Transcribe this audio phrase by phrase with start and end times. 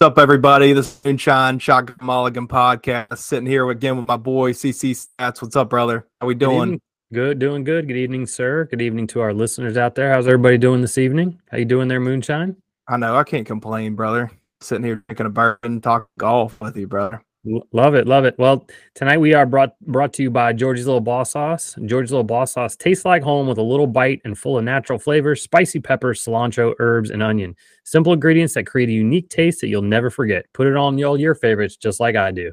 [0.00, 0.72] What's up, everybody?
[0.72, 3.18] This is Moonshine Shotgun Mulligan podcast.
[3.18, 5.42] Sitting here again with my boy CC Stats.
[5.42, 6.06] What's up, brother?
[6.22, 6.56] How we doing?
[6.56, 6.80] evening.
[7.12, 7.86] Good, doing good.
[7.86, 8.64] Good evening, sir.
[8.64, 10.10] Good evening to our listeners out there.
[10.10, 11.38] How's everybody doing this evening?
[11.50, 12.56] How you doing there, Moonshine?
[12.88, 14.30] I know I can't complain, brother.
[14.62, 17.22] Sitting here drinking a bourbon, talk golf with you, brother.
[17.72, 18.34] Love it, love it.
[18.38, 21.74] Well, tonight we are brought brought to you by George's Little Boss Sauce.
[21.86, 24.98] George's Little Boss Sauce tastes like home with a little bite and full of natural
[24.98, 27.56] flavors, spicy pepper, cilantro, herbs, and onion.
[27.84, 30.44] Simple ingredients that create a unique taste that you'll never forget.
[30.52, 32.52] Put it on all your favorites, just like I do.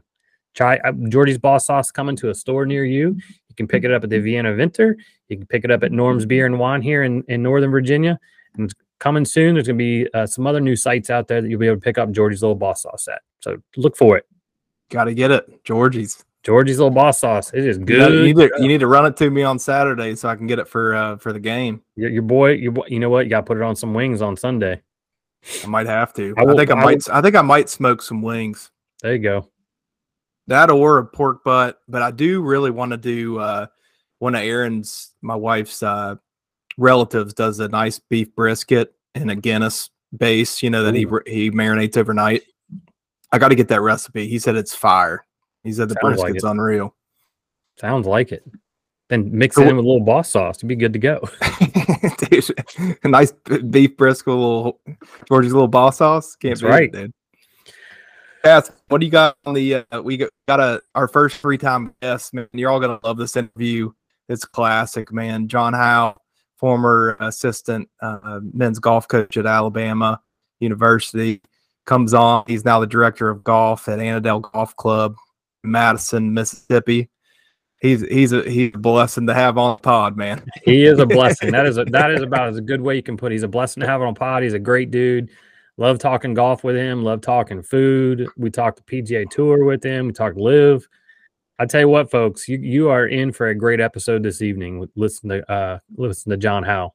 [0.55, 3.09] Try uh, Georgie's Boss Sauce coming to a store near you.
[3.49, 4.95] You can pick it up at the Vienna Vintner.
[5.27, 8.17] You can pick it up at Norm's Beer and Wine here in, in Northern Virginia.
[8.55, 9.55] And coming soon.
[9.55, 11.77] There's going to be uh, some other new sites out there that you'll be able
[11.77, 13.21] to pick up George's Little Boss Sauce at.
[13.41, 14.25] So look for it.
[14.89, 16.23] Got to get it, Georgie's.
[16.43, 17.51] Georgie's Little Boss Sauce.
[17.53, 18.13] It is good.
[18.13, 20.47] you need to, you need to run it to me on Saturday so I can
[20.47, 21.81] get it for uh, for the game.
[21.97, 23.25] Your, your boy, your boy, you know what?
[23.25, 24.81] You got to put it on some wings on Sunday.
[25.63, 26.33] I might have to.
[26.37, 27.09] I I, think I I might.
[27.09, 28.71] I think I might smoke some wings.
[29.01, 29.49] There you go.
[30.47, 33.67] That or a pork butt, but I do really want to do uh
[34.19, 36.15] one of Aaron's, my wife's uh
[36.77, 41.21] relatives does a nice beef brisket in a Guinness base, you know, that he Ooh.
[41.25, 42.43] he marinates overnight.
[43.31, 44.27] I got to get that recipe.
[44.27, 45.25] He said it's fire.
[45.63, 46.47] He said the Sounds brisket's it.
[46.49, 46.95] unreal.
[47.79, 48.43] Sounds like it.
[49.09, 51.21] Then mix So it in with a little boss sauce to be good to go.
[52.29, 53.31] dude, a nice
[53.69, 54.81] beef brisket, little
[55.27, 56.35] George's little boss sauce.
[56.35, 56.91] Can't That's beat it, right.
[56.91, 57.13] dude.
[58.43, 59.85] Cass, what do you got on the?
[59.91, 62.33] Uh, we got, got a our first three time guest.
[62.33, 63.91] Man, you're all gonna love this interview.
[64.29, 65.47] It's classic, man.
[65.47, 66.15] John Howe,
[66.57, 70.21] former assistant uh, men's golf coach at Alabama
[70.59, 71.41] University,
[71.87, 72.43] comes on.
[72.45, 75.15] He's now the director of golf at Annandale Golf Club,
[75.63, 77.09] Madison, Mississippi.
[77.79, 80.43] He's he's a he's a blessing to have on pod, man.
[80.63, 81.51] he is a blessing.
[81.51, 83.31] That is a, that is about as a good way you can put.
[83.31, 83.35] it.
[83.35, 84.43] He's a blessing to have on pod.
[84.43, 85.29] He's a great dude.
[85.77, 87.03] Love talking golf with him.
[87.03, 88.27] Love talking food.
[88.35, 90.07] We talked the PGA Tour with him.
[90.07, 90.87] We talked LIV.
[91.59, 94.87] I tell you what, folks, you you are in for a great episode this evening.
[94.95, 96.93] Listen to uh listen to John Howe.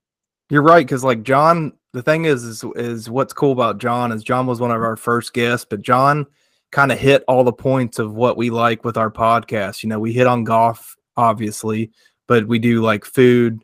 [0.50, 4.22] You're right, because like John, the thing is, is, is what's cool about John is
[4.22, 6.26] John was one of our first guests, but John
[6.70, 9.82] kind of hit all the points of what we like with our podcast.
[9.82, 11.91] You know, we hit on golf, obviously,
[12.26, 13.62] but we do like food,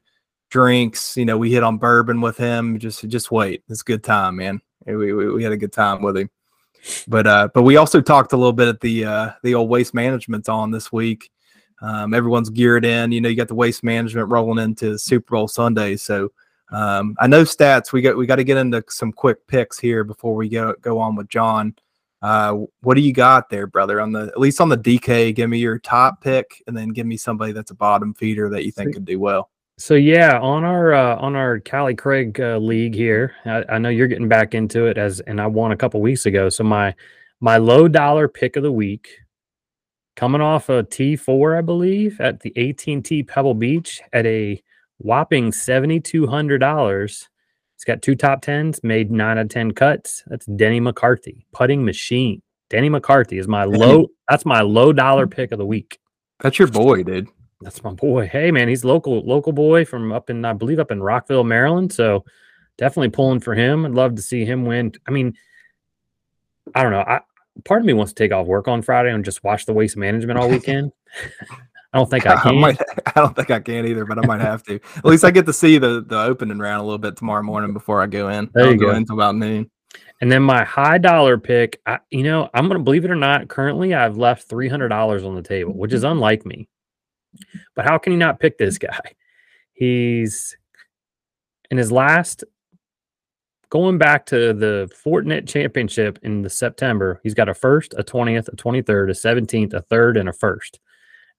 [0.50, 1.16] drinks.
[1.16, 2.78] You know, we hit on bourbon with him.
[2.78, 4.60] Just, just wait, it's a good time, man.
[4.86, 6.30] We, we, we had a good time with him.
[7.08, 9.94] But uh, but we also talked a little bit at the uh, the old waste
[9.94, 11.30] management's on this week.
[11.82, 13.12] Um, everyone's geared in.
[13.12, 16.30] You know, you got the waste management rolling into Super Bowl Sunday, so
[16.70, 17.92] um, I know stats.
[17.92, 20.98] We got we got to get into some quick picks here before we go go
[20.98, 21.74] on with John.
[22.20, 24.00] Uh, what do you got there, brother?
[24.00, 27.06] On the at least on the DK, give me your top pick, and then give
[27.06, 29.50] me somebody that's a bottom feeder that you think could do well.
[29.78, 33.88] So yeah, on our uh, on our Callie Craig uh, league here, I, I know
[33.88, 36.48] you're getting back into it as, and I won a couple weeks ago.
[36.48, 36.94] So my
[37.40, 39.08] my low dollar pick of the week,
[40.16, 44.60] coming off a T four, I believe, at the AT&T Pebble Beach at a
[44.98, 47.28] whopping seventy two hundred dollars.
[47.76, 50.24] It's got two top tens, made nine out of ten cuts.
[50.26, 52.42] That's Denny McCarthy, putting machine.
[52.70, 54.08] Denny McCarthy is my low.
[54.28, 55.36] That's my low dollar mm-hmm.
[55.36, 55.98] pick of the week.
[56.40, 57.28] That's your boy, dude.
[57.60, 58.26] That's my boy.
[58.28, 61.92] Hey man, he's local local boy from up in I believe up in Rockville, Maryland.
[61.92, 62.24] So
[62.76, 63.84] definitely pulling for him.
[63.84, 64.92] I'd love to see him win.
[65.06, 65.34] I mean,
[66.74, 67.00] I don't know.
[67.00, 67.20] I
[67.64, 69.96] part of me wants to take off work on Friday and just watch the waste
[69.96, 70.92] management all weekend.
[71.92, 72.58] I don't think I I, can.
[72.60, 72.78] might.
[73.06, 74.74] I don't think I can either, but I might have to.
[74.96, 77.72] At least I get to see the the opening round a little bit tomorrow morning
[77.72, 78.50] before I go in.
[78.54, 78.90] There I you go go.
[78.90, 79.70] in until about noon.
[80.20, 83.48] And then my high dollar pick, I, you know, I'm gonna believe it or not.
[83.48, 86.68] Currently, I've left three hundred dollars on the table, which is unlike me.
[87.74, 88.98] But how can you not pick this guy?
[89.72, 90.56] He's
[91.70, 92.42] in his last,
[93.70, 97.20] going back to the Fortinet Championship in the September.
[97.22, 100.32] He's got a first, a twentieth, a twenty third, a seventeenth, a third, and a
[100.32, 100.80] first.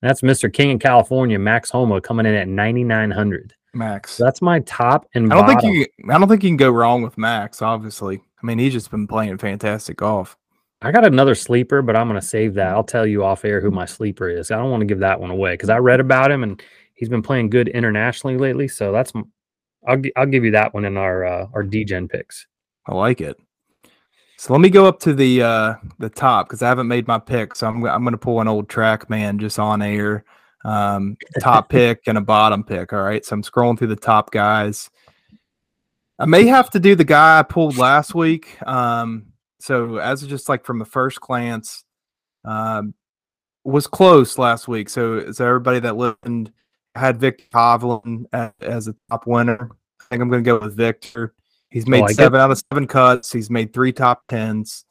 [0.02, 0.52] That's Mr.
[0.52, 3.54] King in California, Max Homa, coming in at ninety nine hundred.
[3.72, 4.12] Max.
[4.12, 5.86] So that's my top and I don't think you.
[6.12, 7.62] I don't think you can go wrong with Max.
[7.62, 10.36] Obviously, I mean he's just been playing fantastic golf.
[10.82, 12.68] I got another sleeper, but I'm going to save that.
[12.68, 14.50] I'll tell you off air who my sleeper is.
[14.50, 16.62] I don't want to give that one away because I read about him and
[16.94, 18.66] he's been playing good internationally lately.
[18.66, 19.12] So that's
[19.86, 22.46] I'll I'll give you that one in our uh, our DGen picks.
[22.86, 23.36] I like it.
[24.40, 27.18] So let me go up to the uh the top because I haven't made my
[27.18, 27.54] pick.
[27.54, 30.24] So I'm I'm gonna pull an old track man just on air.
[30.64, 32.94] Um, top pick and a bottom pick.
[32.94, 33.22] All right.
[33.22, 34.88] So I'm scrolling through the top guys.
[36.18, 38.56] I may have to do the guy I pulled last week.
[38.66, 39.26] Um,
[39.58, 41.84] so as just like from the first glance,
[42.46, 42.94] um,
[43.64, 44.88] was close last week.
[44.88, 46.50] So so everybody that listened
[46.94, 49.68] had Viktor Hovland a- as a top winner.
[50.00, 51.34] I think I'm going to go with Viktor.
[51.70, 53.32] He's made seven out of seven cuts.
[53.32, 54.84] He's made three top tens.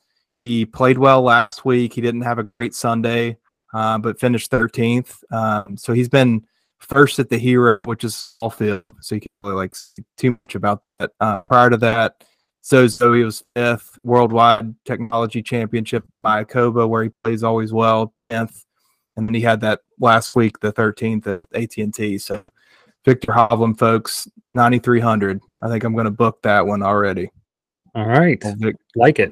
[0.45, 1.93] He played well last week.
[1.93, 3.37] He didn't have a great Sunday,
[3.73, 5.15] uh, but finished 13th.
[5.31, 6.45] Um, so he's been
[6.79, 8.83] first at the hero, which is all field.
[9.01, 9.75] So you can't really like
[10.17, 11.11] too much about that.
[11.19, 12.23] Uh, prior to that,
[12.61, 18.63] so he was fifth worldwide technology championship Mayakoba, where he plays always well, 10th,
[19.17, 22.17] and then he had that last week, the 13th at AT and T.
[22.17, 22.43] So
[23.05, 25.39] Viktor Hovland, folks, 9300.
[25.61, 27.29] I think I'm going to book that one already.
[27.95, 28.41] All right,
[28.95, 29.31] like it.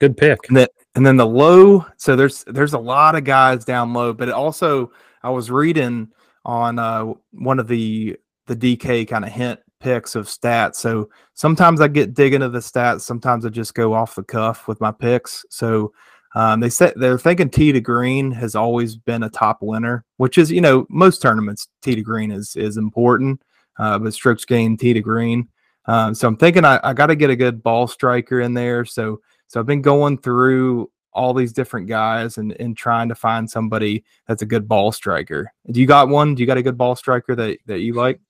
[0.00, 0.38] Good pick.
[0.48, 1.86] And then, and then the low.
[1.96, 4.90] So there's there's a lot of guys down low, but it also
[5.22, 6.08] I was reading
[6.44, 8.16] on uh, one of the
[8.46, 10.76] the DK kind of hint picks of stats.
[10.76, 13.02] So sometimes I get dig into the stats.
[13.02, 15.44] Sometimes I just go off the cuff with my picks.
[15.50, 15.92] So
[16.34, 20.38] um, they said they're thinking T to green has always been a top winner, which
[20.38, 23.42] is you know most tournaments T to green is is important,
[23.78, 25.48] uh, but strokes gained tee to green.
[25.86, 28.84] Um, so I'm thinking I, I got to get a good ball striker in there.
[28.84, 33.50] So so I've been going through all these different guys and, and trying to find
[33.50, 35.52] somebody that's a good ball striker.
[35.70, 36.34] Do you got one?
[36.34, 38.20] Do you got a good ball striker that, that you like?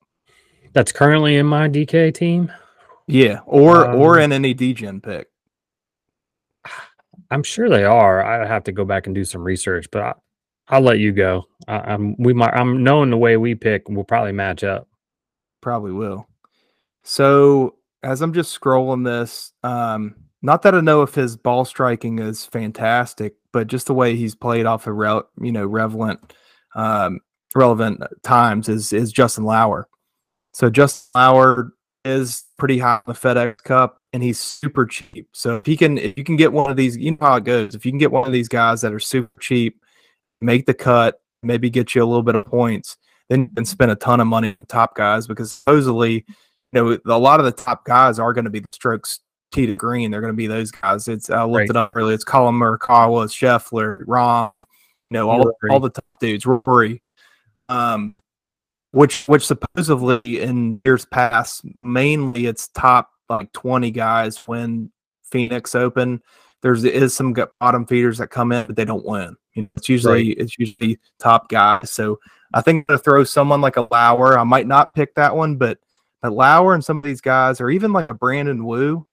[0.73, 2.51] That's currently in my DK team.
[3.07, 5.29] Yeah, or um, or in any DGen pick.
[7.31, 8.25] I'm sure they are.
[8.25, 10.19] I have to go back and do some research, but
[10.69, 11.45] I, will let you go.
[11.69, 12.55] I, am we might.
[12.55, 14.89] I'm knowing the way we pick will probably match up.
[15.63, 16.29] Probably will.
[17.05, 22.19] So as I'm just scrolling this, um, not that I know if his ball striking
[22.19, 26.35] is fantastic, but just the way he's played off of rel- you know relevant
[26.75, 27.21] um,
[27.55, 29.89] relevant times is is Justin Lower.
[30.53, 31.73] So Justin Lower
[32.05, 35.29] is pretty high on the FedEx Cup, and he's super cheap.
[35.33, 37.45] So if he can, if you can get one of these, you know how it
[37.45, 37.75] goes.
[37.75, 39.81] If you can get one of these guys that are super cheap,
[40.41, 42.97] make the cut, maybe get you a little bit of points,
[43.29, 46.25] then you can spend a ton of money on top guys because supposedly,
[46.73, 49.21] you know, a lot of the top guys are going to be the strokes
[49.53, 50.11] tee to green.
[50.11, 51.09] They're going to be those guys.
[51.09, 51.71] It's I looked right.
[51.71, 52.15] it up earlier.
[52.15, 54.53] It's Collin Morikawa, Scheffler, Rahm,
[55.11, 57.03] you know, all all the top dudes, Rory.
[57.69, 58.17] Um,
[58.93, 64.91] which which supposedly in years past, mainly it's top like 20 guys when
[65.25, 66.23] Phoenix Open.
[66.63, 69.37] There's is some bottom feeders that come in, but they don't win.
[69.55, 70.39] You know, it's usually right.
[70.39, 71.91] it's usually top guys.
[71.91, 72.19] So
[72.55, 74.39] I think I'm gonna throw someone like a Lower.
[74.39, 75.79] I might not pick that one, but
[76.21, 79.07] but Lower and some of these guys, or even like a Brandon Wu,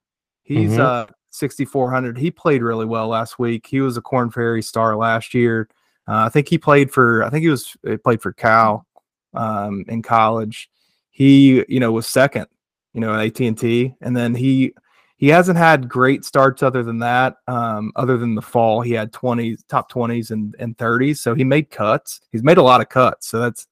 [0.43, 0.81] he's mm-hmm.
[0.81, 2.17] uh 6400.
[2.17, 3.67] He played really well last week.
[3.67, 5.69] He was a Korn Ferry star last year.
[6.07, 7.23] Uh, I think he played for.
[7.23, 8.85] I think he was he played for Cal
[9.33, 10.69] um, in college.
[11.11, 12.47] He, you know, was second,
[12.93, 14.73] you know, at AT and T, and then he
[15.19, 17.35] he hasn't had great starts other than that.
[17.45, 21.17] Um, other than the fall, he had 20s, top 20s and, and 30s.
[21.17, 22.21] So he made cuts.
[22.31, 23.27] He's made a lot of cuts.
[23.27, 23.67] So that's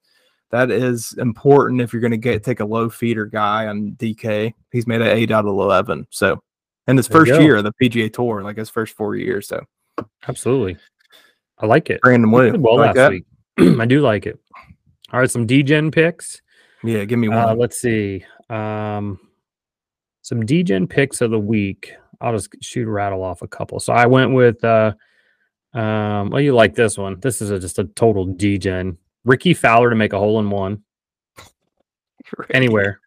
[0.51, 4.53] that is important if you're going to get take a low feeder guy on DK.
[4.73, 6.07] He's made an eight out of 11.
[6.09, 6.43] So
[6.85, 9.47] in his there first year of the PGA Tour, like his first four years.
[9.47, 9.63] So
[10.27, 10.75] absolutely,
[11.59, 12.01] I like it.
[12.01, 13.25] Brandon Wu, well like last week.
[13.57, 14.37] I do like it.
[15.13, 16.41] All right, some DGen picks.
[16.83, 17.49] Yeah, give me uh, one.
[17.49, 18.25] Uh, let's see.
[18.49, 19.19] Um,
[20.27, 21.93] some DGen picks of the week.
[22.19, 23.79] I'll just shoot rattle off a couple.
[23.79, 24.93] So I went with uh
[25.73, 27.17] um well you like this one.
[27.21, 28.97] This is a, just a total DGen.
[29.23, 30.83] Rickie Fowler to make a hole in one.
[32.53, 32.99] Anywhere.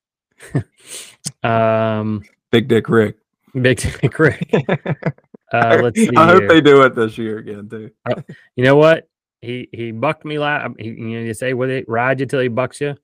[1.43, 3.17] um Big Dick Rick.
[3.61, 4.51] Big Dick Rick.
[5.53, 6.09] uh, let's see.
[6.17, 7.91] I hope they do it this year again too.
[8.09, 8.23] uh,
[8.57, 9.09] you know what?
[9.43, 10.71] he he bucked me last.
[10.79, 12.95] He, you know, you say, "With it ride you till he bucks you?"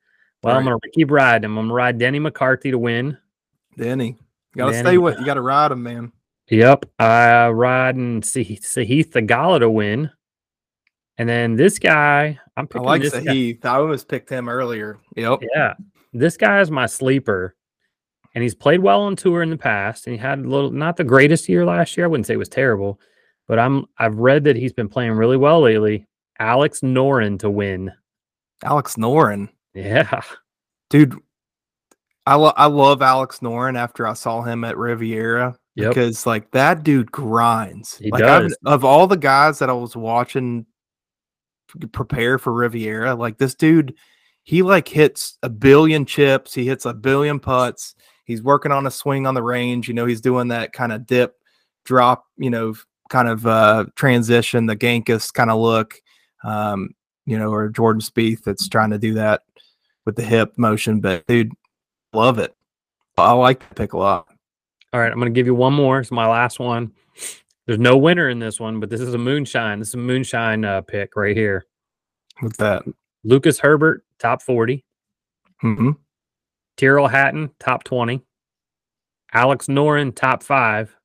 [0.42, 0.58] Well, right.
[0.58, 1.58] I'm gonna keep riding him.
[1.58, 3.16] I'm gonna ride Denny McCarthy to win.
[3.76, 4.16] Denny, you
[4.56, 4.84] gotta Denny.
[4.84, 5.18] stay with.
[5.18, 6.12] You gotta ride him, man.
[6.48, 10.10] Yep, I ride and see Sahith Theegala to win,
[11.18, 12.38] and then this guy.
[12.56, 12.86] I'm picking.
[12.86, 13.64] I like Sahith.
[13.64, 14.98] I always picked him earlier.
[15.16, 15.40] Yep.
[15.54, 15.74] Yeah,
[16.12, 17.56] this guy is my sleeper,
[18.34, 20.96] and he's played well on tour in the past, and he had a little not
[20.96, 22.06] the greatest year last year.
[22.06, 23.00] I wouldn't say it was terrible,
[23.48, 26.06] but I'm I've read that he's been playing really well lately.
[26.38, 27.92] Alex Noren to win.
[28.62, 29.48] Alex Noren.
[29.74, 30.20] Yeah.
[30.90, 31.16] Dude,
[32.26, 35.90] I, lo- I love Alex Noren after I saw him at Riviera yep.
[35.90, 37.96] because like that dude grinds.
[37.98, 38.56] He like does.
[38.66, 40.66] I've, of all the guys that I was watching
[41.92, 43.94] prepare for Riviera, like this dude,
[44.42, 47.94] he like hits a billion chips, he hits a billion putts.
[48.24, 49.86] He's working on a swing on the range.
[49.86, 51.36] You know, he's doing that kind of dip,
[51.84, 52.74] drop, you know,
[53.08, 55.94] kind of uh transition, the Gankas kind of look
[56.46, 56.90] um,
[57.26, 59.42] you know, or Jordan Spieth that's trying to do that
[60.04, 61.00] with the hip motion.
[61.00, 61.52] But dude,
[62.16, 62.54] love it.
[63.16, 64.26] I like the pick a lot.
[64.92, 66.00] All right, I'm going to give you one more.
[66.00, 66.92] It's my last one.
[67.66, 69.78] There's no winner in this one, but this is a moonshine.
[69.78, 71.66] This is a moonshine uh, pick right here.
[72.40, 72.84] What's that?
[73.24, 74.84] Lucas Herbert, top 40.
[75.62, 75.90] Mm-hmm.
[76.76, 78.22] Tyrrell Hatton, top 20.
[79.32, 80.96] Alex Noren, top five.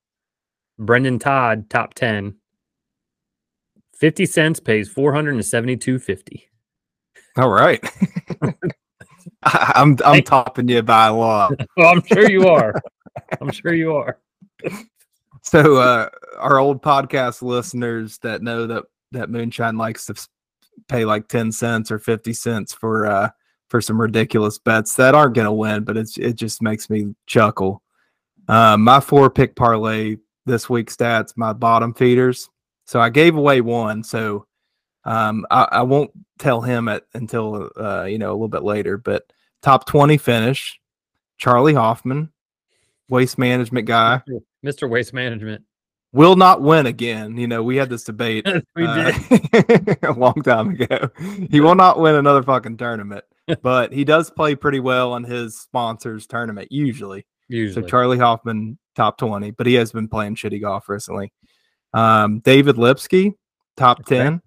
[0.77, 2.35] Brendan Todd, top 10.
[3.95, 6.43] 50 cents pays 472.50.
[7.37, 7.83] All right.
[9.43, 10.21] I'm I'm Hey.
[10.21, 11.53] topping you by a lot.
[11.77, 12.73] Well, I'm sure you are.
[13.39, 14.19] I'm sure you are.
[15.41, 20.15] So uh our old podcast listeners that know that that moonshine likes to
[20.87, 23.29] pay like 10 cents or 50 cents for uh
[23.69, 27.13] for some ridiculous bets that aren't going to win but it's it just makes me
[27.27, 27.81] chuckle
[28.47, 32.49] um my four pick parlay this week stats my bottom feeders
[32.85, 34.45] so i gave away one so
[35.05, 38.97] um i, I won't tell him it until uh you know a little bit later
[38.97, 39.23] but
[39.61, 40.79] top 20 finish
[41.37, 42.31] charley hoffman
[43.09, 44.21] waste management guy
[44.65, 44.89] Mr.
[44.89, 45.63] Waste Management.
[46.13, 47.37] will not win again.
[47.37, 49.97] You know, we had this debate we uh, did.
[50.03, 51.09] a long time ago.
[51.49, 53.25] He will not win another fucking tournament,
[53.61, 57.25] but he does play pretty well on his sponsors tournament usually.
[57.47, 57.83] Usually.
[57.83, 61.33] So Charley Hoffman top 20, but he has been playing shitty golf recently.
[61.93, 63.33] Um, David Lipsky
[63.75, 64.17] top Okay.
[64.17, 64.41] 10.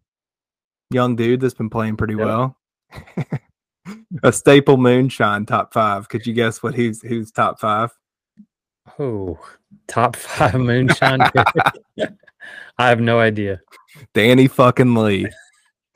[0.90, 2.24] Young dude that's been playing pretty Yep.
[2.26, 2.56] well.
[4.22, 6.08] a staple moonshine top 5.
[6.08, 7.90] Could you guess what he's who's top 5?
[8.98, 9.38] oh,
[9.88, 11.20] top five moonshine.
[12.78, 13.60] I have no idea.
[14.12, 15.26] Danny fucking Lee.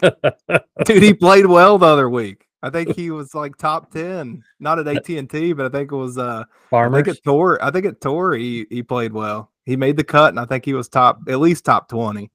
[0.01, 2.47] Dude, he played well the other week.
[2.63, 5.93] I think he was like top ten, not at AT and T, but I think
[5.93, 6.19] it was.
[6.19, 7.63] uh I think at Tor.
[7.63, 9.53] I think at Tor he he played well.
[9.65, 12.31] He made the cut, and I think he was top at least top twenty.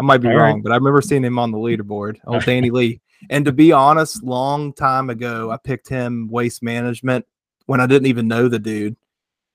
[0.00, 0.50] I might be All right.
[0.50, 2.18] wrong, but I remember seeing him on the leaderboard.
[2.26, 3.00] Old Danny Lee.
[3.30, 7.24] And to be honest, long time ago, I picked him waste management
[7.66, 8.96] when I didn't even know the dude,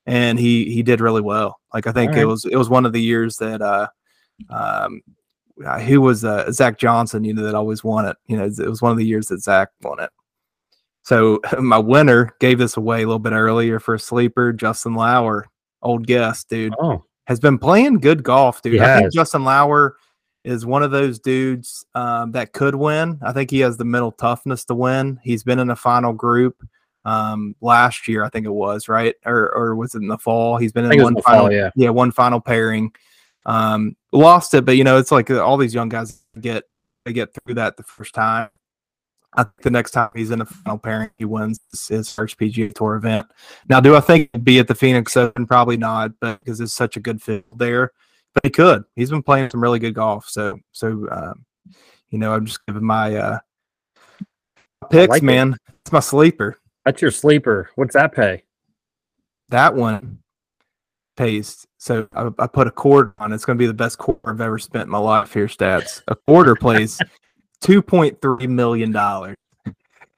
[0.05, 1.59] and he he did really well.
[1.73, 2.27] Like I think All it right.
[2.27, 3.87] was it was one of the years that uh
[4.49, 5.01] um
[5.65, 8.15] uh, who was uh, Zach Johnson, you know, that always won it.
[8.27, 10.09] You know, it was one of the years that Zach won it.
[11.03, 15.47] So my winner gave this away a little bit earlier for a sleeper, Justin Lower,
[15.81, 18.73] old guest, dude, oh, has been playing good golf, dude.
[18.73, 19.13] He I think.
[19.13, 19.97] Justin Lower
[20.43, 23.19] is one of those dudes um, that could win.
[23.21, 25.19] I think he has the mental toughness to win.
[25.23, 26.63] He's been in a final group
[27.05, 30.57] um, last year, I think it was right, or or was it in the fall?
[30.57, 31.69] He's been in one final, fall, yeah.
[31.75, 32.91] yeah, one final pairing.
[33.45, 36.63] Um, lost it, but you know, it's like uh, all these young guys get
[37.05, 38.49] they get through that the first time.
[39.33, 42.73] I think the next time he's in a final pairing, he wins his first PGA
[42.73, 43.27] Tour event.
[43.69, 45.45] Now, do I think he'd be at the Phoenix Open?
[45.45, 47.91] Probably not, but because it's such a good field there.
[48.43, 48.83] He could.
[48.95, 50.29] He's been playing some really good golf.
[50.29, 51.45] So, so um,
[52.09, 53.39] you know, I'm just giving my uh,
[54.89, 55.25] picks, like it.
[55.25, 55.57] man.
[55.81, 56.57] It's my sleeper.
[56.85, 57.69] that's your sleeper.
[57.75, 58.43] What's that pay?
[59.49, 60.19] That one
[61.17, 61.65] pays.
[61.77, 63.31] So I, I put a quarter on.
[63.31, 63.35] it.
[63.35, 65.33] It's going to be the best quarter I've ever spent in my life.
[65.33, 66.01] Here, stats.
[66.07, 66.99] A quarter plays
[67.61, 69.35] two point three million dollars.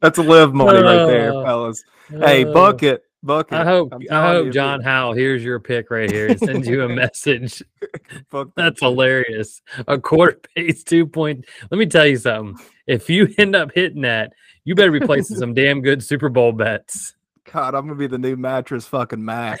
[0.00, 1.84] That's a live money right there, Uh, fellas.
[2.08, 3.54] Hey, Uh, bucket, bucket.
[3.54, 6.88] I hope I hope John Howell hears your pick right here and sends you a
[6.94, 7.62] message.
[8.56, 9.60] That's hilarious.
[9.86, 11.44] A quarter pays two point.
[11.70, 12.64] Let me tell you something.
[12.86, 14.32] If you end up hitting that,
[14.64, 17.14] you better be placing some damn good Super Bowl bets.
[17.52, 19.60] God, I'm gonna be the new mattress fucking Mac.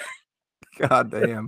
[0.78, 1.46] God damn.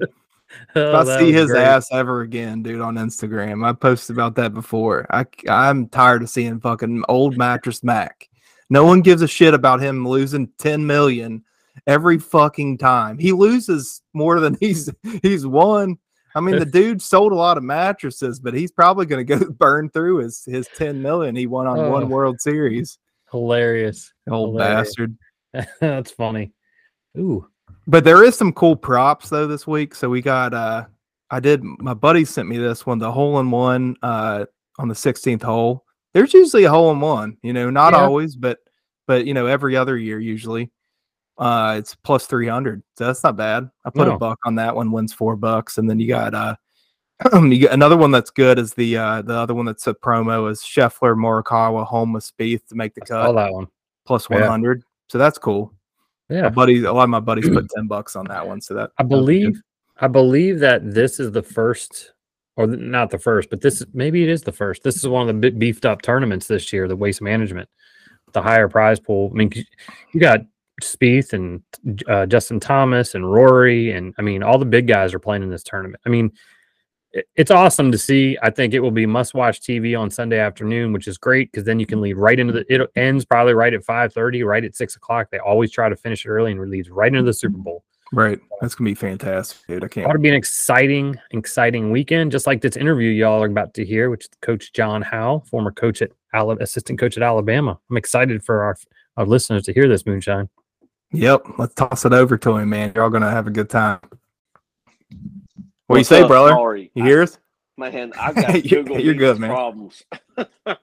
[0.75, 1.63] Oh, if I see his great.
[1.63, 5.07] ass ever again, dude, on Instagram, I posted about that before.
[5.11, 8.29] I I'm tired of seeing fucking old mattress Mac.
[8.71, 11.45] No one gives a shit about him losing 10 million
[11.87, 13.19] every fucking time.
[13.19, 14.91] He loses more than he's
[15.23, 15.99] he's won.
[16.35, 19.91] I mean, the dude sold a lot of mattresses, but he's probably gonna go burn
[19.91, 21.91] through his his 10 million he won on Oh.
[21.91, 22.99] one World Series.
[23.31, 24.13] Hilarious.
[24.31, 24.89] Old Hilarious.
[24.89, 25.19] bastard.
[25.81, 26.53] That's funny.
[27.19, 27.47] Ooh.
[27.87, 29.95] But there is some cool props though this week.
[29.95, 30.85] So we got uh
[31.31, 34.47] I did my buddy sent me this one, the hole in one uh
[34.79, 35.85] on the 16th hole.
[36.15, 38.01] There's usually a hole in one, you know, not Yeah.
[38.01, 38.59] always, but
[39.07, 40.71] but you know, every other year usually.
[41.39, 42.83] Uh it's plus 300.
[42.97, 43.71] So that's not bad.
[43.85, 44.15] I put No.
[44.17, 46.57] a buck on that one, wins 4 bucks and then you got uh
[47.43, 50.51] you got another one that's good is the uh the other one that's a promo
[50.51, 53.27] is Scheffler Morikawa Homa with Spieth to make the cut.
[53.27, 53.67] All that one.
[54.07, 54.41] plus Yeah.
[54.41, 54.83] 100.
[55.09, 55.73] So that's cool.
[56.29, 56.49] My Yeah.
[56.51, 58.61] buddies, a lot of my buddies put 10 bucks on that one.
[58.61, 59.25] So that I that was good.
[59.27, 59.63] believe
[60.01, 62.13] I believe that this is the first
[62.57, 64.83] or not the first, but this maybe it is the first.
[64.85, 67.69] This is one of the beefed up tournaments this year, the waste management,
[68.33, 69.31] the higher prize pool.
[69.33, 69.51] I mean,
[70.13, 70.41] you got
[70.83, 71.63] Spieth and
[72.09, 75.51] uh, Justin Thomas and Rory, and I mean, all the big guys are playing in
[75.51, 76.01] this tournament.
[76.07, 76.31] I mean,
[77.13, 78.37] it- it's awesome to see.
[78.43, 81.65] I think it will be must watch TV on Sunday afternoon, which is great because
[81.65, 82.65] then you can lead right into the.
[82.73, 85.29] It ends probably right at five thirty, right at six o'clock.
[85.31, 87.85] They always try to finish it early and leads right into the Super Bowl.
[88.11, 88.39] Right.
[88.63, 89.85] That's gonna be fantastic, dude.
[89.85, 93.47] I can't Ought to be an exciting, exciting weekend, just like this interview y'all are
[93.47, 97.23] about to hear, which is Coach John Howe, former coach at Ala- assistant coach at
[97.23, 97.79] Alabama.
[97.91, 98.77] I'm excited for our
[99.19, 100.49] our listeners to hear this moonshine.
[101.13, 101.47] Yep.
[101.59, 102.93] Let's toss it over to him, man.
[102.95, 104.01] You're all gonna have a good time.
[105.87, 106.51] What do you say, up, brother?
[106.51, 106.91] Sorry.
[106.95, 107.39] You hear us?
[107.77, 109.51] Man, I've got Google you're good, man.
[109.51, 110.03] problems.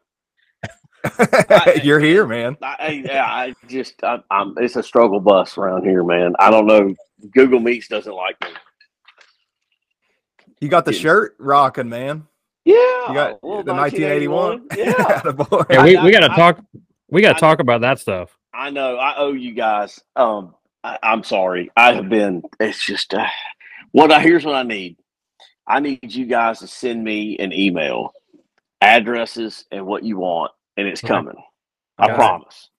[1.84, 2.58] You're here, man.
[2.64, 6.34] I, I, yeah, I just, I, I'm, it's a struggle bus around here, man.
[6.40, 6.96] I don't know.
[7.32, 8.48] Google Meets doesn't like me.
[10.60, 11.02] You got the Yes.
[11.02, 12.26] shirt rocking, man.
[12.64, 12.74] Yeah,
[13.10, 14.68] You got a the 1981.
[14.76, 15.22] Yeah,
[15.70, 16.60] Yeah, we, we got to talk.
[17.10, 18.36] We got to talk about that stuff.
[18.56, 18.98] I know.
[18.98, 20.00] I owe you guys.
[20.16, 21.70] Um, I, I'm sorry.
[21.76, 22.44] I have been.
[22.60, 23.26] It's just uh,
[23.92, 24.22] what I.
[24.22, 24.98] Here's what I need.
[25.68, 28.14] I need you guys to send me an email,
[28.82, 31.14] addresses, and what you want, and it's Okay.
[31.14, 31.36] coming.
[31.98, 32.18] I Got it.
[32.18, 32.70] promise.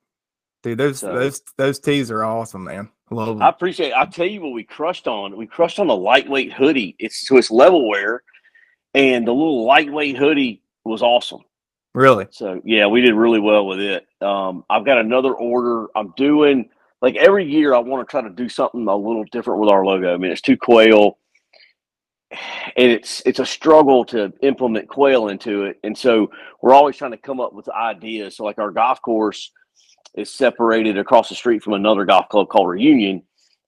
[0.62, 2.90] Dude, those So- those those tees are awesome, man.
[3.10, 3.42] I love them.
[3.42, 3.88] I appreciate.
[3.88, 3.94] It.
[3.94, 5.36] I'll tell you what we crushed on.
[5.36, 6.96] We crushed on the lightweight hoodie.
[6.98, 8.18] It's so it's Levelwear,
[8.94, 11.42] and the little lightweight hoodie was awesome.
[11.96, 12.26] Really.
[12.30, 14.06] So yeah, we did really well with it.
[14.20, 15.86] Um, I've got another order.
[15.96, 16.68] I'm doing
[17.02, 17.74] like every year.
[17.74, 20.12] I want to try to do something a little different with our logo.
[20.12, 21.18] I mean, it's too quail,
[22.30, 25.80] and it's it's a struggle to implement quail into it.
[25.82, 26.30] And so
[26.62, 28.36] we're always trying to come up with ideas.
[28.36, 29.50] So like our golf course
[30.14, 33.22] is separated across the street from another golf club called Reunion.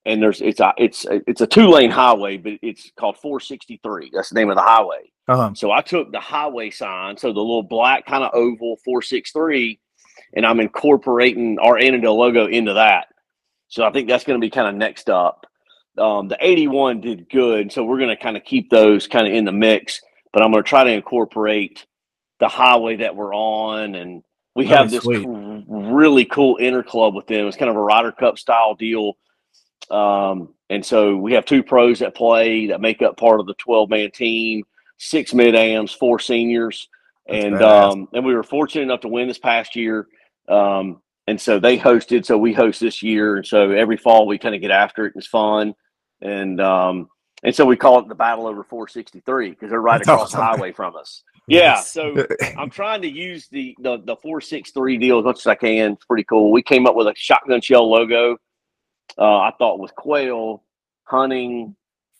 [0.04, 4.11] And there's it's a it's a, it's a two lane highway, but it's called 463.
[4.12, 5.11] That's the name of the highway.
[5.28, 5.52] Uh-huh.
[5.54, 9.78] So I took the highway sign, so the little black kind of oval 463,
[10.35, 13.08] and I'm incorporating our Annandale logo into that.
[13.68, 15.47] So I think that's going to be kind of next up.
[15.99, 19.35] Um, the 81 did good, so we're going to kind of keep those kind of
[19.35, 20.00] in the mix,
[20.32, 21.85] but I'm going to try to incorporate
[22.40, 24.23] the highway that we're on, and
[24.54, 27.46] we have this really cool inner club with them.
[27.46, 29.18] It's kind of a Ryder Cup style deal.
[29.90, 33.55] Um, and so we have two pros that play that make up part of the
[33.55, 34.64] 12 man team,
[34.98, 36.88] six mid ams, four seniors.
[37.26, 37.92] That's and badass.
[37.92, 40.06] um, and we were fortunate enough to win this past year.
[40.48, 43.37] Um, and so they hosted, so we host this year.
[43.37, 45.12] And so every fall we kind of get after it.
[45.14, 45.74] It's fun.
[46.22, 47.08] And um,
[47.42, 50.38] and so we call it the battle over 463 because they're right That's across the
[50.38, 51.22] highway from us.
[51.50, 51.80] Yeah.
[51.80, 52.26] So
[52.58, 55.54] I'm trying to use the the the four six three deal as much as I
[55.54, 55.92] can.
[55.92, 56.52] It's pretty cool.
[56.52, 58.37] We came up with a shotgun shell logo.
[59.16, 60.62] Uh, I thought with quail
[61.04, 61.74] hunting,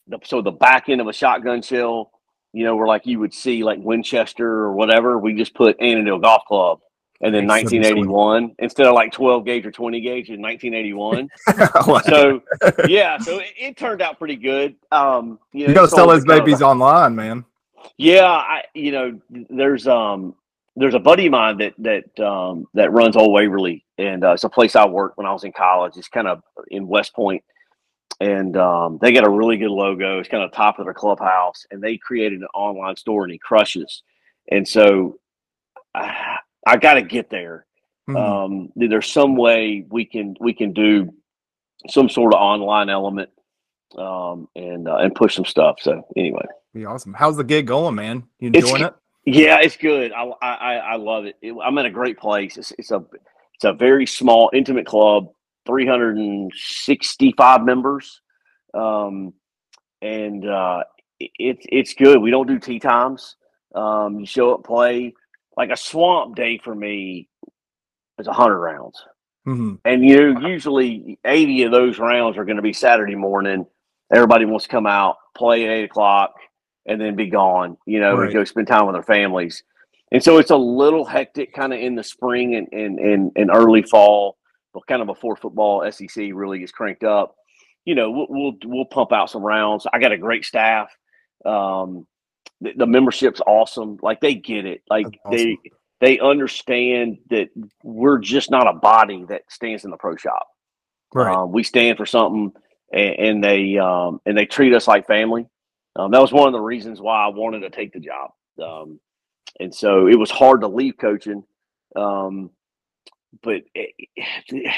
[0.07, 2.11] the, so the back end of a shotgun shell,
[2.53, 5.19] you know, where like you would see like Winchester or whatever.
[5.19, 6.81] We just put Annandale Golf Club,
[7.21, 7.95] and then That'd be sweet.
[7.95, 11.29] 1981 instead of like 12 gauge or 20 gauge in 1981.
[11.49, 12.43] I so
[12.89, 14.77] yeah, so it, it turned out pretty good.
[14.93, 17.45] Um, you, know, you gotta sell those kind of babies online, man.
[17.97, 20.35] yeah, I you know there's um
[20.77, 24.45] there's a buddy of mine that that um that runs Old Waverly, and uh, it's
[24.45, 25.97] a place I worked when I was in college.
[25.97, 27.43] It's kind of in West Point,
[28.21, 30.19] and um, they got a really good logo.
[30.19, 33.39] It's kind of top of their clubhouse, and they created an online store, and he
[33.39, 34.03] crushes.
[34.51, 35.19] And so
[35.95, 37.67] I, I got to get there.
[38.09, 38.17] Mhm.
[38.17, 41.13] Um, there's some way we can we can do
[41.89, 43.29] some sort of online element
[43.97, 45.77] um, and uh, and push some stuff.
[45.81, 46.45] So anyway.
[46.75, 47.15] Be awesome.
[47.15, 48.25] How's the gig going, man?
[48.41, 48.95] You It's- it?
[49.27, 50.13] Yeah, it's good.
[50.13, 51.37] I I, I- I love it.
[51.43, 52.57] It- I'm in a great place.
[52.57, 53.05] It's, it's a
[53.55, 55.29] it's a very small, intimate club,
[55.69, 58.21] 365 members,
[58.75, 59.33] um,
[60.03, 60.83] and uh,
[61.21, 62.21] it, it's it's good.
[62.21, 63.37] We don't do tee times.
[63.75, 65.15] Um, you show up, play
[65.57, 67.29] like a swamp day for me
[68.19, 69.01] is hundred rounds,
[69.45, 73.67] hmm and you know, usually 80 of those rounds are going to be Saturday morning.
[74.13, 76.35] Everybody wants to come out, play at eight o'clock,
[76.87, 77.77] and then be gone.
[77.87, 78.25] You know, Right.
[78.25, 79.63] and go spend time with their families.
[80.11, 83.51] And so it's a little hectic, kind of in the spring and and and, and
[83.53, 84.38] early fall,
[84.87, 87.35] kind of before football SEC really gets cranked up.
[87.85, 89.87] You know, we'll we'll, we'll pump out some rounds.
[89.93, 90.95] I got a great staff.
[91.45, 92.07] Um,
[92.61, 93.99] the, the membership's awesome.
[94.03, 94.83] Like they get it.
[94.91, 95.59] Like That's they
[96.01, 97.49] they understand that
[97.83, 100.47] we're just not a body that stands in the pro shop.
[101.15, 101.35] Right.
[101.35, 102.53] Um, we stand for something,
[102.93, 105.47] and, and they um, and they treat us like family.
[105.97, 108.31] Um, that was one of the reasons why I wanted to take the job.
[108.63, 109.01] Um,
[109.59, 111.43] and so it was hard to leave coaching,
[111.97, 112.51] um,
[113.43, 113.87] but eh,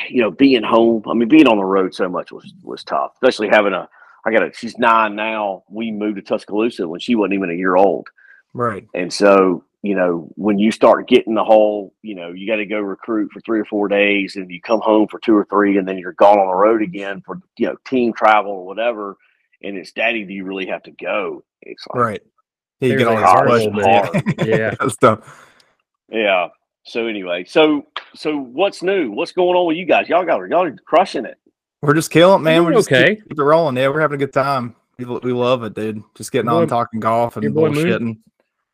[0.09, 1.03] you know, being home.
[1.09, 3.89] I mean, being on the road so much was was tough, especially having a.
[4.25, 4.53] I got a.
[4.53, 5.65] She's nine now.
[5.69, 8.09] We moved to Tuscaloosa when she wasn't even a year old.
[8.53, 8.87] right.
[8.95, 12.67] And so, you know, when you start getting the whole, you know, you got to
[12.67, 15.79] go recruit for three or four days and you come home for two or three
[15.79, 19.17] and then you're gone on the road again for, you know, team travel or whatever.
[19.63, 21.45] And it's daddy, do you really have to go?
[21.63, 22.23] It's like, Right.
[22.81, 24.47] Yeah, you get all a these hard hard.
[24.47, 24.75] Yeah.
[24.79, 25.51] That's tough.
[26.11, 26.49] yeah.
[26.91, 29.13] So anyway, so, so what's new?
[29.13, 30.09] What's going on with you guys?
[30.09, 31.39] Y'all got, y'all are crushing it.
[31.83, 32.63] We're just killing, it, man.
[32.63, 33.15] Doing We're just okay.
[33.15, 33.77] keep, keep it rolling.
[33.77, 34.75] Yeah, we're having a good time.
[34.99, 36.03] We, we love it, dude.
[36.17, 38.21] Just getting Your on, talking golf and your boy Moon-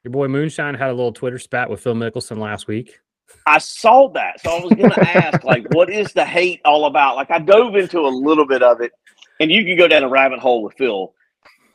[0.02, 2.98] Your boy Moonshine had a little Twitter spat with Phil Mickelson last week.
[3.44, 6.86] I saw that, so I was going to ask, like, what is the hate all
[6.86, 7.16] about?
[7.16, 8.92] Like, I dove into a little bit of it,
[9.40, 11.12] and you can go down a rabbit hole with Phil.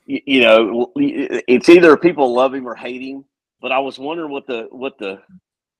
[0.07, 3.25] You, you know, it's either people love him or hate him.
[3.61, 5.21] But I was wondering what the what the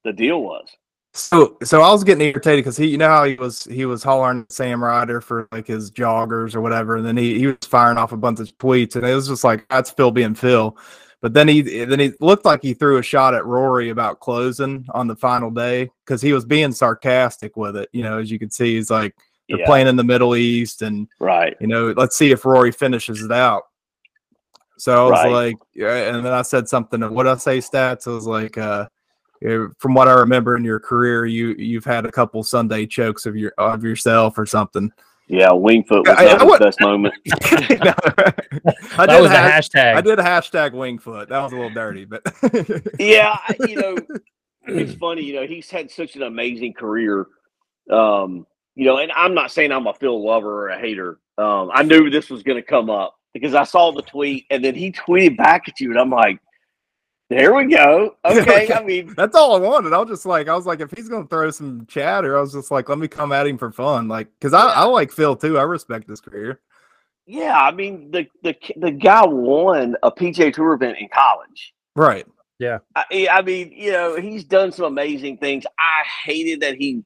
[0.04, 0.68] the deal was.
[1.14, 4.02] So, so I was getting irritated because he, you know, how he was he was
[4.02, 7.58] hollering at Sam Ryder for like his joggers or whatever, and then he he was
[7.64, 10.78] firing off a bunch of tweets, and it was just like that's Phil being Phil.
[11.22, 14.86] But then he then he looked like he threw a shot at Rory about closing
[14.92, 17.90] on the final day because he was being sarcastic with it.
[17.92, 19.14] You know, as you can see, he's like
[19.50, 19.66] they're yeah.
[19.66, 23.34] playing in the Middle East, and right, you know, let's see if Rory finishes it
[23.34, 23.64] out.
[24.78, 25.32] So I was right.
[25.32, 27.02] like, yeah, and then I said something.
[27.14, 28.08] What I say, stats?
[28.08, 28.88] I was like, uh,
[29.42, 33.36] from what I remember in your career, you you've had a couple Sunday chokes of
[33.36, 34.92] your of yourself or something.
[35.28, 37.14] Yeah, Winged Foot was I, I, best moment.
[37.26, 37.94] no,
[38.98, 39.96] I that was hash, a hashtag.
[39.96, 41.30] I did a hashtag Winged Foot.
[41.30, 42.22] That was a little dirty, but
[43.00, 43.98] yeah, you know,
[44.68, 45.24] it's funny.
[45.24, 47.28] You know, he's had such an amazing career.
[47.90, 51.20] Um, you know, and I'm not saying I'm a Phil lover or a hater.
[51.38, 54.64] Um, I knew this was going to come up because I saw the tweet, and
[54.64, 56.40] then he tweeted back at you, and I'm like,
[57.32, 58.16] there we go.
[58.26, 59.94] Okay, I mean that's all I wanted.
[59.94, 62.54] I was just like, I was like, if he's gonna throw some chatter, I was
[62.54, 65.36] just like, let me come at him for fun, like, because I, I like Phil
[65.36, 65.58] too.
[65.58, 66.60] I respect his career.
[67.26, 71.74] Yeah, I mean the the the guy won a PGA Tour event in college.
[71.96, 72.26] Right.
[72.60, 72.80] Yeah.
[72.96, 75.66] I, I mean, you know, he's done some amazing things.
[75.80, 77.04] I hated that he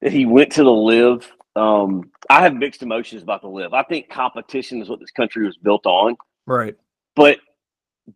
[0.00, 1.30] that he went to the LIV.
[1.56, 3.74] Um, I have mixed emotions about the LIV.
[3.74, 6.16] I think competition is what this country was built on.
[6.46, 6.76] Right.
[7.16, 7.40] But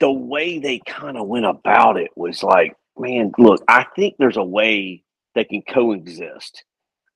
[0.01, 4.37] the way they kind of went about it was like, man, look, I think there's
[4.37, 5.03] a way
[5.35, 6.65] they can coexist.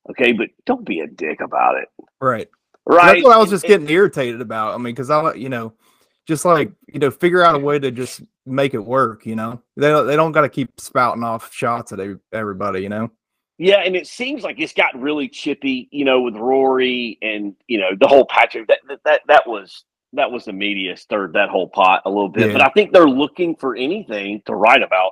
[0.09, 1.89] Okay, but don't be a dick about it.
[2.21, 2.47] Right.
[2.85, 3.15] Right.
[3.15, 4.73] That's what I was just getting irritated about.
[4.73, 5.73] I mean, because I, you know,
[6.25, 9.25] just like you know, figure out a way to just make it work.
[9.25, 11.99] You know, they don't, they don't got to keep spouting off shots at
[12.31, 12.81] everybody.
[12.81, 13.11] You know.
[13.57, 15.89] Yeah, and it seems like it's gotten really chippy.
[15.91, 18.67] You know, with Rory and you know the whole Patrick.
[18.67, 19.83] That that that was
[20.13, 22.47] that was the media stirred that whole pot a little bit.
[22.47, 22.53] Yeah.
[22.53, 25.11] But I think they're looking for anything to write about.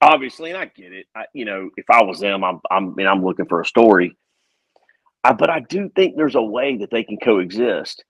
[0.00, 1.06] Obviously, and I get it.
[1.14, 3.64] I, you know, if I was them, I'm, I'm, I mean, I'm looking for a
[3.64, 4.16] story.
[5.24, 8.04] I, but I do think there's a way that they can coexist.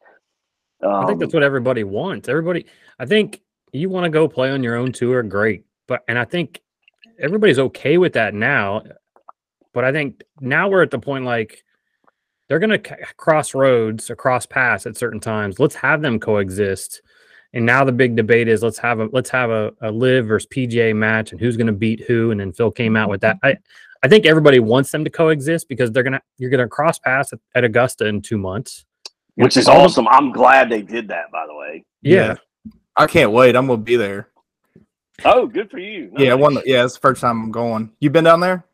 [0.83, 2.29] Um, I think that's um, what everybody wants.
[2.29, 2.67] Everybody,
[2.99, 3.41] I think
[3.73, 5.65] you want to go play on your own tour, great.
[5.87, 6.61] But and I think
[7.19, 8.83] everybody's okay with that now.
[9.73, 11.63] But I think now we're at the point like
[12.49, 15.59] they're going to cross roads or cross paths at certain times.
[15.59, 17.03] Let's have them coexist.
[17.53, 20.49] And now the big debate is let's have a let's have a, a LIV versus
[20.53, 22.31] PGA match and who's going to beat who.
[22.31, 23.39] And then Phil came out with that.
[23.43, 23.57] I
[24.03, 27.41] I think everybody wants them to coexist because they're gonna you're gonna cross paths at,
[27.55, 28.85] at Augusta in two months,
[29.35, 30.07] which is awesome.
[30.09, 31.31] I'm glad they did that.
[31.33, 32.73] By the way, yeah, yeah.
[32.97, 33.57] I can't wait.
[33.57, 34.29] I'm gonna be there.
[35.25, 36.11] Oh, good for you!
[36.13, 36.23] Nice.
[36.23, 36.57] Yeah, one.
[36.65, 37.91] Yeah, it's the first time I'm going.
[37.99, 38.65] You been down there?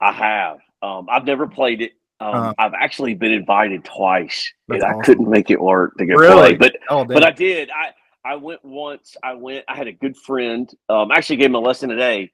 [0.00, 0.58] I have.
[0.80, 1.92] Um, I've never played it.
[2.20, 5.00] Um, uh, I've actually been invited twice, and awesome.
[5.00, 6.56] I couldn't make it work to go really?
[6.56, 6.56] play.
[6.56, 7.70] But oh, but I did.
[7.70, 7.92] I
[8.24, 9.16] I went once.
[9.22, 9.64] I went.
[9.68, 10.68] I had a good friend.
[10.88, 12.32] Um, actually gave him a lesson today.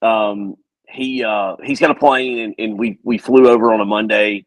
[0.00, 0.54] Um,
[0.88, 4.46] he uh, he's got a plane, and, and we we flew over on a Monday.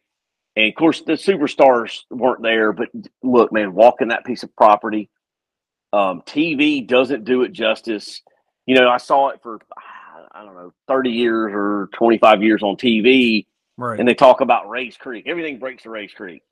[0.55, 2.71] And of course, the superstars weren't there.
[2.71, 2.87] But
[3.21, 5.09] look, man, walking that piece of property,
[5.91, 8.21] um, TV doesn't do it justice.
[8.65, 9.59] You know, I saw it for
[10.31, 13.45] I don't know, thirty years or twenty five years on TV
[13.79, 13.97] Right.
[13.97, 15.23] And they talk about Rae's Creek.
[15.25, 16.43] Everything breaks to Rae's Creek.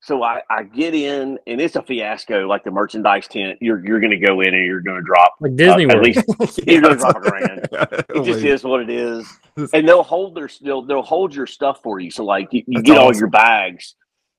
[0.00, 3.58] So I, I get in and it's a fiasco, like the merchandise tent.
[3.60, 6.24] You're you're gonna go in and you're gonna drop like Disney uh, At least
[6.66, 7.68] you're gonna drop a grand.
[7.72, 9.24] it just is what it is.
[9.72, 12.10] And they'll hold their they'll they'll hold your stuff for you.
[12.10, 13.04] So like you, you get awesome.
[13.04, 13.94] all your bags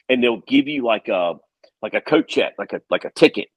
[0.10, 1.36] and they'll give you like a
[1.82, 3.48] like a coat check, like a like a ticket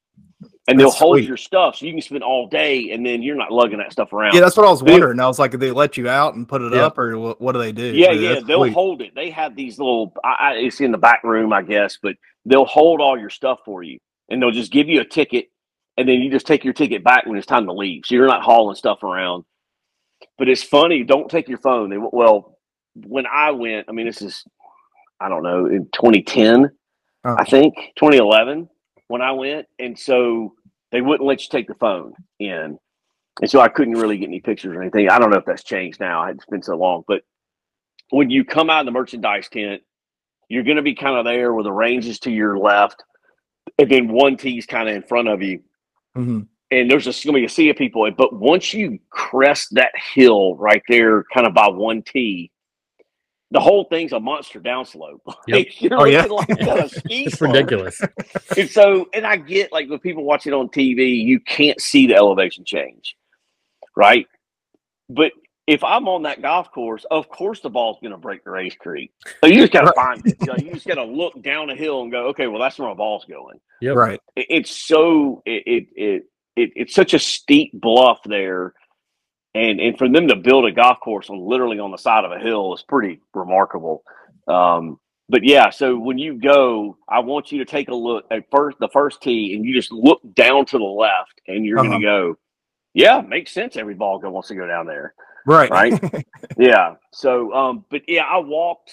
[0.69, 3.53] and they'll hold your stuff so you can spend all day and then you're not
[3.53, 4.35] lugging that stuff around.
[4.35, 5.21] Yeah, that's what I was wondering.
[5.21, 7.59] I was like, they let you out and put it up, or what, what, do
[7.59, 7.87] they do?
[7.95, 8.73] Yeah, yeah, they'll sweet.
[8.73, 9.15] hold it.
[9.15, 10.13] They have these little.
[10.25, 13.61] I, I, it's in the back room, I guess, but they'll hold all your stuff
[13.65, 13.99] for you,
[14.29, 15.47] and they'll just give you a ticket,
[15.97, 18.03] and then you just take your ticket back when it's time to leave.
[18.05, 19.45] So you're not hauling stuff around.
[20.39, 21.05] But it's funny.
[21.05, 21.91] Don't take your phone.
[21.91, 22.59] They, well,
[22.95, 24.45] when I went, I mean, this is,
[25.21, 26.71] I don't know, in 2010,
[27.25, 28.69] I think 2011
[29.09, 30.55] when I went, and so
[30.93, 32.79] they wouldn't let you take the phone in,
[33.41, 35.09] and so I couldn't really get any pictures or anything.
[35.09, 36.25] I don't know if that's changed now.
[36.27, 37.23] It's been so long, but
[38.11, 39.83] when you come out of the merchandise tent,
[40.49, 43.03] you're going to be kind of there where the range is to your left,
[43.79, 45.61] and then one tee's kind of in front of you.
[46.17, 46.43] Mm-hmm.
[46.71, 48.11] And there's just going to be a sea of people.
[48.17, 52.51] But once you crest that hill right there, kind of by one tee,
[53.51, 55.21] the whole thing's a monster downslope.
[55.49, 55.67] Yep.
[55.79, 56.25] You're oh, yeah?
[56.25, 58.01] like a ski It's ridiculous.
[58.57, 62.07] and so, and I get like when people watch it on TV, you can't see
[62.07, 63.17] the elevation change,
[63.97, 64.27] right?
[65.09, 65.33] But
[65.67, 68.75] if I'm on that golf course, of course the ball's going to break the Rae's
[68.75, 69.13] Creek.
[69.41, 70.37] So you just got to find it.
[70.41, 72.79] You, know, you just got to look down a hill and go, okay, well that's
[72.79, 73.61] where my ball's going.
[73.81, 74.21] Yeah, Right.
[74.35, 76.23] It, it's so it, it it
[76.57, 78.75] it it's such a steep bluff there,
[79.57, 82.33] and and for them to build a golf course on literally on the side of
[82.33, 84.05] a hill is pretty remarkable.
[84.49, 88.45] Um, but yeah, so when you go, I want you to take a look at
[88.53, 91.89] first the first tee, and you just look down to the left, and you're Uh-huh.
[91.89, 92.37] going to go,
[92.95, 93.77] yeah, makes sense.
[93.77, 95.15] Every ball go wants to go down there
[95.47, 95.73] Right.
[95.73, 95.97] right?
[96.59, 96.95] yeah.
[97.13, 98.93] So, um, but yeah, I walked.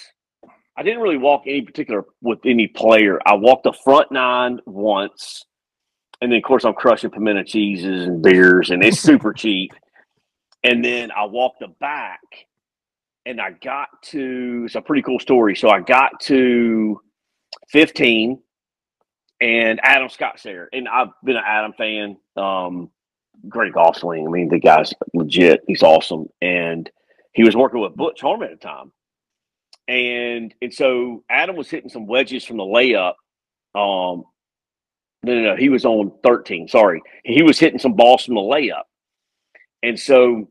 [0.76, 3.20] I didn't really walk any particular with any player.
[3.26, 5.46] I walked the front nine once,
[6.22, 9.72] and then of course I'm crushing pimento cheeses and beers, and it's super cheap.
[10.64, 12.20] And then I walked the back,
[13.26, 14.62] and I got to.
[14.66, 15.54] It's a pretty cool story.
[15.54, 17.00] So I got to
[17.68, 18.42] 15,
[19.40, 22.16] and Adam Scott's there, and I've been an Adam fan.
[22.36, 22.90] Um,
[23.48, 24.26] great golf swing.
[24.26, 25.62] I mean, the guy's legit.
[25.66, 26.26] He's awesome.
[26.40, 26.90] And
[27.32, 28.92] he was working with Butch Harmon at the time.
[29.86, 33.14] And and so Adam was hitting some wedges from the layup.
[33.74, 34.24] Um
[35.22, 36.68] no, no, no, he was on 13.
[36.68, 37.02] Sorry.
[37.24, 38.82] He was hitting some balls from the layup.
[39.82, 40.48] And so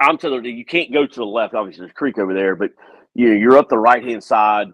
[0.00, 2.56] I'm to the you can't go to the left, obviously there's a creek over there,
[2.56, 2.70] but
[3.14, 4.68] you you're up the right hand side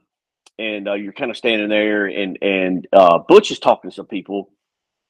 [0.58, 4.06] and uh, you're kind of standing there and and uh, Butch is talking to some
[4.06, 4.50] people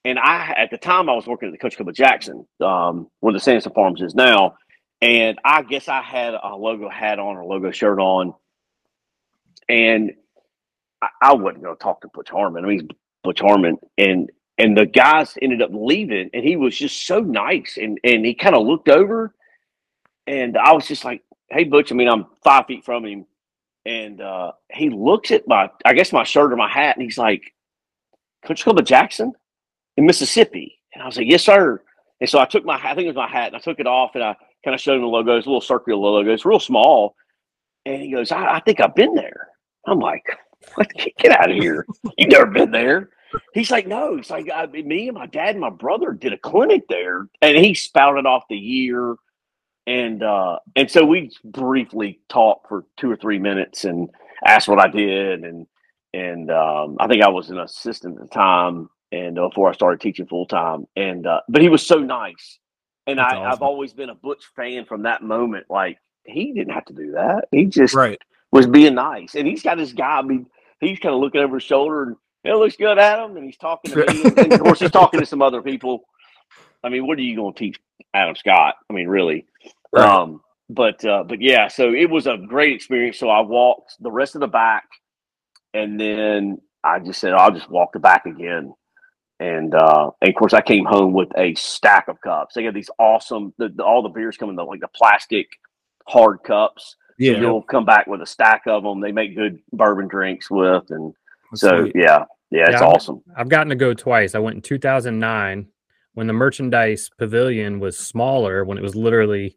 [0.05, 3.09] and I at the time I was working at the Country Club of Jackson, um,
[3.21, 4.57] where the Sanderson Farms is now,
[5.01, 8.35] and I guess I had a logo hat on or logo shirt on,
[9.69, 10.13] and
[11.03, 12.65] I, I wasn't going to talk to Butch Harmon.
[12.65, 12.89] I mean,
[13.23, 17.77] Butch Harmon, and and the guys ended up leaving, and he was just so nice,
[17.77, 19.35] and and he kind of looked over,
[20.33, 23.27] and I was just like, "Hey, Butch," I mean, I'm five feet from him,
[23.85, 27.19] and uh, he looks at my, I guess my shirt or my hat, and he's
[27.19, 27.43] like,
[28.45, 29.33] "Country Club Jackson."
[30.01, 30.79] in Mississippi.
[30.95, 31.83] And I was like, yes, sir.
[32.21, 33.87] And so I took my, I think it was my hat, and I took it
[33.87, 35.37] off, and I kind of showed him the logo.
[35.37, 36.33] It's a little circular logo.
[36.33, 37.15] It's real small.
[37.87, 39.49] And he goes, I, I think I've been there.
[39.87, 40.25] I'm like?
[41.19, 41.87] Get out of here.
[42.19, 43.11] You've never been there.
[43.55, 44.17] He's like, no.
[44.17, 47.57] He's like, I, me and my dad and my brother did a clinic there, and
[47.57, 49.15] he spouted off the year,
[49.91, 54.11] and uh, and so we briefly talked for two or three minutes and
[54.47, 55.69] asked what I did, and
[56.15, 59.75] and um, I think I was an assistant at the time, and uh, before I
[59.75, 62.61] started teaching full time, and uh, but he was so nice,
[63.09, 65.67] and That's I, I've always been a Butch fan from that moment.
[65.71, 68.21] Like he didn't have to do that; he just Right.
[68.53, 70.21] was being nice, and he's got this guy.
[70.21, 70.49] I mean,
[70.81, 73.59] he's kind of looking over his shoulder, and it looks good at him, and he's
[73.59, 76.05] talking to me, and, and of course he's talking to some other people.
[76.85, 77.79] I mean, what are you going to teach
[78.15, 78.77] Adam Scott?
[78.91, 79.47] I mean, really.
[79.93, 80.09] Right.
[80.09, 83.19] Um, but uh, but yeah, so it was a great experience.
[83.19, 84.85] So I walked the rest of the back,
[85.75, 88.73] and then I just said I'll just walk the back again.
[89.41, 92.55] And uh, and of course, I came home with a stack of cups.
[92.55, 93.53] They got these awesome.
[93.59, 95.49] The, the, all the beers come in the like the plastic
[96.07, 96.97] hard cups.
[97.19, 97.39] Yeah.
[97.41, 99.01] You'll come back with a stack of them.
[99.01, 101.13] They make good bourbon drinks with, and
[101.55, 101.93] so Sweet.
[101.97, 102.87] yeah, yeah, it's Yeah.
[102.87, 103.23] awesome.
[103.37, 104.35] I've gotten to go twice.
[104.35, 105.67] I went in 2009
[106.15, 109.57] when the merchandise pavilion was smaller, when it was literally,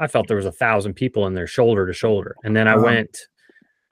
[0.00, 2.34] I felt there was a thousand people in there shoulder to shoulder.
[2.44, 3.16] And then I went,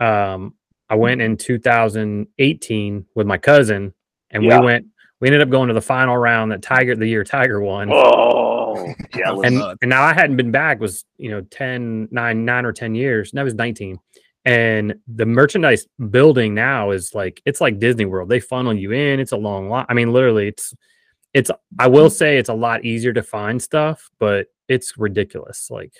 [0.00, 0.54] um,
[0.88, 3.94] I went in 2018 with my cousin,
[4.30, 4.60] and Yeah.
[4.60, 4.86] we went.
[5.20, 7.90] We ended up going to the final round that Tiger, the year Tiger won.
[7.92, 9.46] Oh, jealous.
[9.46, 12.94] and and now I hadn't been back was you know 10 9 9 or 10
[12.94, 13.98] years and that was 19
[14.46, 19.20] and the merchandise building now is like it's like Disney World they funnel you in
[19.20, 20.72] it's a long line I mean literally it's
[21.34, 25.92] it's I will say it's a lot easier to find stuff but it's ridiculous like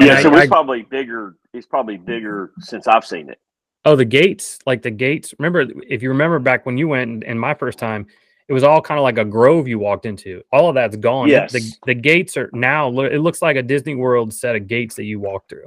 [0.00, 1.36] yeah, I- so it's I- probably bigger.
[1.52, 3.38] It's probably bigger since I've seen it.
[3.84, 7.38] oh the gates like the gates remember if you remember back when you went and
[7.40, 8.06] my first time
[8.48, 11.26] it was all kind of like a grove you walked into all of that's gone
[11.28, 11.52] The- Yes.
[11.52, 15.04] the, the gates are now it looks like a Disney World set of gates that
[15.04, 15.66] you walk through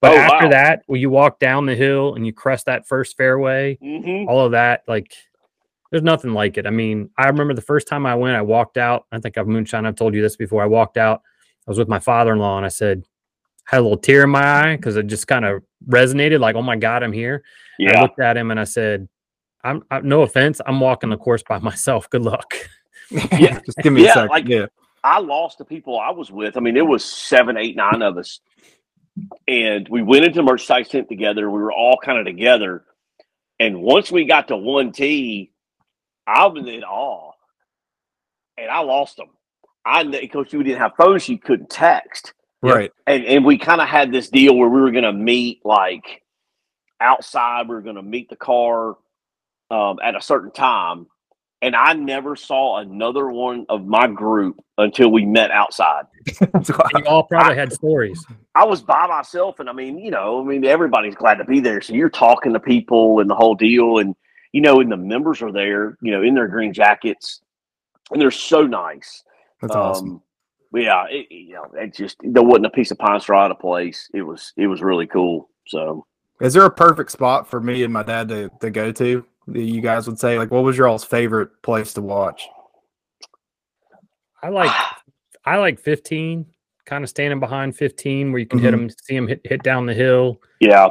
[0.00, 0.50] but Oh, after wow.
[0.50, 4.28] that when you walk down the hill and you crest that first fairway Mm-hmm.
[4.28, 5.14] all of that like
[5.90, 8.76] there's nothing like it i mean i remember the first time i went i walked
[8.78, 11.22] out i think i've moonshine i've told you this before i walked out
[11.66, 13.02] i was with my father-in-law and i said
[13.70, 16.56] I had a little tear in my eye because it just kind of resonated like
[16.56, 17.42] oh my god i'm here
[17.78, 19.08] And I looked at him and i said
[19.64, 22.54] i'm I, no offense i'm walking the course by myself good luck
[23.10, 23.60] Yeah.
[23.66, 24.28] Just give me a second.
[24.28, 24.66] like- yeah.
[25.04, 26.56] I lost the people I was with.
[26.56, 28.40] I mean, it was seven, eight, nine of us,
[29.46, 31.48] and we went into the merchandise tent together.
[31.50, 32.84] We were all kind of together,
[33.60, 35.52] and once we got to one T,
[36.28, 37.32] I was in awe,
[38.58, 39.28] and I lost them.
[39.84, 42.34] I because we didn't have phones, you couldn't text.
[42.60, 42.90] Right.
[43.06, 46.22] and and we kind of had this deal where we were going to meet like
[47.00, 47.68] outside.
[47.68, 48.96] We were going to meet the car
[49.70, 51.06] um, at a certain time,
[51.62, 56.04] and I never saw another one of my group until we met outside.
[56.40, 58.22] And you all probably had stories.
[58.54, 61.60] I was by myself, and I mean, you know, I mean, everybody's glad to be
[61.60, 61.80] there.
[61.80, 64.14] So you're talking to people and the whole deal, and
[64.52, 67.40] you know, and the members are there, you know, in their green jackets,
[68.10, 69.22] and they're so nice.
[69.60, 70.10] That's awesome.
[70.10, 70.22] Um,
[70.70, 73.50] but yeah, it, you know, it just there wasn't a piece of pine straw out
[73.50, 74.08] of place.
[74.12, 75.48] It was it was really cool.
[75.66, 76.06] So
[76.40, 79.24] Is there a perfect spot for me and my dad to, to go to?
[79.48, 82.46] That you guys would say like, what was your all's favorite place to watch?
[84.42, 84.70] I like
[85.44, 86.44] I like 15,
[86.84, 89.86] kind of standing behind 15 where you can hit them, see them hit, hit down
[89.86, 90.90] the hill yeah,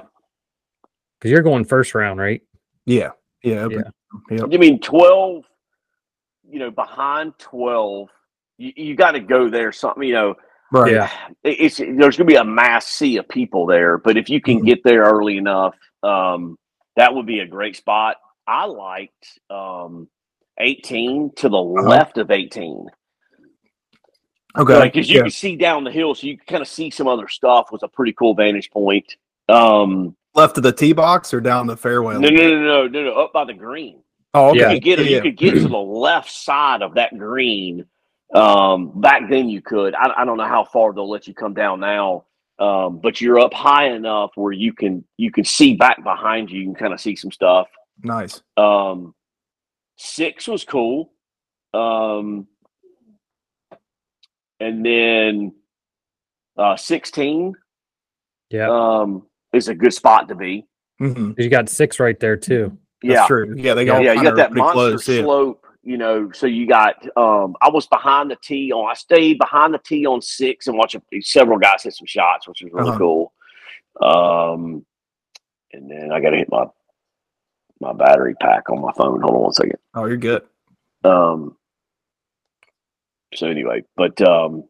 [1.20, 2.42] because you're going first round, right?
[2.86, 3.12] Yeah,
[3.44, 3.82] yeah, Yeah.
[4.32, 4.50] Yep.
[4.54, 5.46] I mean twelve.
[6.50, 8.10] You know, behind twelve,
[8.58, 9.72] you, you got to go there.
[9.72, 10.36] Something you know,
[10.72, 10.94] right.
[10.94, 11.12] Yeah.
[11.44, 13.98] it's there's going to be a mass sea of people there.
[13.98, 14.66] But if you can Mhm.
[14.66, 16.58] get there early enough, um,
[16.96, 18.16] that would be a great spot.
[18.48, 20.08] I liked um,
[20.60, 21.88] 18 to the Uh-huh.
[21.90, 22.88] left of 18.
[24.58, 24.82] Okay.
[24.86, 25.22] because you yeah.
[25.24, 27.72] can see down the hill, so you can kind of see some other stuff.
[27.72, 29.18] Was a pretty cool vantage point.
[29.50, 32.14] Um, Left of the tee box or down the fairway?
[32.16, 34.02] no, no, no, no, no, no, up by the green.
[34.34, 34.60] Oh, okay.
[34.60, 34.70] Yeah.
[34.70, 37.86] You could get Yeah, you could get to the left side of that green.
[38.34, 39.96] Um, back then you could.
[39.96, 42.26] I, I don't know how far they'll let you come down now.
[42.60, 46.60] Um, but you're up high enough where you can you can see back behind you.
[46.60, 47.68] You can kind of see some stuff.
[48.04, 48.42] Nice.
[48.58, 49.14] Um,
[49.96, 51.12] six was cool.
[51.74, 52.48] Um,
[54.60, 55.54] and then
[56.58, 57.54] uh, sixteen
[58.50, 58.70] Yeah.
[58.70, 60.66] um, is a good spot to be.
[61.00, 62.78] hmm you got six right there too.
[63.04, 63.54] That's yeah, true.
[63.58, 65.22] Yeah, they Yeah, all yeah, you got that monster close, yeah.
[65.22, 65.66] slope.
[65.84, 66.96] You know, so you got.
[67.18, 68.90] Um, I was behind the tee on.
[68.90, 72.48] I stayed behind the tee on six and watched a, several guys hit some shots,
[72.48, 72.98] which was really Uh-huh.
[72.98, 73.34] cool.
[74.02, 74.86] Um,
[75.72, 76.66] and then I got to hit my
[77.80, 79.22] my battery pack on my phone.
[79.22, 79.78] Hold on one second.
[79.94, 80.44] Oh, you're good.
[81.04, 81.56] Um,
[83.36, 84.64] so anyway, but um,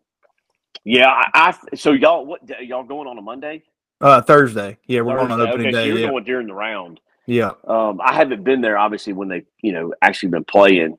[0.83, 3.63] yeah, I, I so y'all what y'all going on a Monday?
[3.99, 4.77] Uh, Thursday.
[4.87, 5.51] Yeah, we're going on Thursday?
[5.51, 6.09] opening okay, so you're Yeah.
[6.09, 6.99] going during the round.
[7.25, 7.51] yeah.
[7.67, 10.97] Um, I haven't been there obviously when they you know actually been playing.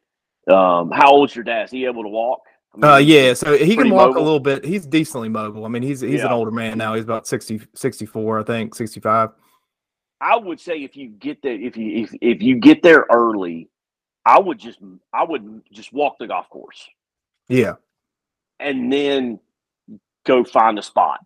[0.49, 1.65] Um, how old's your dad?
[1.67, 2.41] Is he able to walk?
[2.75, 4.23] I mean, Uh, yeah, so he can walk mobile.
[4.23, 4.65] a little bit.
[4.65, 5.65] He's decently mobile.
[5.65, 6.95] I mean, he's he's an older man now.
[6.95, 9.31] He's about 60, 64, I think, 65.
[10.21, 13.69] I would say if you get there, if you if, if you get there early,
[14.27, 14.81] I would just
[15.13, 16.89] I would just walk the golf course
[17.49, 17.75] Yeah.
[18.59, 19.39] and then
[20.27, 21.21] go find a spot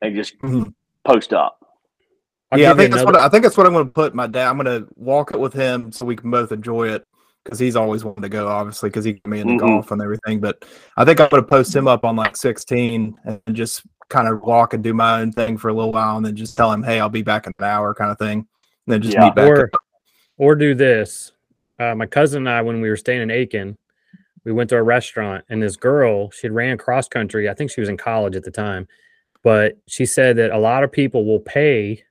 [0.00, 0.72] and just Mhm.
[1.04, 1.56] Post up.
[2.52, 4.14] I'll yeah, I think that's another- what I think that's what I'm going to put
[4.14, 4.48] my dad.
[4.48, 7.06] I'm going to walk it with him so we can both enjoy it
[7.44, 9.58] because he's always wanted to go, obviously, because he can be into Mhm.
[9.60, 10.40] golf and everything.
[10.40, 10.64] But
[10.96, 14.42] I think I'm going to post him up on like 16 and just kind of
[14.42, 16.82] walk and do my own thing for a little while, and then just tell him,
[16.82, 18.38] "Hey, I'll be back in an hour," kind of thing.
[18.38, 18.46] And
[18.88, 19.26] then just Yeah.
[19.26, 19.48] meet back.
[19.48, 19.80] or up.
[20.36, 21.32] or do this.
[21.78, 23.78] Uh, my cousin and I, when we were staying in Aiken,
[24.44, 27.48] we went to a restaurant, and this girl, she ran cross country.
[27.48, 28.88] I think she was in college at the time,
[29.42, 32.02] but she said that a lot of people will pay.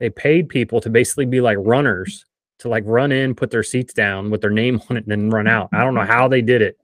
[0.00, 2.24] They paid people to basically be like runners
[2.60, 5.30] to like run in, put their seats down with their name on it, and then
[5.30, 5.68] run out.
[5.72, 6.78] I don't know how they did it,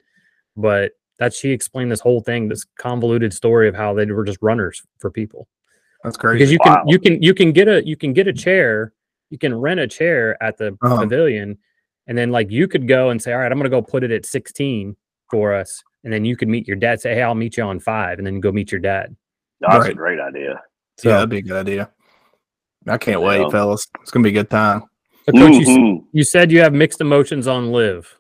[0.57, 4.39] but that she explained this whole thing, this convoluted story of how they were just
[4.41, 5.47] runners for people
[6.03, 6.39] That's crazy.
[6.39, 6.83] because you Wow.
[6.83, 8.93] can you can you can get a you can get a chair
[9.31, 10.97] you can rent a chair at the Uh-huh.
[10.99, 11.57] pavilion
[12.07, 14.11] and then like you could go and say all right i'm gonna go put it
[14.11, 14.97] at 16
[15.31, 17.79] for us and then you could meet your dad say hey i'll meet you on
[17.79, 19.15] five and then go meet your dad
[19.61, 20.61] That's a great idea.
[20.99, 21.91] so, yeah, that'd be a good idea.
[22.89, 23.27] I can't Yeah.
[23.27, 23.87] wait, fellas.
[24.01, 24.83] It's gonna be a good time.
[25.27, 26.05] so coach you, s- Mhm.
[26.13, 28.17] you said you have mixed emotions on LIV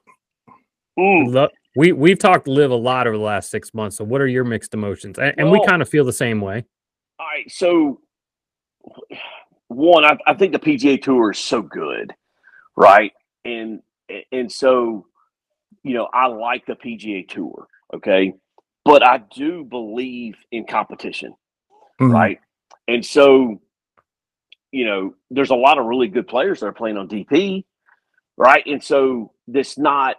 [0.99, 1.33] Mm.
[1.33, 4.27] Lo- we we've talked live a lot over the last six months so what are
[4.27, 6.65] your mixed emotions and, and we kind of feel the same way
[7.19, 8.01] All right, so
[9.69, 12.13] one, I, I think the PGA Tour is so good,
[12.77, 13.13] right?
[13.45, 13.81] And
[14.33, 15.07] and so,
[15.85, 18.35] you know, I like the PGA Tour, okay,
[18.85, 21.35] but I do believe in competition,
[22.01, 22.13] Mhm.
[22.13, 22.41] right?
[22.89, 23.61] And so,
[24.73, 27.65] you know, there's a lot of really good players that are playing on DP,
[28.37, 28.65] right?
[28.67, 30.17] And so, this not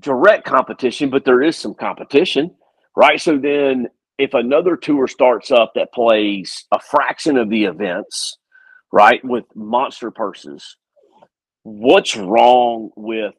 [0.00, 2.54] direct competition, but there is some competition,
[2.96, 3.20] right?
[3.20, 8.38] So then if another tour starts up that plays a fraction of the events,
[8.92, 10.76] right, with monster purses,
[11.62, 13.34] what's wrong with,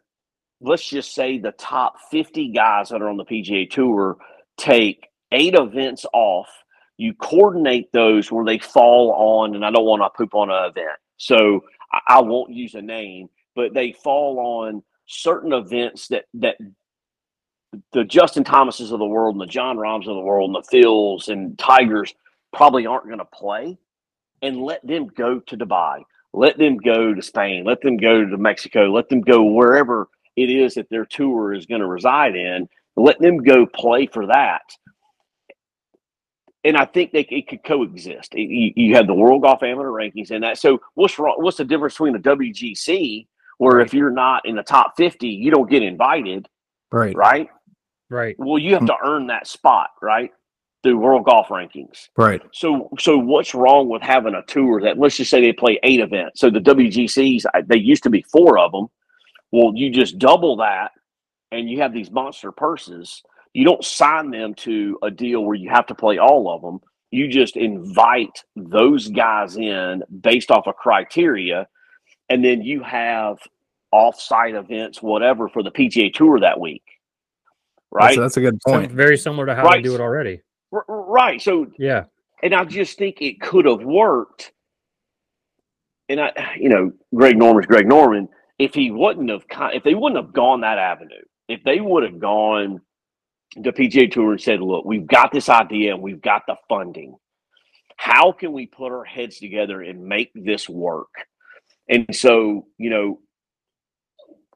[0.61, 4.17] let's just say, the top 50 guys that are on the PGA Tour
[4.57, 6.49] take eight events off?
[6.97, 10.69] You coordinate those where they fall on, and I don't want to poop on an
[10.69, 10.97] event.
[11.17, 16.57] So I, I won't use a name, but they fall on certain events that that
[17.91, 20.77] the Justin Thomases of the world and the Jon Rahms of the world and the
[20.77, 22.13] Phils and Tigers
[22.53, 23.77] probably aren't going to play,
[24.41, 26.01] and let them go to Dubai.
[26.31, 30.49] let them go to Spain, let them go to Mexico, let them go wherever it
[30.49, 32.67] is that their tour is going to reside in.
[32.97, 34.63] Let them go play for that.
[36.65, 38.33] And I think they it could coexist.
[38.33, 40.57] You, you have the World Golf Amateur rankings and that.
[40.57, 41.35] So what's wrong?
[41.37, 43.27] What's the difference between a WGC
[43.59, 43.85] where Right.
[43.85, 46.47] if you're not in the top 50, you don't get invited,
[46.91, 47.15] Right.
[47.15, 47.49] right?
[48.09, 48.35] Right.
[48.37, 48.87] Well, you have hmm.
[48.87, 50.31] to earn that spot, right?
[50.83, 52.09] Through World Golf Rankings.
[52.17, 52.41] Right.
[52.51, 55.99] So, so what's wrong with having a tour that let's just say they play eight
[55.99, 56.39] events?
[56.39, 58.87] So the WGCs, they used to be four of them.
[59.51, 60.91] Well, you just double that,
[61.51, 63.23] and you have these monster purses.
[63.55, 66.81] You don't sign them to a deal where you have to play all of them.
[67.11, 71.65] You just invite those guys in based off of criteria,
[72.29, 73.37] and then you have
[73.93, 76.83] off-site events, whatever, for the PGA Tour that week.
[77.91, 78.91] Right, That's, that's a good So point.
[78.91, 79.77] very similar to how Right.
[79.81, 80.41] they do it already.
[80.73, 81.41] R- r- right.
[81.41, 82.05] So Yeah.
[82.43, 84.51] and I just think it could have worked.
[86.09, 88.27] And I, you know, Greg Norman's Greg Norman.
[88.59, 92.03] If he wouldn't have, ki- if they wouldn't have gone that avenue, if they would
[92.03, 92.81] have gone
[93.55, 97.15] the PGA Tour and said, "Look, we've got this idea and we've got the funding.
[97.97, 101.13] How can we put our heads together and make this work?"
[101.89, 103.19] And so, you know,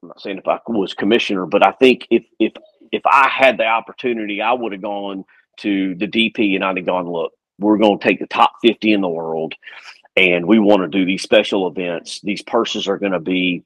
[0.01, 2.53] I'm not saying if I was commissioner, but I think if if
[2.91, 5.25] if I had the opportunity, I would have gone
[5.57, 8.93] to the DP and I'd have gone, look, we're going to take the top 50
[8.93, 9.53] in the world
[10.15, 12.21] and we want to do these special events.
[12.21, 13.63] These purses are going to be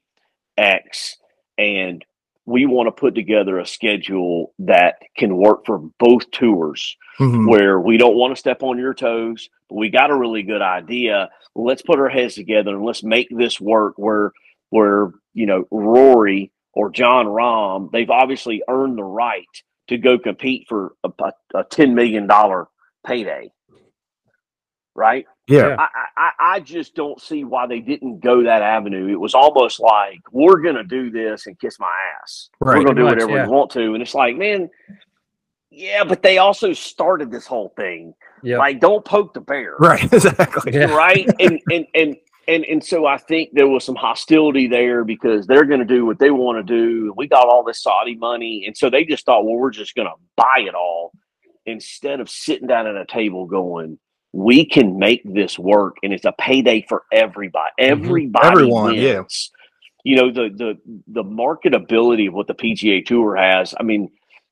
[0.56, 1.16] X
[1.56, 2.04] and
[2.46, 7.48] we want to put together a schedule that can work for both tours Mhm.
[7.48, 10.60] where we don't want to step on your toes, but we got a really good
[10.62, 11.30] idea.
[11.54, 14.32] Let's put our heads together and let's make this work where
[14.70, 19.46] where, you know, Rory or Jon Rahm, they've obviously earned the right
[19.86, 22.28] to go compete for a, a, a $10 million
[23.06, 23.50] payday.
[24.96, 25.26] Right?
[25.46, 25.76] Yeah.
[25.78, 29.08] I, I, I just don't see why they didn't go that avenue.
[29.08, 32.48] It was almost like we're going to do this and kiss my ass.
[32.60, 32.78] Right.
[32.78, 33.46] We're going to do much, whatever yeah.
[33.46, 34.70] we want to, and it's like, man,
[35.70, 38.14] yeah, but they also started this whole thing.
[38.42, 38.58] Yeah.
[38.58, 40.04] Like, don't poke the bear, Right.
[40.12, 40.72] Exactly.
[40.74, 40.94] Yeah.
[40.94, 41.28] right?
[41.40, 42.16] and and and
[42.46, 46.06] and and so I think there was some hostility there because they're going to do
[46.06, 47.12] what they want to do.
[47.16, 50.08] We got all this Saudi money, and so they just thought, well, we're just going
[50.08, 51.12] to buy it all
[51.66, 53.98] instead of sitting down at a table going.
[54.36, 57.70] We can make this work, and it's a payday for everybody.
[57.80, 58.04] Mm-hmm.
[58.04, 59.18] Everybody, Everyone, yeah.
[59.20, 59.50] wins.
[60.02, 63.74] You know the the the marketability of what the PGA Tour has.
[63.78, 64.10] I mean,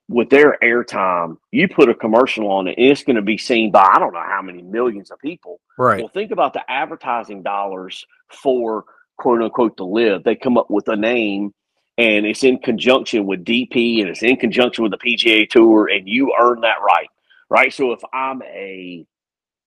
[0.08, 3.70] with their airtime, you put a commercial on it, and it's going to be seen
[3.70, 5.60] by I don't know how many millions of people.
[5.76, 6.00] Right.
[6.00, 8.84] Well, think about the advertising dollars for
[9.18, 10.24] quote unquote the LIV.
[10.24, 11.52] They come up with a name
[11.98, 16.08] and it's in conjunction with DP and it's in conjunction with the PGA Tour, and
[16.08, 17.08] you earn that right.
[17.50, 17.72] Right.
[17.72, 19.06] So if I'm a,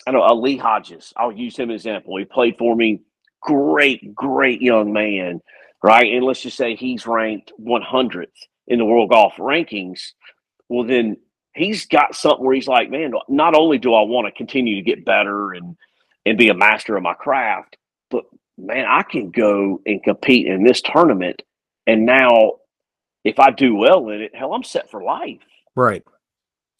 [0.06, 2.18] I know, a Lee Hodges, I'll use him as an example.
[2.18, 3.02] He played for me.
[3.42, 5.42] Great, great young man.
[5.84, 6.14] Right.
[6.14, 8.26] And let's just say he's ranked 100th
[8.68, 10.14] in the world golf rankings.
[10.68, 11.18] Well, then
[11.54, 14.82] he's got something where he's like, man, not only do I want to continue to
[14.82, 15.76] get better and
[16.26, 17.78] and be a master of my craft,
[18.10, 18.26] but
[18.58, 21.44] man, I can go and compete in this tournament.
[21.88, 22.54] And now,
[23.24, 25.42] if I do well in it, hell, I'm set for life.
[25.76, 26.04] Right.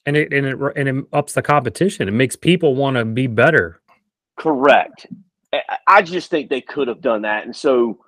[0.06, 2.08] And it and it and it ups the competition.
[2.08, 3.82] It makes people want to be better.
[4.38, 5.08] Correct.
[5.54, 7.46] I- I just think they could have done that.
[7.46, 8.00] And so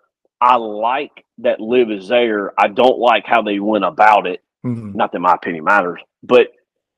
[0.42, 2.54] I like that LIV is there.
[2.60, 4.44] I don't like how they went about it.
[4.66, 4.94] Mhm.
[4.96, 6.52] Not that my opinion matters, but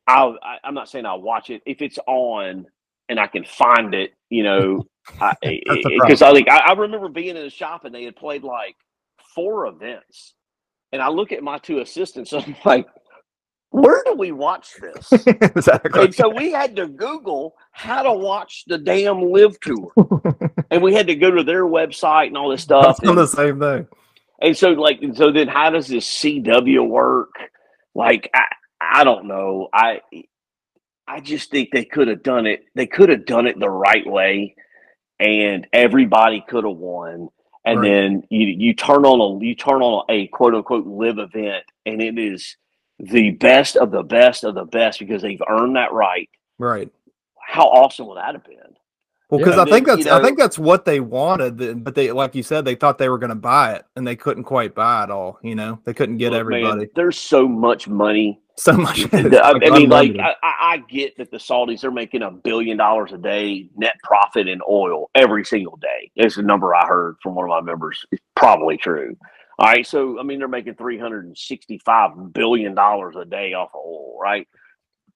[0.08, 1.62] I'll, I, I'm not saying I'll watch it.
[1.66, 2.66] If it's on
[3.10, 7.44] and I can find it, you know, because I think I, I remember being in
[7.44, 8.76] the shop and they had played like
[9.36, 10.34] four events.
[10.92, 12.88] And I look at my two assistants and I'm like,
[13.72, 15.12] where do we watch this?
[15.28, 16.06] exactly.
[16.06, 19.92] and so we had to Google how to watch the damn LIV tour.
[20.72, 23.00] and we had to go to their website and all this stuff.
[23.04, 23.88] And, the same thing.
[24.42, 27.34] and so like so then how does this CW work?
[27.94, 28.46] Like I
[28.82, 29.68] I don't know.
[29.74, 30.02] I
[31.08, 32.64] I just think they could have done it.
[32.76, 34.56] They could have done it the right way
[35.20, 37.30] and everybody could have won.
[37.66, 37.88] And Right.
[37.90, 42.02] then you you turn on a you turn on a quote unquote LIV event and
[42.02, 42.56] it is
[43.00, 46.30] the best of the best of the best because they've earned that right.
[46.58, 46.92] Right.
[47.42, 48.58] How awesome would that have been?
[49.30, 49.46] Well, Yeah.
[49.46, 52.12] because I And think then, that's you I think that's what they wanted, but they
[52.12, 54.76] like you said they thought they were going to buy it, and they couldn't quite
[54.76, 55.40] buy it all.
[55.44, 58.40] You know, they couldn't get Look, man, everybody there's so much money.
[58.58, 59.02] so much.
[59.14, 60.16] I, it's I mean, like.
[60.20, 63.96] I, I I get that the Saudis are making a billion dollars a day net
[64.04, 66.12] profit in oil every single day.
[66.16, 68.06] It's a number I heard from one of my members.
[68.12, 69.16] It's probably true.
[69.60, 73.54] All right, so I mean they're making three hundred and sixty-five billion dollars a day
[73.54, 74.48] off of oil, right?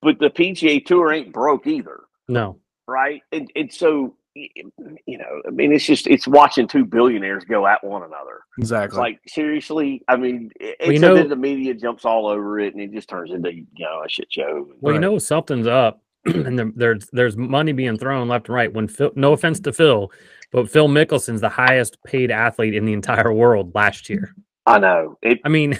[0.01, 2.01] But the PGA Tour ain't broke either.
[2.27, 2.57] No.
[2.87, 3.21] right?
[3.31, 7.83] And and so you know, I mean, it's just it's watching two billionaires go at
[7.83, 8.41] one another.
[8.57, 8.99] It's Exactly.
[8.99, 10.01] like seriously.
[10.07, 12.91] I mean, it- Well, you it's know- the media jumps all over it, and it
[12.91, 14.67] just turns into you know a shit show.
[14.81, 16.01] Well, you know something's up,
[16.45, 18.73] and there, there's there's money being thrown left and right.
[18.73, 20.11] When Phil, no offense to Phil,
[20.51, 24.33] but Phil Mickelson's the highest paid athlete in the entire world last year.
[24.65, 25.39] I know it.
[25.43, 25.77] I mean,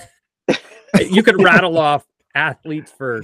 [0.99, 3.21] you could rattle off athletes for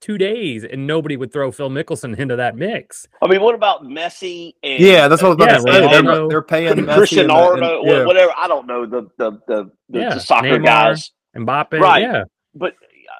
[0.00, 3.08] two days, and nobody would throw Phil Mickelson into that mix.
[3.20, 6.02] I mean, what about Messi and yeah, that's what I was about Yeah, to say.
[6.02, 8.04] They're, they're paying Messi Cristiano and- and- yeah.
[8.04, 8.32] whatever.
[8.36, 10.64] I don't know the the the the, Yeah, the soccer Neymar.
[10.64, 12.02] guys, Mbappe, Right.
[12.02, 12.22] yeah,
[12.54, 12.74] but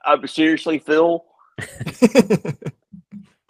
[0.06, 1.24] uh, seriously, Phil.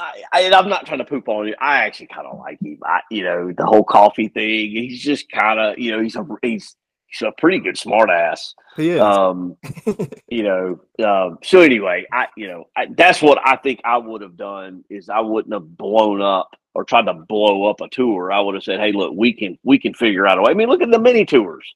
[0.01, 1.55] I, I, I'm not trying to poop on you.
[1.61, 2.79] I actually kind of like him.
[2.85, 4.71] I, you know, the whole coffee thing.
[4.71, 8.55] He's just kind of, you know, he's a he's he's a pretty good smartass.
[8.77, 9.01] he is.
[9.01, 9.57] Um,
[10.29, 10.81] you know.
[11.05, 14.85] Um, so anyway, I you know I, that's what I think I would have done
[14.89, 18.31] is I wouldn't have blown up or tried to blow up a tour.
[18.31, 20.53] I would have said, hey, look, we can we can figure out a way.
[20.53, 21.75] I mean, look at the mini tours.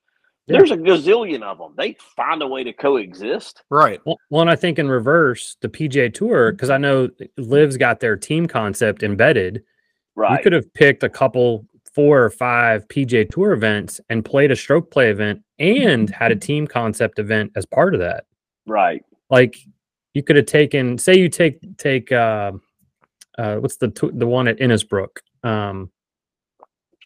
[0.53, 0.59] Yeah.
[0.59, 1.73] There's a gazillion of them.
[1.77, 3.63] They find a way to coexist.
[3.71, 4.01] right.
[4.05, 8.01] Well, well, and I think in reverse, the PGA Tour, because I know LIV's got
[8.01, 9.63] their team concept embedded.
[10.15, 10.37] Right.
[10.37, 14.57] You could have picked a couple, four or five PGA Tour events and played a
[14.57, 18.25] stroke play event and had a team concept event as part of that.
[18.67, 19.05] right.
[19.31, 19.57] Like
[20.15, 22.53] you could have taken, say, you take take uh,
[23.39, 25.91] uh, what's the tou- the one at Innisbrook, um,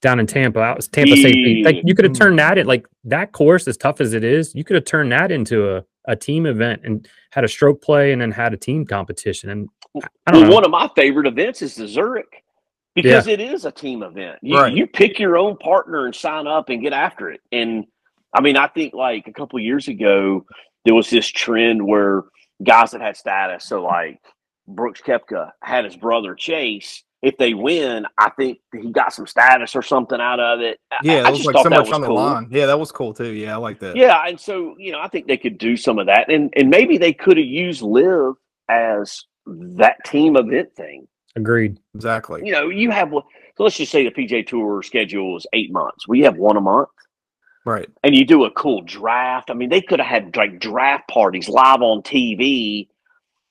[0.03, 1.33] down in Tampa, out was Tampa St.
[1.35, 1.65] Pete.
[1.65, 4.55] Like you could have turned that in, like that course, as tough as it is,
[4.55, 8.13] you could have turned that into a a team event and had a stroke play
[8.13, 9.51] and then had a team competition.
[9.51, 10.55] And I- I don't Well, know.
[10.55, 12.45] one of my favorite events is the Zurich
[12.95, 14.39] because it is a team event.
[14.41, 14.73] You, Right.
[14.73, 17.41] you pick your own partner and sign up and get after it.
[17.51, 17.87] And
[18.33, 20.47] I mean, I think like a couple of years ago,
[20.85, 22.23] there was this trend where
[22.63, 24.21] guys that had status, so like
[24.69, 27.03] Brooks Koepka had his brother Chase.
[27.23, 30.79] If they win, I think he got some status or something out of it.
[31.03, 32.17] Yeah, I, it was just like thought so that much was on the cool.
[32.17, 32.49] line.
[32.51, 33.33] Yeah, that was cool too.
[33.33, 33.97] Yeah, I like that.
[33.97, 36.69] Yeah, and so you know, I think they could do some of that, and and
[36.71, 38.35] maybe they could have used LIV
[38.69, 41.09] as that team event thing.
[41.37, 41.79] Agreed.
[41.95, 42.43] Exactly.
[42.45, 43.25] You know, you have so
[43.65, 46.07] let's just say the PGA Tour schedule is eight months.
[46.07, 46.89] We have one a month,
[47.65, 47.89] Right.
[48.05, 49.51] and you do a cool draft.
[49.51, 52.89] I mean, they could have had like draft parties live on TV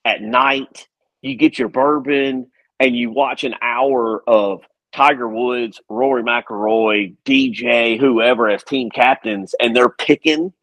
[0.04, 0.88] at night.
[1.22, 2.48] You get your bourbon,
[2.80, 4.62] and you watch an hour of
[4.94, 10.54] Tiger Woods, Rory McIlroy, DJ, whoever as team captains, and they're picking.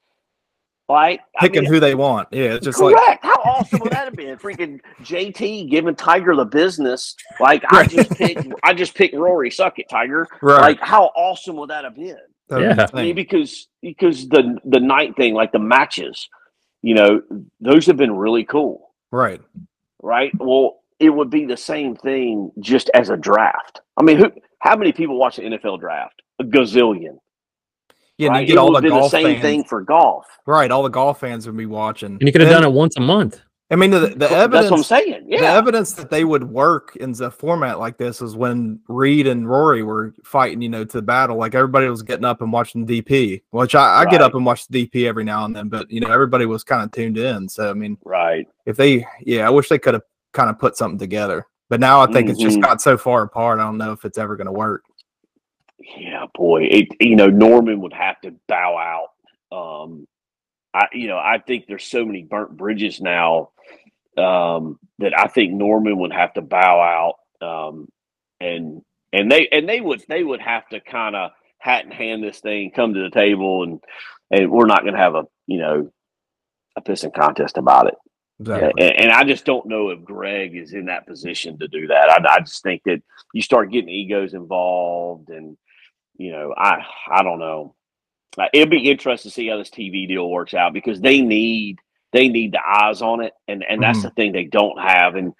[0.88, 2.28] Like I Picking mean, who they want.
[2.32, 3.24] Yeah, it's just like Correct.
[3.24, 4.36] How awesome would that have been?
[4.36, 7.14] Freaking JT giving Tiger the business.
[7.40, 9.50] Like I just picked I just picked Rory.
[9.50, 10.26] Suck it, Tiger.
[10.42, 10.60] right.
[10.60, 12.18] Like how awesome would that have been?
[12.48, 12.86] That Yeah.
[12.92, 16.28] I mean, because because the the night thing, like the matches,
[16.82, 17.22] you know,
[17.60, 18.90] those have been really cool.
[19.10, 19.40] right.
[20.02, 20.32] Right.
[20.36, 23.80] Well, it would be the same thing just as a draft.
[23.98, 24.30] I mean, who
[24.60, 26.22] how many people watch the NFL draft?
[26.38, 27.18] A gazillion.
[28.18, 28.40] Yeah, and right?
[28.42, 29.42] you get it all the have been the same fans.
[29.42, 30.26] thing for golf.
[30.46, 32.12] Right, all the golf fans would be watching.
[32.12, 33.40] And you could have done it once a month.
[33.70, 34.86] I mean, the, the That's what I'm evidence.
[34.86, 35.26] saying.
[35.30, 39.48] The evidence that they would work in the format like this is when Reed and
[39.48, 41.38] Rory were fighting, you know, to the battle.
[41.38, 44.68] Like everybody was getting up and watching DP, which I, I get up and watch
[44.68, 47.48] the DP every now and then, but you know, everybody was kind of tuned in.
[47.48, 48.46] So I mean, Right.
[48.66, 51.46] if they, yeah, I wish they could have kind of put something together.
[51.68, 52.62] But now I think it's just Mhm.
[52.62, 53.58] got so far apart.
[53.60, 54.84] I don't know if it's ever going to work.
[55.78, 59.56] Yeah, boy, it you know Norman would have to bow out.
[59.56, 60.06] Um,
[60.74, 63.50] I you know I think there's so many burnt bridges now
[64.16, 67.88] um, that I think Norman would have to bow out, um,
[68.40, 72.22] and and they and they would they would have to kind of hat in hand
[72.22, 73.80] this thing, come to the table, and
[74.30, 75.90] and we're not going to have a you know
[76.76, 77.94] a pissing contest about it.
[78.42, 78.82] Exactly.
[78.82, 82.10] And, and I just don't know if Greg is in that position to do that.
[82.10, 85.56] I, I just think that you start getting egos involved, and
[86.16, 87.74] you know, I I don't know.
[88.38, 91.78] Uh, It'll be interesting to see how this TV deal works out because they need
[92.12, 94.02] they need the eyes on it, and and that's Mhm.
[94.02, 95.32] the thing they don't have, and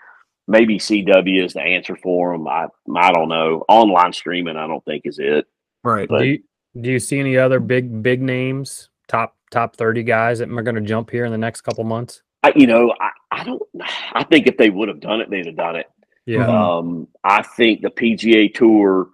[0.49, 2.47] maybe CW is the answer for them.
[2.49, 3.65] I I don't know.
[3.69, 5.47] Online streaming, I don't think is it.
[5.85, 6.09] Right.
[6.09, 6.43] But- do you
[6.81, 10.75] do you see any other big big names, top top thirty guys that are going
[10.77, 12.23] to jump here in the next couple months?
[12.43, 13.63] I, you know, I, I don't.
[14.13, 15.87] I think if they would have done it, they'd have done it.
[16.27, 16.47] Yeah.
[16.47, 19.09] Um, I think the PGA Tour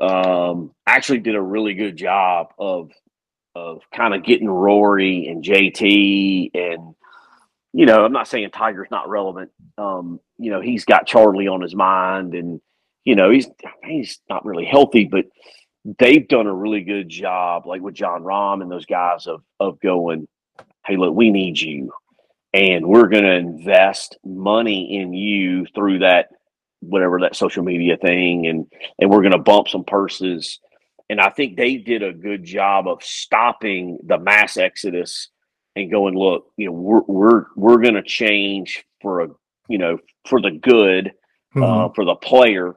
[0.00, 2.90] um, actually did a really good job of
[3.54, 6.94] of kind of getting Rory and JT and
[7.72, 9.50] you know I'm not saying Tiger's not relevant.
[9.76, 12.60] Um, you know he's got Charlie on his mind and
[13.04, 13.48] you know he's
[13.84, 15.26] he's not really healthy, but
[15.98, 19.80] they've done a really good job, like with Jon Rahm and those guys of of
[19.80, 20.28] going,
[20.86, 21.92] hey, look, we need you,
[22.52, 26.28] and we're going to invest money in you through that
[26.80, 28.66] whatever that social media thing, and
[28.98, 30.60] and we're going to bump some purses.
[31.10, 35.28] And I think they did a good job of stopping the mass exodus
[35.74, 39.28] and going, look, you know, we're we're we're going to change for a
[39.68, 41.12] you know for the good,
[41.54, 41.62] mm-hmm.
[41.62, 42.76] uh, for the player,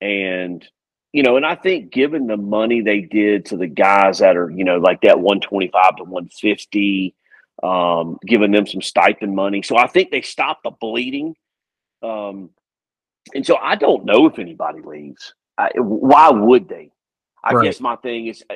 [0.00, 0.66] and
[1.14, 4.50] you know, and I think given the money they did to the guys that are,
[4.50, 7.14] you know, like that 125 to 150,
[7.62, 9.62] um, giving them some stipend money.
[9.62, 11.34] So I think they stopped the bleeding.
[12.02, 12.50] Um,
[13.34, 15.34] and so I don't know if anybody leaves.
[15.56, 16.90] I, why would they?
[17.42, 17.64] I right.
[17.64, 18.54] guess my thing is, uh,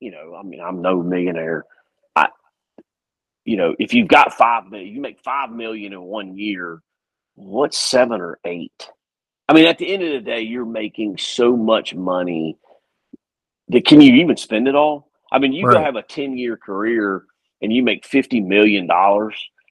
[0.00, 1.64] you know, I mean, I'm no millionaire.
[2.14, 2.28] I,
[3.44, 6.82] you know, if you've got five million, you make five million in one year.
[7.34, 8.88] What's seven or eight?
[9.48, 12.58] I mean, at the end of the day, you're making so much money
[13.68, 15.10] that can you even spend it all?
[15.30, 15.74] I mean, you right.
[15.74, 17.24] go have a 10 year career
[17.62, 18.88] and you make $50 million.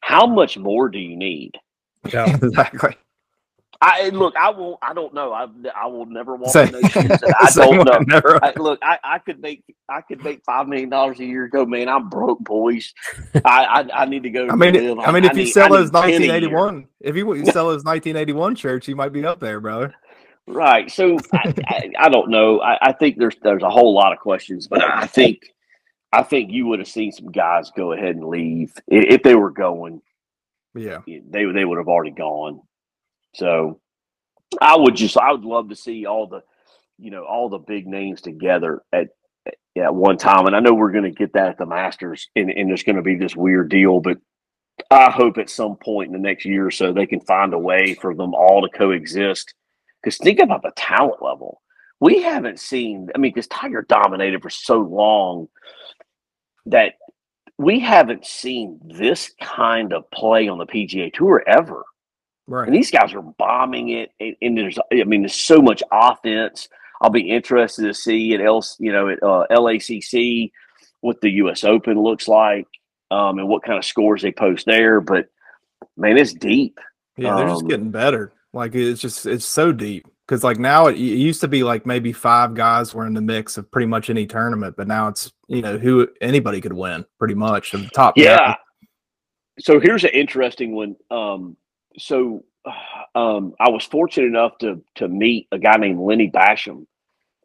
[0.01, 1.57] How much more do you need?
[2.11, 2.95] Yeah, exactly.
[3.83, 4.35] I look.
[4.35, 4.77] I won't.
[4.83, 5.33] I don't know.
[5.33, 7.11] I I will never walk in those shoes.
[7.39, 7.97] I don't know.
[8.05, 8.43] Never.
[8.43, 11.47] I, look, I, I could make I could make five million dollars a year.
[11.47, 11.89] Go, man.
[11.89, 12.93] I'm broke, boys.
[13.43, 14.47] I I, I need to go.
[14.47, 14.99] I mean, live.
[14.99, 18.95] I mean, if you sell those 1981, if you, you sell those 1981 shirts, you
[18.95, 19.95] might be up there, brother.
[20.45, 20.91] Right.
[20.91, 22.61] So I, I, I, don't know.
[22.61, 25.53] I, I think there's there's a whole lot of questions, but I think
[26.11, 29.51] I think you would have seen some guys go ahead and leave if they were
[29.51, 30.01] going.
[30.75, 30.99] Yeah.
[31.05, 32.61] They they would have already gone.
[33.35, 33.79] So
[34.59, 36.41] I would just I would love to see all the
[36.97, 39.09] you know all the big names together at
[39.77, 40.47] at one time.
[40.47, 42.97] And I know we're going to get that at the Masters, and, and there's going
[42.97, 44.17] to be this weird deal, but
[44.89, 47.59] I hope at some point in the next year or so they can find a
[47.59, 49.53] way for them all to coexist.
[50.01, 51.60] Because think about the talent level.
[52.01, 55.47] We haven't seen, I mean, because Tiger dominated for so long
[56.65, 56.95] that
[57.57, 61.85] we haven't seen this kind of play on the PGA Tour ever.
[62.47, 62.67] Right.
[62.67, 64.11] And these guys are bombing it.
[64.19, 66.67] And, and, there's, I mean, there's so much offense.
[67.01, 70.51] I'll be interested to see at L, you know, at uh, LACC
[71.01, 71.63] what the U.S.
[71.63, 72.67] Open looks like
[73.11, 75.01] um, and what kind of scores they post there.
[75.01, 75.27] But
[75.95, 76.79] man, it's deep.
[77.15, 78.33] Yeah, they're um, just getting better.
[78.53, 81.85] Like it's just it's so deep because like now it, it, used to be like
[81.85, 85.29] maybe five guys were in the mix of pretty much any tournament, but now it's
[85.49, 88.17] you know who anybody could win pretty much the top.
[88.17, 88.55] Yeah.
[89.59, 90.95] So here's an interesting one.
[91.11, 91.57] Um,
[91.97, 92.45] so
[93.13, 96.85] um, I was fortunate enough to to meet a guy named Lenny Bassham,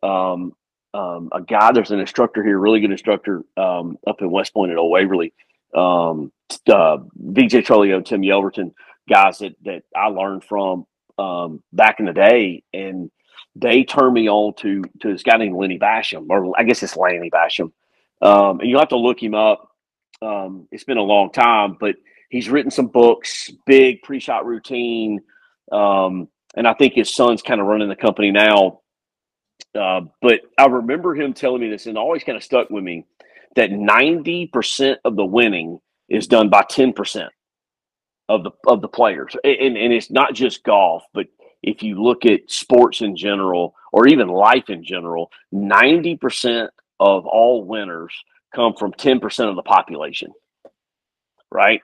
[0.04, 0.52] um,
[0.94, 1.72] um, a guy.
[1.72, 5.34] There's an instructor here, really good instructor um, up in West Point at Old Waverly.
[5.74, 6.30] Um,
[6.68, 8.72] uh, VJ Trolio, Tim Yelverton,
[9.08, 10.86] guys that that I learned from
[11.18, 13.10] um, back in the day, and
[13.54, 16.96] they turned me on to to this guy named Lenny Bassham, or I guess it's
[16.96, 17.72] Lanny Bassham.
[18.20, 19.70] and you'll have to look him up.
[20.22, 21.96] Um, it's been a long time, but
[22.28, 25.20] He's written some books, big pre-shot routine,
[25.70, 28.80] um, and I think his son's kind of running the company now.
[29.78, 33.04] Uh, but I remember him telling me this, and always kind of stuck with me
[33.54, 37.32] that ninety percent of the winning is done by ten percent
[38.28, 41.26] of the of the players, and and it's not just golf, but
[41.62, 46.70] if you look at sports in general or even life in general, ninety percent
[47.00, 48.12] of all winners
[48.54, 50.32] come from ten percent of the population,
[51.52, 51.80] right?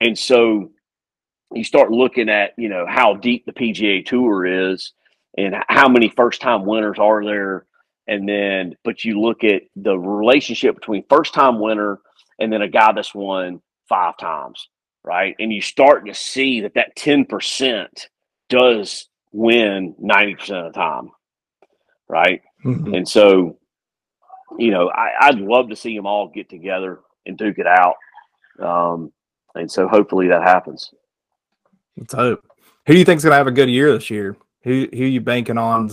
[0.00, 0.70] And so
[1.54, 4.92] you start looking at, you know, how deep the PGA Tour is
[5.38, 7.66] and how many first time winners are there.
[8.08, 11.98] And then, but you look at the relationship between first time winner
[12.38, 14.68] and then a guy that's won five times,
[15.06, 15.36] right?
[15.38, 17.86] And you start to see that that 10%
[18.48, 21.10] does win 90% of the time,
[22.08, 22.42] right?
[22.64, 22.92] Mm-hmm.
[22.92, 23.56] And so,
[24.58, 27.94] you know, I, would love to see them all get together and duke it out.
[28.58, 29.12] Um,
[29.54, 30.92] and so hopefully that happens.
[31.96, 32.44] Let's hope.
[32.86, 34.36] Who do you think's going to have a good year this year?
[34.62, 35.90] Who who you banking on?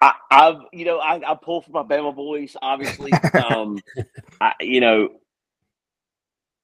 [0.00, 2.56] I, I've you know I, I pull for my Bama boys.
[2.60, 3.78] Obviously, um,
[4.40, 5.08] I, you know,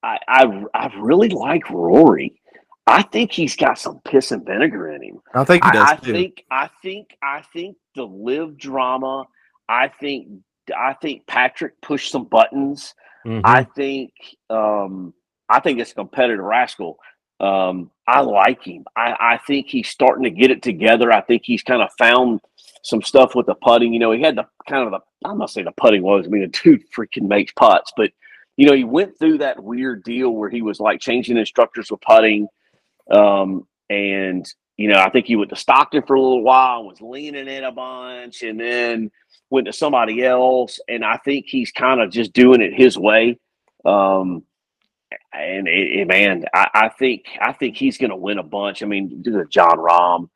[0.02, 2.40] I, I I really like Rory.
[2.86, 5.22] I think he's got some piss and vinegar in him.
[5.34, 5.88] I think he does.
[5.88, 9.24] I, I think I think I think the LIV drama.
[9.68, 10.28] I think
[10.76, 12.94] I think Patrick pushed some buttons.
[13.26, 13.40] Mm-hmm.
[13.44, 14.12] I think
[14.50, 15.14] um,
[15.48, 16.98] I think it's a competitive rascal.
[17.38, 18.84] Um, I like him.
[18.96, 21.12] I, I think he's starting to get it together.
[21.12, 22.40] I think he's kind of found
[22.82, 23.92] some stuff with the putting.
[23.92, 26.26] You know, he had the kind of the I'm not saying the putting was.
[26.26, 28.10] I mean, the dude freaking makes putts, but
[28.56, 32.00] you know, he went through that weird deal where he was like changing instructors with
[32.00, 32.48] putting,
[33.10, 34.46] um, and
[34.76, 37.64] you know, I think he went to Stockton for a little while was leaning in
[37.64, 39.10] a bunch, and then
[39.50, 40.80] went to somebody else.
[40.88, 43.38] And I think he's kind of just doing it his way.
[43.84, 44.44] Um,
[45.32, 48.82] and it, it, man, I, I, think I think he's going to win a bunch.
[48.82, 50.28] I mean, do the Jon Rahm.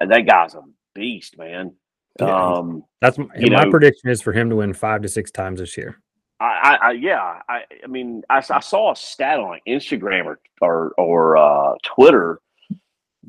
[0.00, 0.62] that guy's a
[0.94, 1.74] beast, man.
[2.18, 2.26] Yeah.
[2.26, 5.30] Um, That's m- you my know- prediction is for him to win five to six
[5.30, 6.00] times this year.
[6.40, 10.92] I, I, yeah, I, I mean, I, I saw a stat on Instagram or or,
[10.96, 12.40] or uh, Twitter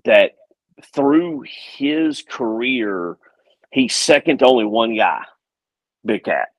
[0.05, 0.31] that
[0.93, 3.17] through his career,
[3.71, 5.23] he's second to only one guy,
[6.05, 6.49] Big Cat.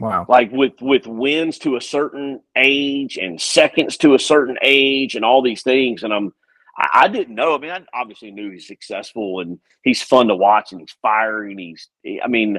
[0.00, 0.26] Wow.
[0.28, 5.24] Like with with wins to a certain age and seconds to a certain age and
[5.24, 6.32] all these things, and I'm.
[6.76, 7.54] I, I didn't know.
[7.54, 11.52] I mean, I obviously knew he's successful and he's fun to watch and he's fiery
[11.52, 11.88] and he's.
[12.22, 12.58] I mean,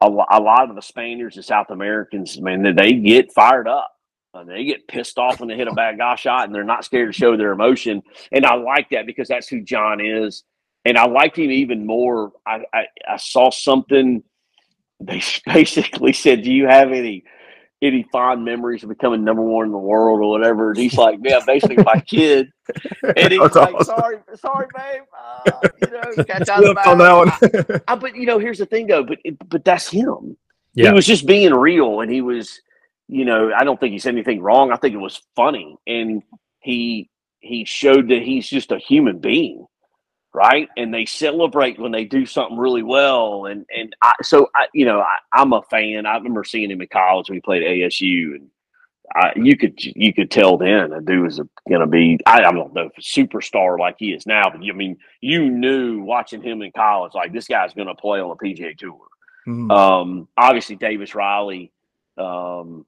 [0.00, 3.90] a, a lot of the Spaniards and South Americans, man, they- get fired up.
[4.34, 6.84] And they get pissed off when they hit a bad guy shot and they're not
[6.84, 8.02] scared to show their emotion.
[8.30, 10.44] And I like that because that's who Jon is.
[10.84, 12.32] And I like him even more.
[12.46, 14.22] I, I, I saw something.
[15.00, 17.24] They basically said, Do you have any
[17.80, 20.70] any fond memories of becoming number one in the world or whatever?
[20.70, 22.50] And he's like, Yeah, basically my kid.
[23.16, 23.96] And he's That's like, awesome.
[23.96, 25.02] Sorry, sorry, babe.
[25.16, 27.82] Uh, you know, catch out on that one.
[27.88, 29.18] I, but you know, here's the thing though, but
[29.48, 30.36] but that's him.
[30.74, 30.88] Yeah.
[30.88, 32.60] He was just being real and he was,
[33.08, 34.70] you know, I don't think he said anything wrong.
[34.70, 35.76] I think it was funny.
[35.86, 36.22] And
[36.60, 37.10] he
[37.40, 39.66] he showed that he's just a human being.
[40.34, 40.68] Right.
[40.76, 43.46] And they celebrate when they do something really well.
[43.46, 46.06] And and I so I you know, I, I'm a fan.
[46.06, 48.50] I remember seeing him in college when he played at ASU and
[49.14, 52.52] I, you could you could tell then that dude was going to be I, I
[52.52, 56.02] don't know if a superstar like he is now, but you I mean you knew
[56.02, 59.00] watching him in college like this guy's going to play on the PGA Tour.
[59.46, 59.72] Mhm.
[59.72, 61.72] Um, obviously, Davis Riley.
[62.18, 62.84] Um,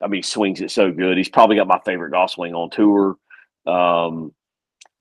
[0.00, 1.16] I mean, swings it so good.
[1.16, 3.16] He's probably got my favorite golf swing on tour.
[3.66, 4.32] Um,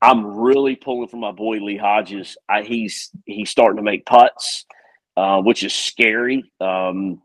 [0.04, 2.36] I'm really pulling for my boy Lee Hodges.
[2.50, 4.66] I, he's he's starting to make putts,
[5.16, 6.52] uh, which is scary.
[6.60, 7.22] Um,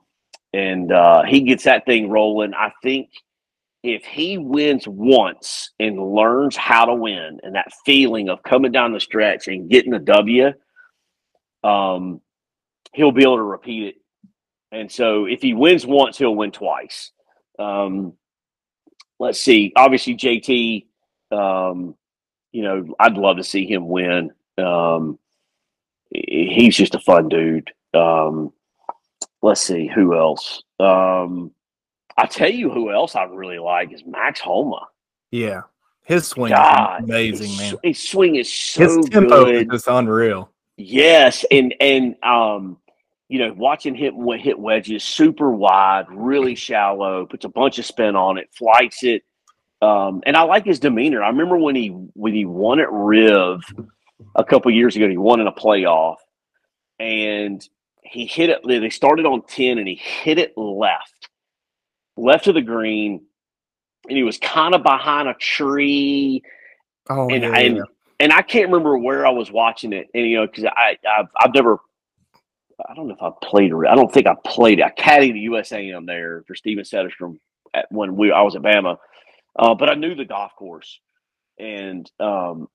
[0.52, 2.54] and uh, he gets that thing rolling.
[2.54, 3.10] I think
[3.82, 8.92] if he wins once and learns how to win, and that feeling of coming down
[8.92, 10.52] the stretch and getting the W,
[11.64, 12.20] um,
[12.94, 13.94] he'll be able to repeat it.
[14.70, 17.10] And so if he wins once, he'll win twice.
[17.58, 18.12] Um,
[19.18, 19.72] let's see.
[19.74, 20.86] Obviously, JT,
[21.36, 21.96] um,
[22.52, 24.32] you know, I'd love to see him win.
[24.56, 25.18] Um,
[26.10, 27.70] he's just a fun dude.
[27.94, 28.52] Um,
[29.42, 30.62] let's see who else.
[30.80, 31.52] Um,
[32.16, 34.86] I tell you who else I really like is Max Homa.
[35.30, 35.62] Yeah.
[36.02, 37.74] His swing God, is amazing, his, man.
[37.82, 39.72] His swing is so His tempo is good.
[39.72, 40.50] just unreal.
[40.78, 42.78] Yes, and and um,
[43.28, 48.16] you know, watching him hit wedges super wide, really shallow, puts a bunch of spin
[48.16, 49.22] on it, flights it,
[49.82, 51.22] um, and I like his demeanor.
[51.22, 53.60] I remember when he when he won at Riv
[54.34, 55.08] a couple years ago.
[55.08, 56.16] He won in a playoff,
[56.98, 57.66] and
[58.02, 58.60] he hit it.
[58.66, 61.28] They started on ten, and he hit it left,
[62.16, 63.22] left of the green,
[64.08, 66.42] and he was kind of behind a tree
[67.10, 67.82] Oh, and yeah, and yeah.
[68.20, 71.28] and I can't remember where I was watching it, and you know, because I I've,
[71.40, 71.78] I've never,
[72.88, 73.72] I don't know if I played.
[73.72, 74.80] I don't think I played.
[74.80, 74.84] It.
[74.84, 77.38] I caddied the USAM there for Steven Setterstrom
[77.74, 78.98] at when we I was at Bama,
[79.58, 81.00] uh, but I knew the golf course,
[81.58, 82.68] and um,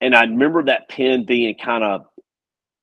[0.00, 2.06] and I remember that pin being kind of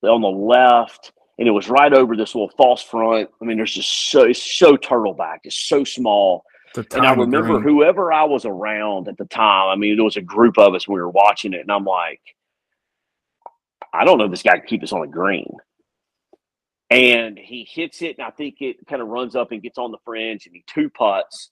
[0.03, 3.30] on the left, and it was right over this little false front.
[3.41, 6.43] I mean, there's just so it's so turtleback, it's so small.
[6.76, 7.63] And I remember green.
[7.63, 9.69] whoever I was around at the time.
[9.69, 10.88] I mean, there was a group of us.
[10.88, 12.21] We were watching it, and I'm like,
[13.93, 15.47] I don't know if this guy can keep this on the green.
[16.89, 19.91] And he hits it, and I think it kind of runs up and gets on
[19.91, 21.51] the fringe, and he two putts.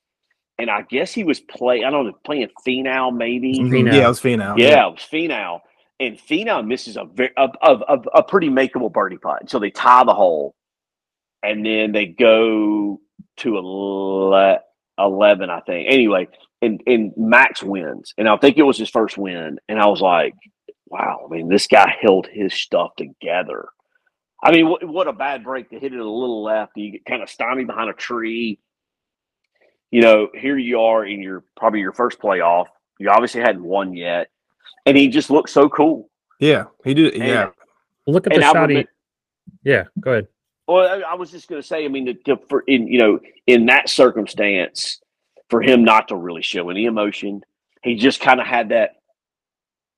[0.61, 1.83] And I guess he was play.
[1.83, 3.59] I don't know, playing Finau maybe.
[3.59, 3.71] Mhm.
[3.71, 3.93] Finau.
[3.93, 4.57] Yeah, it was Finau.
[4.57, 5.61] Yeah, it was Finau,
[5.99, 9.49] and Finau misses a very a, a, a, a pretty makeable birdie putt.
[9.49, 10.55] So they tie the hole,
[11.43, 13.01] and then they go
[13.37, 14.59] to ele-
[14.99, 15.87] eleven, I think.
[15.91, 16.27] Anyway,
[16.61, 20.01] and and Max wins, and I think it was his first win, and I was
[20.01, 20.35] like,
[20.87, 23.69] wow, I mean, this guy held his stuff together.
[24.43, 26.73] I mean, what, what a bad break to hit it a little left.
[26.75, 28.59] You get kind of stymied behind a tree.
[29.91, 32.67] You know, here you are in your probably your first playoff.
[32.97, 34.29] You obviously hadn't won yet,
[34.85, 36.09] and he just looked so cool.
[36.39, 37.13] Yeah, he did.
[37.13, 37.49] And- Yeah,
[38.07, 38.69] Look at the I shot.
[38.69, 38.87] He,
[39.63, 40.27] yeah, go ahead.
[40.67, 42.99] Well, I, I was just going to say, I mean, to, to, for in you
[42.99, 45.01] know, in that circumstance,
[45.49, 47.41] for him not to really show any emotion,
[47.83, 48.91] he just kind of had that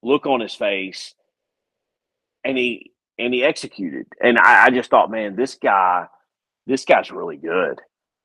[0.01, 1.13] look on his face,
[2.43, 4.07] and he and he executed.
[4.21, 6.07] And I, I just thought, man, this guy,
[6.65, 7.79] this guy's really good.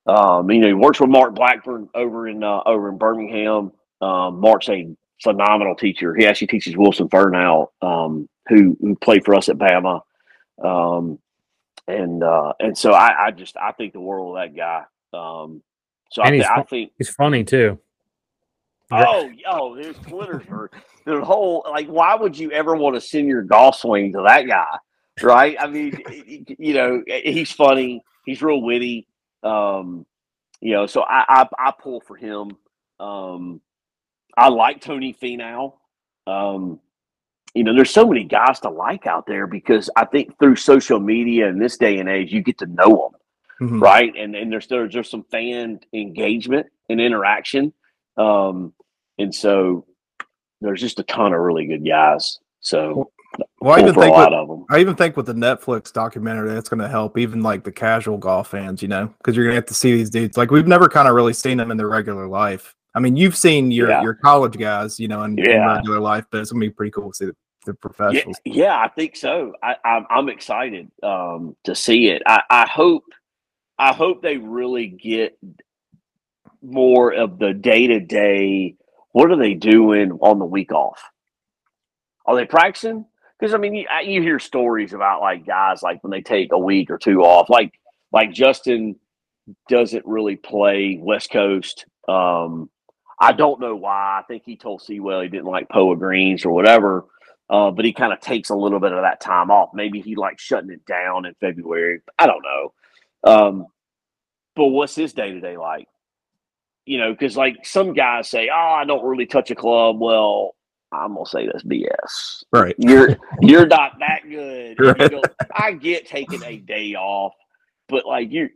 [0.08, 3.72] Um, you know, he works with Mark Blackburn over in uh, over in Birmingham.
[4.00, 4.88] Um, Mark's a
[5.22, 6.14] phenomenal teacher.
[6.14, 10.00] He actually teaches Wilson Furr now, um, who who played for us at Bama.
[10.62, 11.18] Um,
[11.86, 14.84] and uh, and so I, I just I think the world of that guy.
[15.12, 15.62] Um,
[16.10, 17.78] so I, he's I think He's funny too.
[18.90, 20.70] Oh, oh, there's Twitter's for
[21.04, 21.88] the whole like.
[21.88, 24.78] Why would you ever want to send your golf swing to that guy?
[25.22, 25.56] Right?
[25.60, 26.00] I mean,
[26.58, 28.02] you know, he's funny.
[28.24, 29.07] He's real witty.
[29.42, 30.06] Um,
[30.60, 32.56] you know, so I I, I pull for him.
[33.00, 33.60] Um,
[34.36, 35.74] I like Tony Finau.
[36.26, 36.80] Um,
[37.54, 41.00] you know, there's so many guys to like out there because I think through social
[41.00, 43.10] media in this day and age, you get to know
[43.58, 43.80] them, Mhm.
[43.80, 44.12] right?
[44.16, 47.72] And and there's there's there's some fan engagement and interaction,
[48.16, 48.72] um,
[49.18, 49.86] and so
[50.60, 52.38] there's just a ton of really good guys.
[52.60, 53.12] So
[53.60, 54.66] Well, I even think lot with, of them.
[54.70, 58.16] I even think with the Netflix documentary, that's going to help even like the casual
[58.16, 60.36] golf fans, you know, because you're going to have to see these dudes.
[60.36, 62.74] Like we've never kind of really seen them in their regular life.
[62.94, 64.02] I mean, you've seen your Yeah.
[64.02, 66.90] your college guys, you know, in, in regular life, but it's going to be pretty
[66.92, 67.36] cool to see the,
[67.66, 68.40] the Yeah, professionals.
[68.44, 69.52] yeah, I think so.
[69.62, 72.22] I, I'm, I'm excited um, to see it.
[72.26, 73.04] I, I hope,
[73.78, 75.38] I hope they really get
[76.62, 78.76] more of the day to day.
[79.12, 81.02] What are they doing on the week off?
[82.26, 83.04] Are they practicing?
[83.38, 86.58] Because I mean, you, you hear stories about like guys like when they take a
[86.58, 87.72] week or two off, like
[88.12, 88.96] like Justin
[89.68, 91.86] doesn't really play West Coast.
[92.08, 92.70] Um,
[93.20, 94.20] I don't know why.
[94.20, 97.04] I think he told Seawell he didn't like Poa Greens or whatever.
[97.50, 99.70] Uh, but he kind of takes a little bit of that time off.
[99.72, 102.00] Maybe he likes shutting it down in February.
[102.18, 102.72] I don't know.
[103.24, 103.66] Um,
[104.54, 105.88] but what's his day to day like?
[106.84, 110.54] You know, because like some guys say, "Oh, I don't really touch a club." Well,
[110.92, 112.44] I'm gonna say that's BS.
[112.52, 112.74] Right.
[112.78, 114.78] You're you're not that good.
[114.78, 115.26] If you Right.
[115.54, 117.34] I get taking a day off,
[117.88, 118.50] but like you,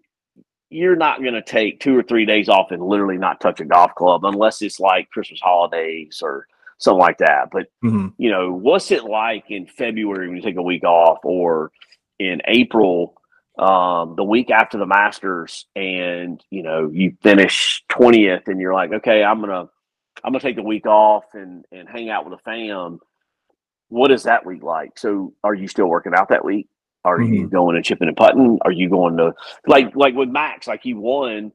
[0.70, 3.94] you're not gonna take two or three days off and literally not touch a golf
[3.94, 6.46] club unless it's like Christmas holidays or
[6.78, 7.48] something like that.
[7.52, 11.18] But hmm you know, what's it like in February when you take a week off
[11.24, 11.72] or
[12.18, 13.14] in April,
[13.58, 18.92] um, the week after the Masters and, you know, you finish 20th and you're like,
[18.92, 19.72] okay, I'm going to,
[20.24, 23.00] I'm going to take the week off and, and hang out with the fam.
[23.88, 24.98] What is that week like?
[24.98, 26.68] So are you still working out that week?
[27.04, 28.58] Are you going and chipping and putting?
[28.62, 29.34] Are you going to
[29.66, 31.52] like, like with Max, like he won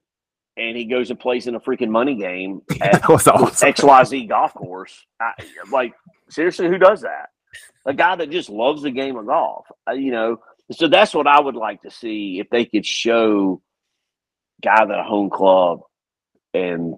[0.57, 3.35] and he goes and plays in a freaking money game at awesome.
[3.35, 5.05] XYZ golf course.
[5.21, 5.33] I,
[5.71, 5.93] like,
[6.29, 7.29] seriously, who does that?
[7.85, 9.67] A guy that just loves the game of golf.
[9.89, 10.41] Uh, you know,
[10.71, 13.61] so that's what I would like to see if they could show
[14.61, 15.81] guys at a home club
[16.53, 16.95] and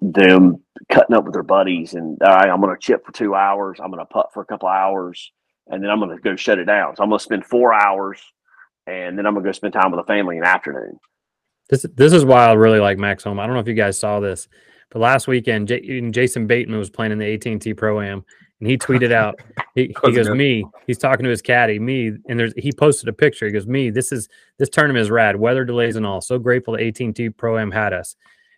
[0.00, 3.34] them cutting up with their buddies and all right, I'm going to chip for two
[3.34, 3.78] hours.
[3.82, 5.32] I'm going to putt for a couple hours,
[5.68, 6.96] and then I'm going to go shut it down.
[6.96, 8.20] So I'm going to spend four hours,
[8.86, 10.98] and then I'm going to go spend time with the family in the afternoon.
[11.68, 13.42] This this is why I really like Max Homa.
[13.42, 14.48] I don't know if you guys saw this,
[14.90, 18.24] but last weekend J- Jason Bateman was playing in the AT&T Pro Am,
[18.60, 19.40] and he tweeted out,
[19.74, 20.36] he, he goes, good.
[20.36, 23.46] "Me." He's talking to his caddy, me, and there's he posted a picture.
[23.46, 24.28] He goes, "Me, this is
[24.58, 26.20] this tournament is rad, weather delays and all.
[26.20, 28.14] So grateful the AT&T Pro Am had us."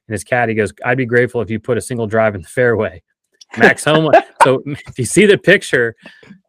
[0.09, 2.48] And his caddy goes, "I'd be grateful if you put a single drive in the
[2.48, 3.02] fairway."
[3.59, 4.11] Max Homa.
[4.42, 5.94] so if you see the picture,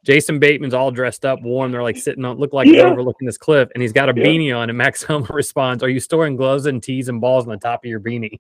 [0.04, 1.72] Jason Bateman's all dressed up, warm.
[1.72, 4.26] They're like sitting on, look like they're overlooking this cliff, and he's got a Yeah.
[4.26, 4.70] beanie on.
[4.70, 7.86] And Max Homa responds, "Are you storing gloves and tees and balls on the top
[7.86, 8.40] of your beanie?"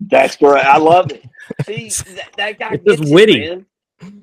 [0.00, 0.64] That's great.
[0.64, 1.24] I love it.
[1.66, 3.40] See, that, that guy It's gets just it, witty.
[3.40, 3.66] man.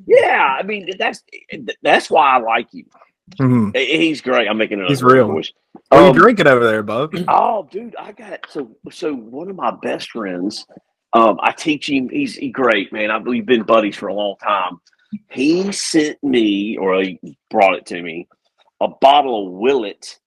[0.08, 1.24] Yeah, I mean that's
[1.82, 2.86] that's why I like you.
[3.38, 4.48] Hmm He- He's great.
[4.48, 4.90] I'm making it.
[4.90, 5.28] He's real.
[5.28, 5.52] Voice.
[5.90, 7.14] What are Um, you drinking over there, bub?
[7.28, 10.66] Oh, dude, I got so so one of my best friends.
[11.14, 12.10] Um, I teach him.
[12.10, 13.12] He's he great, man.
[13.12, 14.80] I we've been buddies for a long time.
[15.30, 18.28] He sent me, or he brought it to me,
[18.82, 20.20] a bottle of Willett,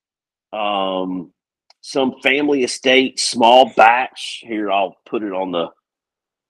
[0.53, 1.33] um,
[1.81, 4.45] some family estate, small batch.
[4.47, 5.71] Here, I'll put it on the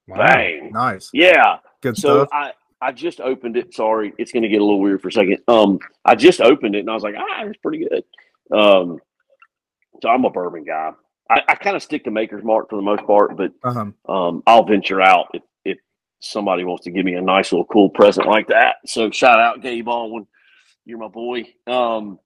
[0.07, 0.71] bang.
[0.73, 1.09] Nice.
[1.13, 1.59] Yeah.
[1.83, 2.29] Good So stuff.
[2.33, 3.75] I I just opened it.
[3.75, 5.39] Sorry, it's going to get a little weird for a second.
[5.49, 8.05] Um, I just opened it and I was like, ah, it's pretty good.
[8.57, 8.99] Um,
[10.03, 10.93] so I'm a bourbon guy.
[11.31, 14.43] I, I kind of stick to Maker's Mark for the most part, but Um, um,
[14.47, 15.79] I'll venture out if, if
[16.21, 18.77] somebody wants to give me a nice little cool present like that.
[18.85, 20.27] So shout out Gabe Baldwin,
[20.85, 21.45] you're my boy.
[21.67, 22.19] Um,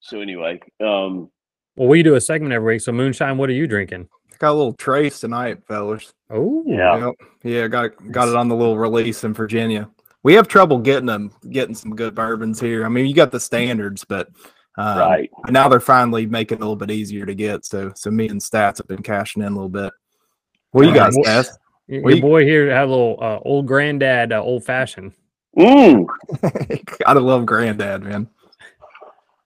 [0.00, 1.30] so anyway, um,
[1.76, 2.82] Well, we do a segment every week.
[2.82, 4.08] So moonshine, what are you drinking?
[4.38, 6.12] Got a little trace tonight, fellas.
[6.30, 7.10] Oh, Yeah.
[7.42, 9.88] Yeah, got got it on the little release in Virginia.
[10.22, 12.84] We have trouble getting them, getting some good bourbons here.
[12.84, 14.28] I mean, you got the standards, but
[14.76, 15.30] um, right.
[15.48, 17.64] now they're finally making it a little bit easier to get.
[17.64, 19.92] So, so me and Stats have been cashing in a little bit.
[20.72, 21.56] What you Alright, guys, well- Stats?
[21.86, 25.12] Your Well, you- boy here had a little uh, old granddad, uh, old fashioned.
[25.56, 26.06] Mm,
[27.04, 28.28] Gotta love Granddad, man.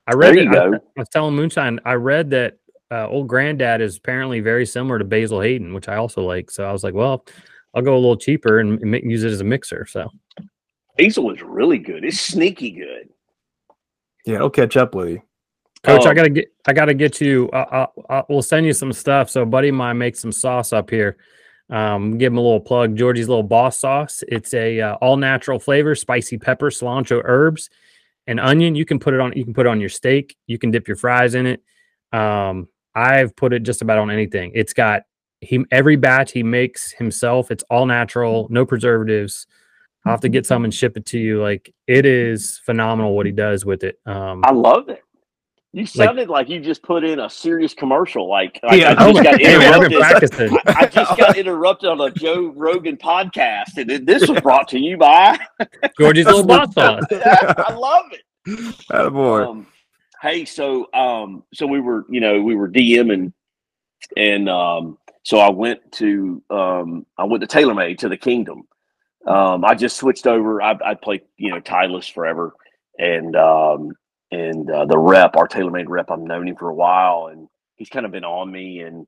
[0.09, 0.62] I read there you that.
[0.62, 0.76] I.
[0.76, 2.59] I was telling Moonshine, I read that
[2.93, 6.51] uh, old granddad is apparently very similar to Basil Hayden, which I also like.
[6.51, 7.24] So I was like, well,
[7.74, 9.86] I'll go a little cheaper and mi- use it as a mixer.
[9.86, 10.11] So
[10.99, 12.05] Basil is really good.
[12.05, 13.09] It's sneaky good.
[14.26, 15.22] Yeah, it'll catch up with you.
[15.82, 17.49] Coach, I Um, gotta get, I gotta get you.
[17.53, 19.30] Uh, uh, uh, we'll send you some stuff.
[19.30, 21.16] So, a buddy of mine makes some sauce up here.
[21.70, 22.95] Um, give him a little plug.
[22.97, 24.22] Georgie's little boss sauce.
[24.28, 27.68] It's a uh, all natural flavor, spicy pepper, cilantro, herbs,
[28.28, 28.74] and onion.
[28.76, 29.32] You can put it on.
[29.34, 30.36] You can put it on your steak.
[30.47, 31.62] You can dip your fries in it.
[32.12, 34.53] Um, I've put it just about on anything.
[34.55, 35.03] It's got
[35.40, 37.51] he every batch he makes himself.
[37.51, 39.47] It's all natural, no preservatives.
[40.05, 41.43] I'll have to get some and ship it to you.
[41.43, 43.99] Like it is phenomenal what he does with it.
[44.07, 45.03] Um, I love it.
[45.74, 48.28] You sounded like, like, you just put in a serious commercial.
[48.28, 50.53] Like, like yeah, I just got interrupted.
[50.53, 54.78] I, I, just got interrupted on a Joe Rogan podcast, and this was brought to
[54.78, 55.38] you by
[55.99, 57.05] Georgie's little bot sauce.
[57.11, 58.74] I love it.
[58.90, 59.45] Oh boy.
[59.47, 59.66] Um,
[60.22, 63.32] hey, so um, so we were, you know, we were DMing,
[64.16, 68.62] and um, so I went to um, I went to TaylorMade to the Kingdom.
[69.26, 70.62] Um, I just switched over.
[70.62, 72.54] I, I played, you know, Titleist forever,
[72.98, 73.92] and um,
[74.30, 77.90] and uh, the rep, our TaylorMade rep, I've known him for a while, and he's
[77.90, 79.06] kind of been on me, and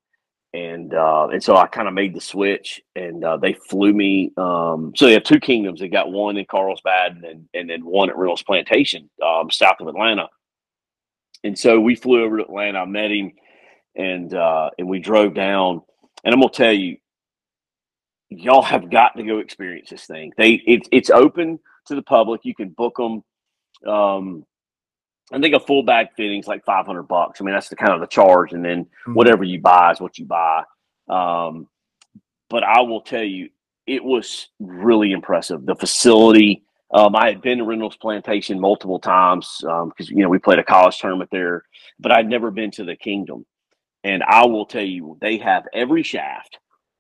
[0.53, 4.33] and uh, and so I kind of made the switch, and uh, they flew me.
[4.37, 5.81] Um, so they have two kingdoms.
[5.81, 9.89] They got one in Carlsbad, and and then one at Reynolds Plantation, um, south of
[9.89, 10.29] Atlanta.
[11.45, 12.81] And so we flew over to Atlanta.
[12.81, 13.33] I met him,
[13.95, 15.83] and uh, and we drove down.
[16.25, 16.97] And I'm gonna tell you,
[18.31, 20.33] y'all have got to go experience this thing.
[20.37, 22.41] They it's it's open to the public.
[22.45, 23.23] You can book them.
[23.87, 24.47] Um,
[25.33, 27.41] I think a full bag fitting is like 500 bucks.
[27.41, 28.53] I mean, that's the kind of the charge.
[28.53, 29.15] And then mm-hmm.
[29.15, 30.65] whatever you buy is what you buy.
[31.09, 31.69] Um,
[32.51, 33.49] but I will tell you,
[33.87, 35.65] it was really impressive.
[35.65, 36.63] The facility,
[36.95, 40.61] um, I had been to Reynolds Plantation multiple times because, um, you know, we played
[40.61, 41.65] a college tournament there,
[41.99, 43.45] but I'd never been to the Kingdom.
[44.05, 46.59] And I will tell you, they have every shaft,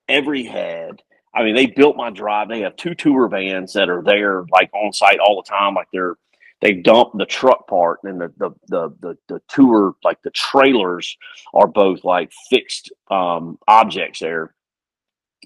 [0.09, 1.01] every head.
[1.33, 2.49] I mean, they built my drive.
[2.49, 5.89] They have two tour vans that are there like on site all the time, like
[5.93, 6.17] they're
[6.61, 11.17] they dump the truck part and the the the the, the tour like the trailers
[11.53, 14.55] are both like fixed um, objects there.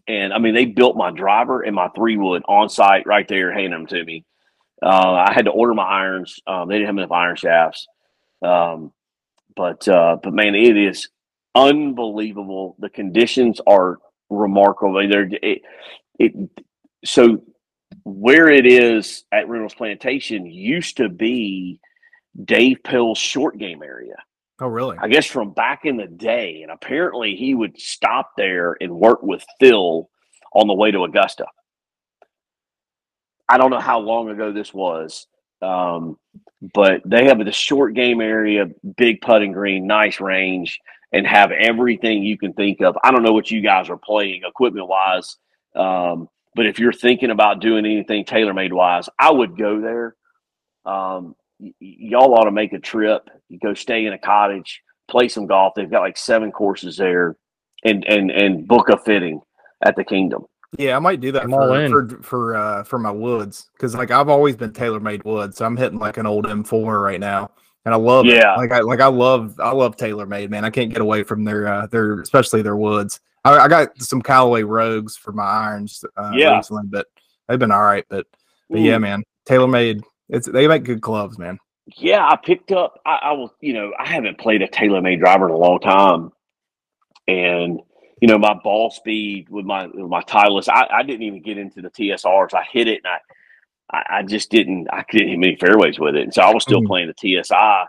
[0.07, 3.53] And I mean, they built my driver and my three wood on site right there,
[3.53, 4.24] handing them to me.
[4.83, 6.39] Uh, I had to order my irons.
[6.47, 7.87] Um, they didn't have enough iron shafts.
[8.43, 8.93] Um,
[9.57, 11.09] but uh, but man, it is
[11.55, 12.76] unbelievable.
[12.79, 13.99] The conditions are
[14.31, 15.09] remarkable.
[15.09, 15.62] They're it,
[16.18, 16.33] it
[17.05, 17.43] so
[18.05, 21.81] where it is at Reynolds Plantation used to be
[22.45, 24.16] Dave Pelz's short game area.
[24.61, 24.97] Oh, really?
[25.01, 26.62] I guess from back in the day.
[26.62, 30.09] And apparently he would stop there and work with Phil
[30.53, 31.47] on the way to Augusta.
[33.49, 35.26] I don't know how long ago this was,
[35.62, 36.18] um,
[36.74, 40.78] but they have the short game area, big putting green, nice range,
[41.12, 42.96] and have everything you can think of.
[43.03, 45.36] I don't know what you guys are playing equipment wise.
[45.74, 50.16] Um, but if you're thinking about doing anything TaylorMade wise, I would go there.
[50.84, 53.28] Um, y- y'all ought to make a trip.
[53.49, 55.74] You go stay in a cottage, play some golf.
[55.74, 57.36] They've got like seven courses there,
[57.84, 59.40] and and and book a fitting
[59.84, 60.46] at the Kingdom.
[60.76, 64.28] Yeah, I might do that for, for for uh for my woods because like I've
[64.28, 65.56] always been TaylorMade woods.
[65.56, 67.50] So I'm hitting like an old M4 right now,
[67.86, 68.54] and I love yeah.
[68.54, 68.58] it.
[68.58, 70.66] Like I like I love I love TaylorMade, man.
[70.66, 73.20] I can't get away from their uh their especially their woods.
[73.44, 76.04] I, I got some Callaway Rogues for my irons.
[76.16, 77.06] Uh, yeah, recently, but
[77.48, 78.04] they've been all right.
[78.10, 78.26] But
[78.68, 80.02] but yeah, man, TaylorMade.
[80.28, 81.58] It's they make good gloves, man.
[81.96, 83.00] Yeah, I picked up.
[83.06, 86.32] I, I was, you know, I haven't played a TaylorMade driver in a long time,
[87.26, 87.80] and
[88.20, 91.58] you know, my ball speed with my with my Titleist, I, I didn't even get
[91.58, 92.54] into the TSRs.
[92.54, 93.14] I hit it, and
[93.92, 94.88] I, I, I just didn't.
[94.92, 96.88] I couldn't hit many fairways with it, and so I was still mm-hmm.
[96.88, 97.86] playing the TSI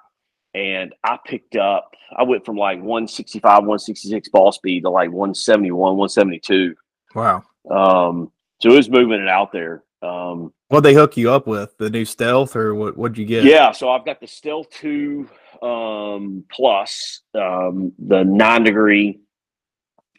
[0.53, 1.91] and I picked up.
[2.15, 6.75] I went from like 165, 166 ball speed to like 171, 172.
[7.13, 7.43] Wow.
[7.69, 9.84] Um, so it was moving it out there.
[10.01, 11.77] Um, what they hook you up with?
[11.77, 12.97] The new Stealth, or what?
[12.97, 13.43] What'd you get?
[13.43, 15.30] Yeah, so I've got the Stealth Two
[15.61, 19.19] um, Plus, um, the nine degree.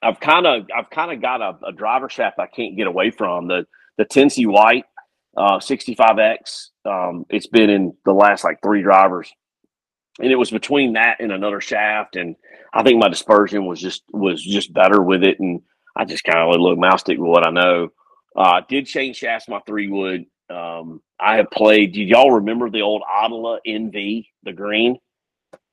[0.02, 3.10] I've kind of, I've kind of got a, a, driver shaft I can't get away
[3.10, 3.66] from the
[3.98, 4.84] the Tensei White
[5.36, 6.68] uh, 65X.
[6.86, 9.30] Um, it's been in the last like three drivers
[10.20, 12.36] and it was between that and another shaft and
[12.72, 15.62] i think my dispersion was just was just better with it and
[15.96, 17.88] i just kind of let a little mouse stick with what i know
[18.36, 22.82] uh did change shafts my three wood um i have played did y'all remember the
[22.82, 24.98] old Aldila NV the green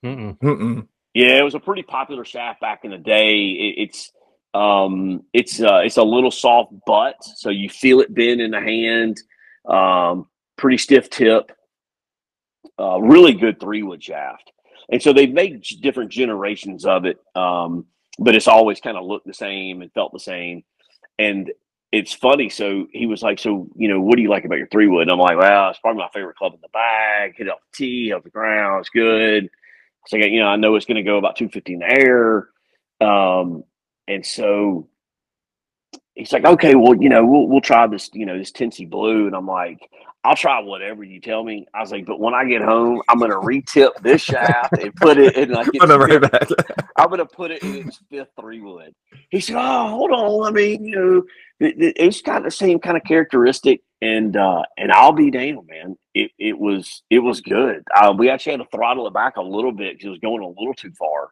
[0.03, 0.37] Mm-mm.
[0.39, 0.87] Mm-mm.
[1.13, 4.11] yeah it was a pretty popular shaft back in the day it, it's
[4.53, 8.59] um it's uh it's a little soft butt so you feel it bend in the
[8.59, 9.21] hand
[9.67, 10.27] um
[10.57, 11.51] pretty stiff tip
[12.79, 14.51] uh, really good three wood shaft.
[14.91, 17.85] And so they've made different generations of it, um,
[18.19, 20.63] but it's always kind of looked the same and felt the same.
[21.19, 21.51] And
[21.91, 22.49] it's funny.
[22.49, 25.03] So he was like, "So you know, what do you like about your three wood?"
[25.03, 27.35] And I'm like, "Well, it's probably my favorite club in the bag.
[27.37, 28.81] Hit off the tee, off the ground.
[28.81, 29.49] It's good."
[30.07, 32.49] So you know, I know it's going to go about 250 in the air.
[33.01, 33.63] Um,
[34.07, 34.87] and so
[36.15, 39.27] he's like, okay, well, you know, we'll we'll try this, you know, this Tensei blue,
[39.27, 39.79] and I'm like,
[40.23, 41.67] I'll try whatever you tell me.
[41.73, 45.17] I was like, but when I get home, I'm gonna retip this shaft and put
[45.17, 46.47] it in like 'em right back.
[46.97, 48.93] I'm gonna put it in its fifth three wood.
[49.29, 50.47] He said, "Oh, hold on.
[50.47, 51.23] I mean, you know,
[51.67, 55.97] it- it's got the same kind of characteristic." And uh, and I'll be damned, man.
[56.13, 57.83] It it was it was good.
[57.95, 60.43] Uh, we actually had to throttle it back a little bit because it was going
[60.43, 61.31] a little too far.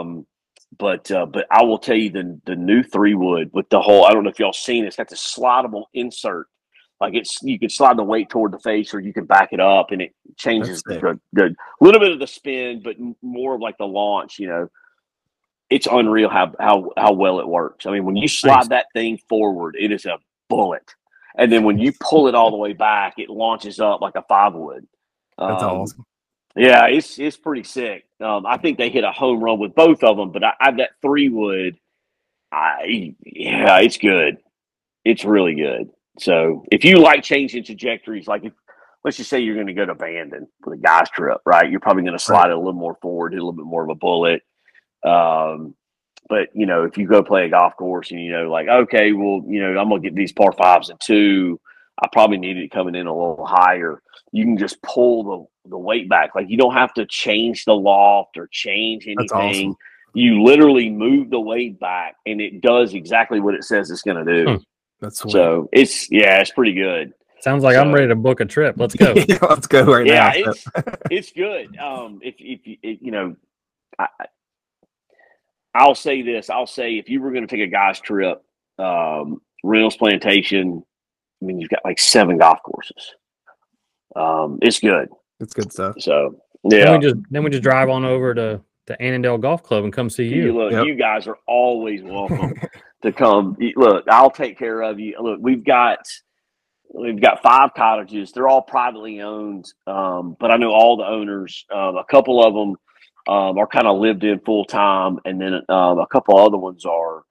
[0.00, 0.26] Um,
[0.76, 4.04] but uh, but I will tell you the the new three wood with the whole.
[4.04, 4.88] I don't know if y'all seen it.
[4.88, 6.46] It's got the slidable insert.
[7.00, 9.60] Like it's you can slide the weight toward the face, or you can back it
[9.60, 13.60] up, and it changes That's the, the little bit of the spin, but more of
[13.60, 14.38] like the launch.
[14.38, 14.68] You know,
[15.70, 17.86] it's unreal how how how well it works.
[17.86, 18.68] I mean, when you slide Nice.
[18.68, 20.92] that thing forward, it is a bullet,
[21.36, 24.22] and then when you pull it all the way back, it launches up like a
[24.22, 24.86] five wood.
[25.38, 26.04] That's Um, awesome.
[26.58, 28.04] Yeah, it's it's pretty sick.
[28.20, 30.70] Um, I think they hit a home run with both of them, but I, I
[30.72, 31.78] that three wood,
[32.52, 34.38] I yeah, it's good.
[35.04, 35.90] It's really good.
[36.18, 38.52] So if you like changing trajectories, like if
[39.04, 41.70] let's just say you're going to go to Bandon for the guys trip, right?
[41.70, 43.84] You're probably going to slide it a little more forward, hit a little bit more
[43.84, 44.42] of a bullet.
[45.04, 45.74] Um,
[46.28, 49.12] but you know, if you go play a golf course and you know, like, okay,
[49.12, 51.60] well, you know, I'm gonna get these par fives and two.
[52.00, 54.02] I probably needed it coming in a little higher.
[54.32, 56.34] You can just pull the the weight back.
[56.34, 59.68] Like you don't have to change the loft or change That's anything.
[59.70, 59.76] awesome.
[60.14, 64.24] You literally move the weight back, and it does exactly what it says it's going
[64.24, 64.50] to do.
[64.50, 64.56] Hmm.
[65.00, 65.32] That's sweet.
[65.32, 67.12] So it's yeah, it's pretty good.
[67.40, 68.76] Sounds like I'm ready to book a trip.
[68.78, 69.14] Let's go.
[69.28, 70.50] Yeah, let's go right yeah, now.
[70.50, 70.64] it's
[71.10, 71.76] it's good.
[71.78, 73.36] Um, if if you you know,
[73.98, 74.26] I, I-
[75.74, 76.50] I'll say this.
[76.50, 78.42] I'll say if you were going to take a guy's trip,
[78.78, 80.82] um, Reynolds Plantation.
[81.40, 83.14] I mean, you've got like seven golf courses.
[84.16, 85.08] Um, it's good.
[85.40, 85.96] It's good stuff.
[86.00, 86.84] So yeah.
[86.84, 89.92] Then we just then we just drive on over to the Annandale Golf Club and
[89.92, 90.56] come see you, you.
[90.56, 90.86] look, Yep.
[90.86, 92.54] you guys are always welcome
[93.02, 93.56] to come.
[93.76, 95.14] Look, I'll take care of you.
[95.20, 95.98] Look, we've got
[96.92, 98.32] we've got five cottages.
[98.32, 101.64] They're all privately owned, um, but I know all the owners.
[101.72, 102.76] Um, a couple of them
[103.32, 106.84] um, are kind of lived in full time, and then um, a couple other ones
[106.84, 107.22] are,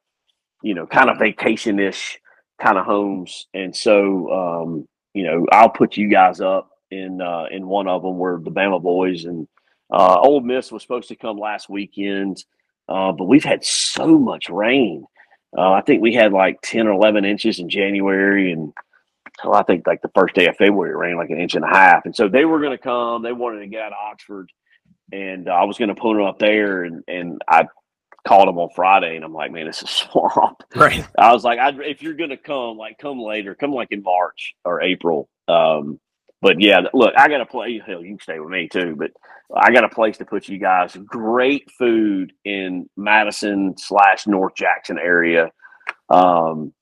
[0.61, 2.19] you know, kind of vacation ish
[2.61, 3.47] kind of homes.
[3.53, 8.03] And so, um, you know, I'll put you guys up in uh, in one of
[8.03, 9.47] them where the Bama boys and
[9.91, 12.43] uh, Ole Miss was supposed to come last weekend,
[12.89, 15.05] uh, but we've had so much rain.
[15.57, 18.73] Uh, I think we had like ten or eleven inches in January, and
[19.41, 21.63] so I think like the first day of February it rained like an inch and
[21.63, 22.05] a half.
[22.05, 23.23] And so they were going to come.
[23.23, 24.51] They wanted to get out of Oxford,
[25.11, 26.83] and uh, I was going to put them up there.
[26.83, 27.67] And and I
[28.27, 30.63] called them on Friday, and I'm like, man, this is swamp.
[30.75, 31.07] Right.
[31.17, 34.55] I was like, if you're going to come, like come later, come like in March
[34.65, 35.29] or April.
[35.47, 35.99] Um,
[36.41, 37.81] but yeah, look, I got a place.
[37.85, 39.11] Hell, you can stay with me too, but
[39.55, 40.95] I got a place to put you guys.
[41.05, 45.49] Great food in Madison slash North Jackson area.
[46.09, 46.73] Um,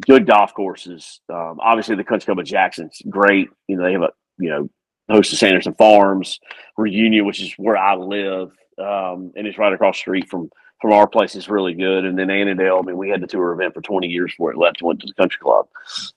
[0.00, 1.20] good golf courses.
[1.32, 3.48] Um, obviously, the Country Club of Jackson's great.
[3.66, 4.68] You know, they have a you know
[5.08, 6.38] host of Sanderson Farms
[6.76, 10.50] reunion, which is where I live, um, and it's right across the street from
[10.80, 11.34] from our place.
[11.34, 12.04] is really good.
[12.04, 12.78] And then Annandale.
[12.78, 15.00] I mean, we had the tour event for twenty years before it left and went
[15.00, 15.68] to the Country Club.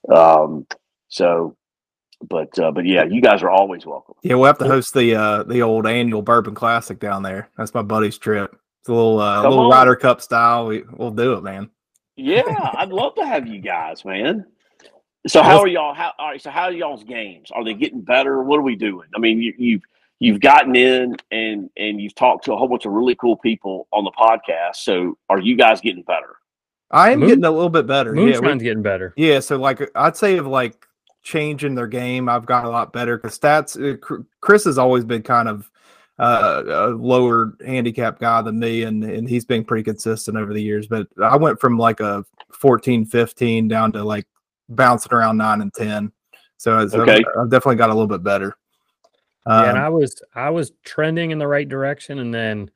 [0.10, 0.68] Um,
[1.10, 1.56] so,
[2.28, 4.16] but uh, but yeah, you guys are always welcome.
[4.22, 7.50] Yeah, we'll have to host the uh the old annual Bourbon Classic down there.
[7.58, 8.56] That's my buddy's trip.
[8.82, 9.72] It's a little uh, Come little on.
[9.72, 10.68] Ryder Cup style.
[10.68, 11.70] We, we'll do it, man.
[12.16, 14.46] Yeah, I'd love to have you guys, man.
[15.28, 15.94] So how are y'all?
[15.94, 16.42] How all right?
[16.42, 17.52] So how are y'all's games?
[17.52, 18.42] Are they getting better?
[18.42, 19.08] What are we doing?
[19.16, 19.82] I mean, you, you've
[20.22, 23.88] you've gotten in and and you've talked to a whole bunch of really cool people
[23.92, 24.76] on the podcast.
[24.76, 26.36] So are you guys getting better?
[26.92, 28.14] I am Moon- getting a little bit better.
[28.16, 29.14] Yeah, we- Moonshine's getting better.
[29.18, 30.86] Yeah, so like I'd say of like
[31.24, 33.76] changing their game, I've got a lot better because stats.
[33.82, 35.72] uh, Chris has always been kind of
[36.20, 40.62] uh, a lower handicap guy than me, and and he's been pretty consistent over the
[40.62, 40.86] years.
[40.86, 42.24] But I went from like a
[42.54, 44.28] 14, 15 down to like
[44.70, 46.12] bouncing around nine and ten.
[46.58, 47.24] So it's, I've- Okay.
[47.40, 48.56] I've, definitely got a little bit better.
[49.48, 52.72] Yeah, and Um, I was I was trending in the right direction, and then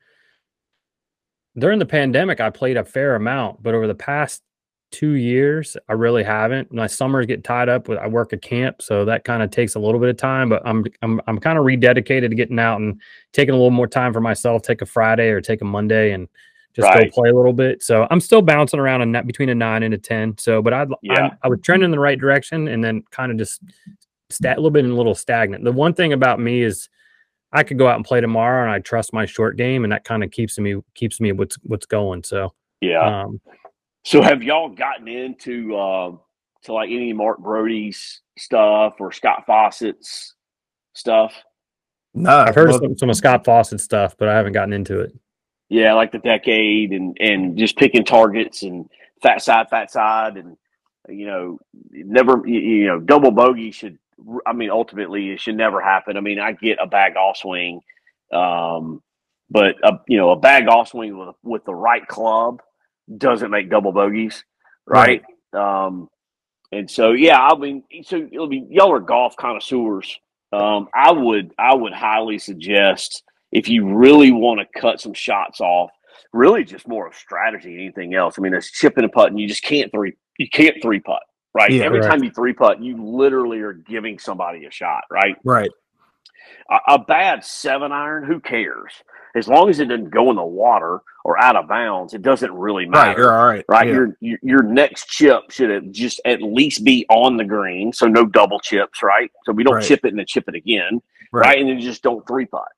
[1.57, 4.43] during the pandemic, I played a fair amount, but over the past
[4.91, 6.71] two years, I really haven't.
[6.73, 9.75] My summers get tied up with I work at camp, so that kind of takes
[9.75, 10.49] a little bit of time.
[10.49, 13.01] But I'm I'm I'm kind of rededicated to getting out and
[13.33, 14.61] taking a little more time for myself.
[14.63, 16.27] Take a Friday or take a Monday and
[16.75, 17.09] just Right.
[17.13, 17.81] go play a little bit.
[17.83, 20.37] So I'm still bouncing around a net between a nine and a ten.
[20.37, 21.13] So, but I'd Yeah.
[21.21, 23.61] I'm- I was trending in the right direction, and then kind of just
[24.29, 25.63] stat a little bit in a little stagnant.
[25.63, 26.89] The one thing about me is
[27.51, 30.03] I could go out and play tomorrow, and I trust my short game, and that
[30.03, 32.23] kind of keeps me keeps me what's what's going.
[32.23, 33.23] So, Yeah.
[33.23, 33.39] um,
[34.03, 36.19] So have y'all gotten into um,
[36.63, 40.35] to like any Mark Broadie's stuff or Scott Fawcett's
[40.93, 41.33] stuff?
[42.13, 44.99] no, I've heard of some, some of Scott Fawcett stuff, but I haven't gotten into
[45.01, 45.13] it.
[45.69, 48.89] Yeah, like the decade and and just picking targets and
[49.21, 50.57] fat side, fat side, and
[51.09, 51.59] you know,
[51.91, 53.97] never you, you know, double bogey should.
[54.45, 56.17] I mean, ultimately, it should never happen.
[56.17, 57.81] I mean, I get a bag off swing,
[58.33, 59.01] um,
[59.49, 62.61] but a, you know, a bag off swing with with the right club
[63.17, 64.43] doesn't make double bogeys,
[64.85, 65.23] right?
[65.53, 66.09] Um,
[66.71, 70.19] and so, yeah, I mean, so it'll be y'all are golf connoisseurs.
[70.51, 75.61] Um, I would I would highly suggest if you really want to cut some shots
[75.61, 75.91] off,
[76.33, 78.35] really just more of strategy than anything else.
[78.37, 79.37] I mean, it's chipping and putting.
[79.37, 81.23] You just can't three you can't three putt,
[81.55, 81.71] right?
[81.71, 82.11] Yeah, Every right.
[82.11, 85.37] time you three putt, you literally are giving somebody a shot, right?
[85.43, 85.71] Right.
[86.71, 88.93] A, a bad seven iron, who cares?
[89.35, 92.53] As long as it doesn't go in the water or out of bounds, it doesn't
[92.53, 93.17] really matter Right.
[93.17, 93.65] You're all right.
[93.69, 93.87] right?
[93.87, 93.93] Yeah.
[93.93, 98.25] Your, your your next chip should just at least be on the green, so no
[98.25, 99.31] double chips, right?
[99.45, 99.83] So we don't Right.
[99.83, 101.01] chip it and then chip it again,
[101.31, 101.47] right?
[101.47, 101.59] right.
[101.59, 102.69] And then just don't three putt,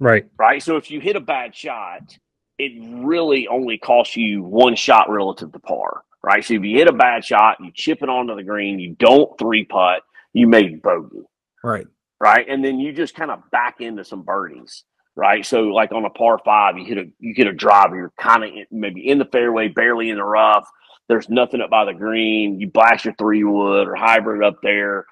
[0.00, 0.26] Right.
[0.38, 0.62] right?
[0.62, 2.18] So if you hit a bad shot,
[2.58, 2.72] it
[3.04, 6.44] really only costs you one shot relative to par, right?
[6.44, 9.38] So if you hit a bad shot, you chip it onto the green, you don't
[9.38, 10.02] three putt,
[10.32, 11.22] you made bogey,
[11.64, 11.86] Right.
[12.20, 12.46] right?
[12.48, 14.84] And then you just kind of back into some birdies,
[15.16, 15.44] right?
[15.44, 18.44] So like on a par five, you hit a you hit a driver, you're kind
[18.44, 20.68] of maybe in the fairway, barely in the rough.
[21.08, 22.60] There's nothing up by the green.
[22.60, 25.06] You blast your three wood or hybrid up there,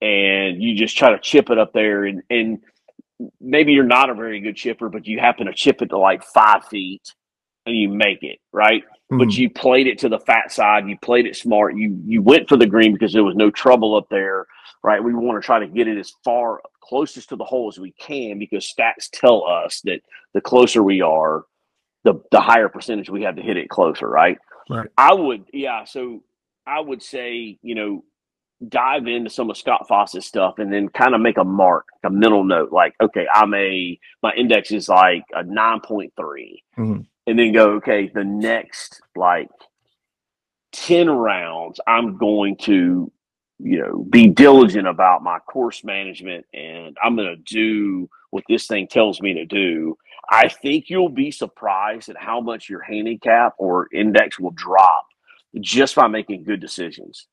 [0.00, 2.58] and you just try to chip it up there, and and
[3.40, 6.24] maybe you're not a very good chipper, but you happen to chip it to like
[6.24, 7.02] five feet,
[7.66, 9.36] and you make it right but Mhm.
[9.38, 10.88] you played it to the fat side.
[10.88, 11.76] You played it smart.
[11.76, 14.46] You you went for the green because there was no trouble up there,
[14.82, 15.02] right?
[15.02, 17.92] We want to try to get it as far closest to the hole as we
[17.92, 20.00] can because stats tell us that
[20.34, 21.44] the closer we are,
[22.04, 24.38] the the higher percentage we have to hit it closer, right?
[24.70, 24.88] Right.
[24.96, 25.84] I would, yeah.
[25.84, 26.22] So
[26.66, 28.04] I would say, you know,
[28.66, 32.08] dive into some of Scott Fawcett's stuff and then kind of make a mark, a
[32.10, 37.06] mental note, like, okay, I'm a my index is like a nine point three Mhm.
[37.26, 39.48] And then go, okay, the next like
[40.72, 43.10] 10 rounds, I'm going to,
[43.58, 48.66] you know, be diligent about my course management and I'm going to do what this
[48.66, 49.96] thing tells me to do.
[50.28, 55.06] I think you'll be surprised at how much your handicap or index will drop
[55.60, 57.26] just by making good decisions.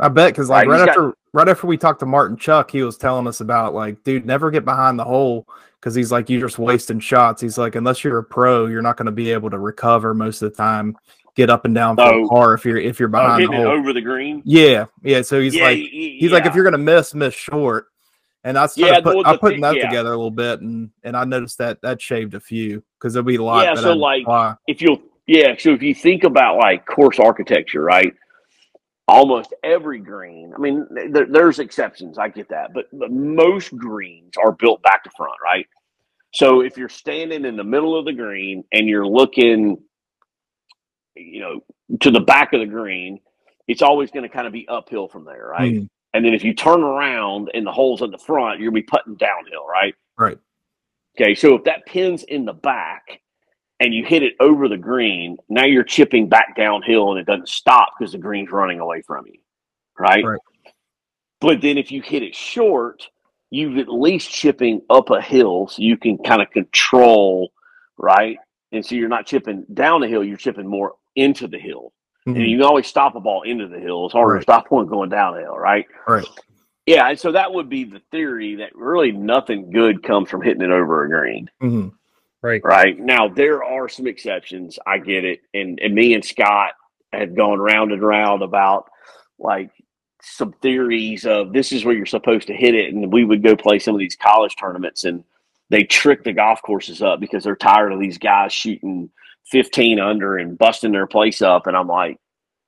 [0.00, 2.36] I bet because like Right, right, he's got- after right after we talked to Martin
[2.36, 5.46] Chuck, he was telling us about like, dude, never get behind the hole
[5.80, 7.40] because he's like, you're just wasting shots.
[7.42, 10.42] He's like, unless you're a pro, you're not going to be able to recover most
[10.42, 10.96] of the time,
[11.36, 12.24] get up and down for Oh.
[12.24, 13.76] a par if you're if you're Oh, behind hitting the hole.
[13.78, 14.42] over the green.
[14.44, 15.22] Yeah, yeah.
[15.22, 17.86] So he's yeah, like, y- y- he's like, if you're gonna miss, miss short.
[18.46, 19.88] And I started Yeah, put, well, I the putting thing- that yeah.
[19.88, 23.24] together a little bit, and and I noticed that that shaved a few because there'll
[23.24, 23.64] be a lot.
[23.64, 24.54] Yeah, that so, I'd like, apply.
[24.66, 28.12] if you'll yeah so if you think about like course architecture right
[29.08, 34.32] almost every green i mean there, there's exceptions i get that but, but most greens
[34.42, 35.66] are built back to front right?
[36.32, 39.78] So if you're standing in the middle of the green and you're looking
[41.16, 41.60] you know
[42.00, 43.20] to the back of the green
[43.68, 45.74] it's always going to kind of be uphill from there right?
[45.74, 48.82] Mm, and then if you turn around and the hole's at the front you'll be
[48.82, 49.94] putting downhill right?
[50.18, 50.38] Right.
[51.20, 53.20] Okay, so if that pin's in the back
[53.84, 57.48] and you hit it over the green, now you're chipping back downhill and it doesn't
[57.50, 59.38] stop because the green's running away from you.
[59.98, 60.24] Right?
[60.24, 60.40] Right.
[61.40, 63.06] But then if you hit it short,
[63.50, 67.52] you've at least chipping up a hill so you can kind of control,
[67.98, 68.38] right?
[68.72, 71.92] And so you're not chipping down the hill, you're chipping more into the hill.
[72.26, 72.36] Mhm.
[72.36, 74.06] And you can always stop a ball into the hill.
[74.06, 74.38] It's harder Right.
[74.38, 75.84] to stop one going downhill, right?
[76.08, 76.24] Right.
[76.86, 80.62] Yeah, and so that would be the theory that really nothing good comes from hitting
[80.62, 81.92] it over a green Mhm.
[82.44, 82.62] Right.
[82.64, 86.72] right now there are some exceptions i get it and and me and scott
[87.12, 88.90] have gone round and round about
[89.40, 89.70] like
[90.22, 93.56] some theories of this is where you're supposed to hit it and we would go
[93.56, 95.24] play some of these college tournaments and
[95.70, 99.10] they trick the golf courses up because they're tired of these guys shooting
[99.50, 102.18] 15 under and busting their place up and i'm like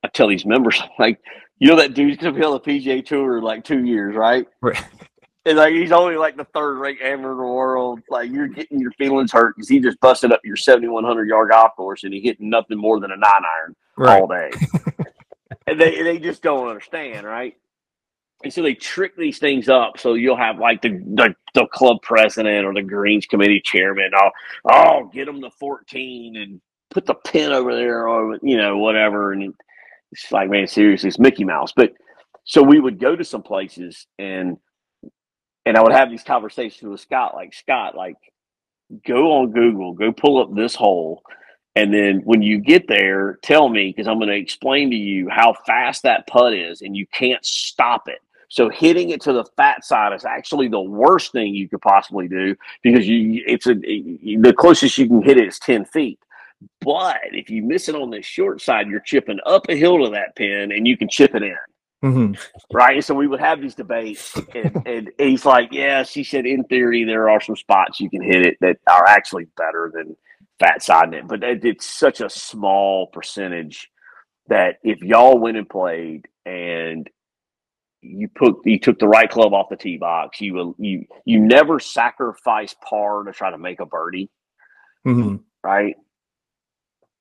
[0.05, 1.20] i tell these members I'm like
[1.59, 4.47] you know that dude's gonna be on the pga tour in like two years right
[4.62, 4.82] Right.
[5.47, 8.01] And like he's only like the third rate amateur in the world.
[8.10, 11.77] Like you're getting your feelings hurt because he just busted up your 7100 yard golf
[11.77, 14.23] course and he hit nothing more than a nine iron Right.
[14.23, 14.59] all day.
[15.68, 17.55] and they they just don't understand, right?
[18.44, 19.98] And so they trick these things up.
[19.98, 24.12] So you'll have like the the, the club president or the greens committee chairman.
[24.16, 24.31] Oh,
[24.70, 26.60] oh, get them to 14 and
[26.90, 29.32] put the pin over there or you know whatever.
[29.32, 29.55] And
[30.12, 31.73] it's like, man, seriously, it's Mickey Mouse.
[31.77, 31.93] But
[32.44, 34.59] so we would go to some places and
[35.66, 38.16] and I would have these conversations with Scott, like Scott, like
[39.06, 41.22] go on Google, go pull up this hole,
[41.74, 45.28] and then when you get there, tell me because I'm going to explain to you
[45.28, 48.20] how fast that putt is, and you can't stop it.
[48.48, 52.28] So hitting it to the fat side is actually the worst thing you could possibly
[52.28, 56.20] do because you it's a the closest you can hit it is ten feet.
[56.80, 60.10] But if you miss it on the short side, you're chipping up a hill to
[60.10, 61.56] that pin and you can chip it in.
[62.02, 62.32] Hmm
[62.73, 63.05] Right.
[63.05, 67.05] So we would have these debates, and, and he's like, Yeah, she said, in theory,
[67.05, 70.16] there are some spots you can hit it that are actually better than
[70.60, 71.28] fat siding it.
[71.28, 73.90] But it, it's such a small percentage
[74.48, 77.09] that if y'all went and played and
[78.02, 81.40] you put you took the right club off the tee box, you will you you
[81.40, 84.31] never sacrifice par to try to make a birdie
[85.06, 85.36] Mm-hmm.
[85.62, 85.97] right?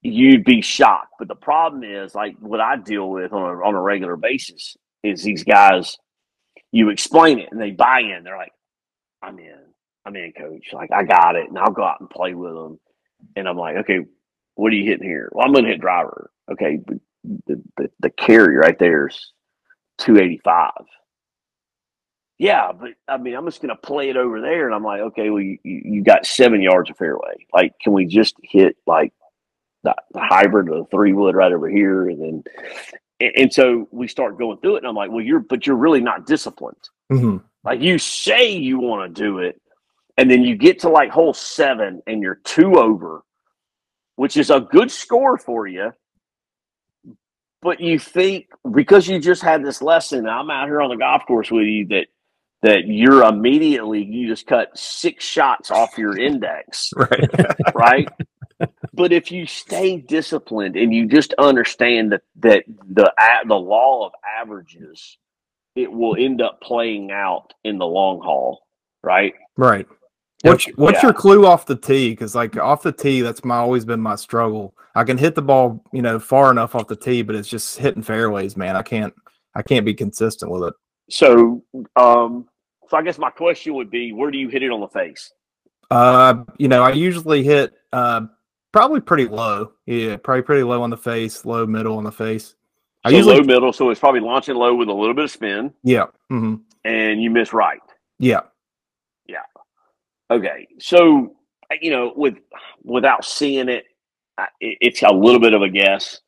[0.07, 1.13] You'd be shocked.
[1.17, 4.77] But the problem is, like what I deal with on a, on a regular basis
[5.03, 5.97] is these guys,
[6.71, 8.23] you explain it and they buy in.
[8.23, 8.51] They're like,
[9.23, 9.57] I'm in.
[10.05, 10.67] I'm in, coach.
[10.73, 11.49] Like, I got it.
[11.49, 12.79] And I'll go out and play with them.
[13.35, 14.01] And I'm like, okay,
[14.53, 15.29] what are you hitting here?
[15.31, 16.29] Well, I'm going to hit driver.
[16.51, 16.79] Okay.
[17.47, 19.31] The, the, the carry right there is
[19.97, 20.71] 285.
[22.37, 24.67] Yeah, but I mean, I'm just going to play it over there.
[24.67, 27.47] And I'm like, okay, well, you you got seven yards of fairway.
[27.53, 29.13] Like, can we just hit like
[29.85, 32.09] the, the hybrid or the three wood right over here?
[32.09, 32.43] And then,
[33.21, 34.79] and, and so we start going through it.
[34.79, 36.89] And I'm like, well, you're, but you're really not disciplined.
[37.09, 39.61] hmm Like, you say you want to do it.
[40.17, 43.23] And then you get to like hole seven and you're two over,
[44.15, 45.91] which is a good score for you.
[47.61, 51.25] But you think because you just had this lesson, I'm out here on the golf
[51.25, 52.07] course with you that
[52.61, 57.29] that you're immediately you just cut six shots off your index, Right.
[57.73, 58.09] right?
[58.95, 63.13] But if you stay disciplined and you just understand that that the
[63.47, 65.17] the law of averages,
[65.75, 68.65] it will end up playing out in the long haul,
[69.03, 69.33] right?
[69.57, 69.87] right.
[70.43, 71.07] What's what's Yeah.
[71.07, 72.11] your clue off the tee?
[72.11, 74.75] Because like off the tee, that's my always been my struggle.
[74.93, 77.77] I can hit the ball, you know, far enough off the tee, but it's just
[77.77, 78.75] hitting fairways, man.
[78.75, 79.13] I can't
[79.55, 80.73] I can't be consistent with it.
[81.09, 81.63] So,
[81.95, 82.47] um,
[82.89, 85.31] so I guess my question would be, where do you hit it on the face?
[85.89, 88.21] Uh, you know, I usually hit uh
[88.75, 89.71] probably pretty low.
[89.85, 92.55] Yeah, probably pretty low on the face, low middle on the face.
[93.05, 95.31] I So usually low middle, so it's probably launching low with a little bit of
[95.31, 96.07] spin, yeah.
[96.29, 96.55] Mm-hmm.
[96.83, 97.79] and you miss right.
[98.19, 98.41] Yeah.
[99.27, 99.37] Yeah.
[100.29, 101.37] Okay, so
[101.81, 102.35] you know, with
[102.83, 103.85] without seeing it,
[104.59, 106.19] it's a little bit of a guess,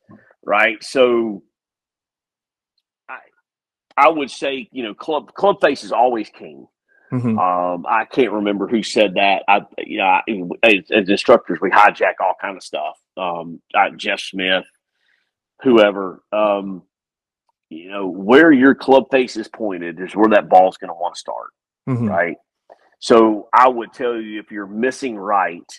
[0.42, 0.82] right?
[0.82, 1.42] So,
[3.10, 3.18] I
[3.98, 6.66] I would say you know, club club face is always king.
[7.10, 9.44] Hmm Um, I can't remember who said that.
[9.48, 10.22] I, you know, I,
[10.62, 12.98] as, as instructors, we hijack all kind of stuff.
[13.16, 14.64] Um, uh, Jeff Smith,
[15.62, 16.22] whoever.
[16.32, 16.82] Um,
[17.70, 21.14] you know, where your club face is pointed is where that ball's going to want
[21.14, 21.50] to start,
[21.86, 22.36] hmm right?
[22.98, 25.70] So I would tell you if you're missing right,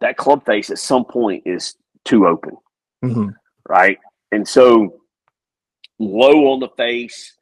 [0.00, 1.74] that club face at some point is
[2.04, 2.56] too open
[3.02, 3.28] hmm
[3.68, 3.98] right?
[4.32, 5.00] And so
[5.98, 7.36] low on the face,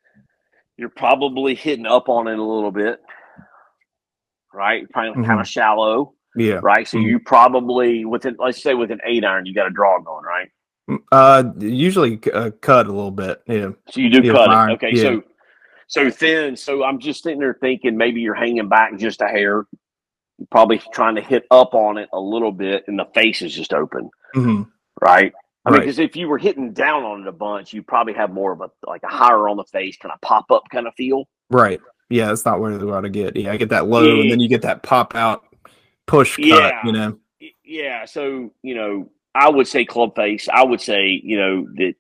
[0.77, 3.01] you're probably hitting up on it a little bit,
[4.53, 4.89] right?
[4.91, 5.41] Probably kind Mhm.
[5.41, 6.61] of shallow, Yeah.
[6.63, 6.87] right?
[6.87, 7.05] So Mhm.
[7.05, 10.51] you probably within let's say with an eight iron, you got a draw going, right?
[10.89, 13.43] Mm, Uh, usually uh, cut a little bit.
[13.47, 13.71] Yeah.
[13.91, 14.71] So you do Yeah, cut fine.
[14.71, 14.73] it.
[14.75, 15.03] Okay, Yeah.
[15.03, 15.23] so
[15.89, 16.57] so thin.
[16.57, 19.67] So I'm just sitting there thinking maybe you're hanging back just a hair.
[20.39, 23.55] You're probably trying to hit up on it a little bit, and the face is
[23.55, 24.11] just open.
[24.35, 24.63] hmm
[25.03, 25.33] right?
[25.67, 25.85] I mean, Right.
[25.85, 28.61] because if you were hitting down on it a bunch, you probably have more of
[28.61, 31.25] a like a higher on the face kind of pop up kind of feel.
[31.51, 31.81] Right.
[32.09, 33.35] Yeah, that's not where they want to get.
[33.37, 34.23] Yeah, I get that low, Yeah.
[34.23, 35.43] and then you get that pop out
[36.07, 36.47] push cut.
[36.47, 36.81] Yeah.
[36.85, 37.19] You know.
[37.65, 40.49] Yeah, so you know, I would say club face.
[40.49, 41.95] I would say you know that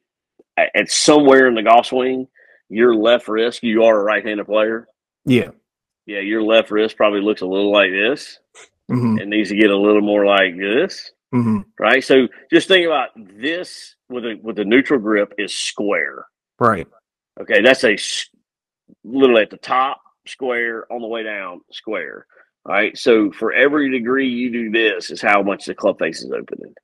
[0.74, 2.28] at somewhere in the golf swing,
[2.68, 3.62] your left wrist.
[3.64, 4.86] You are a right-handed player.
[5.24, 5.50] Yeah.
[6.06, 8.38] Yeah, your left wrist probably looks a little like this.
[8.88, 11.10] hmm It needs to get a little more like this,
[11.42, 12.02] hmm right?
[12.02, 16.26] So just think about this with a with a neutral grip is square.
[16.58, 16.86] Right.
[17.40, 17.96] Okay, that's a
[19.04, 22.26] little at the top square on the way down square.
[22.66, 22.96] Right.
[22.98, 26.74] So for every degree you do this is how much the club face is opening.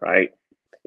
[0.00, 0.30] Right.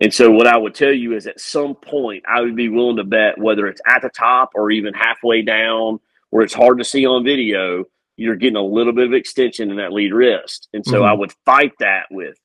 [0.01, 2.97] And so what I would tell you is at some point I would be willing
[2.97, 5.99] to bet whether it's at the top or even halfway down
[6.29, 7.85] where it's hard to see on video,
[8.17, 10.67] you're getting a little bit of extension in that lead wrist.
[10.73, 12.37] And so I would fight that with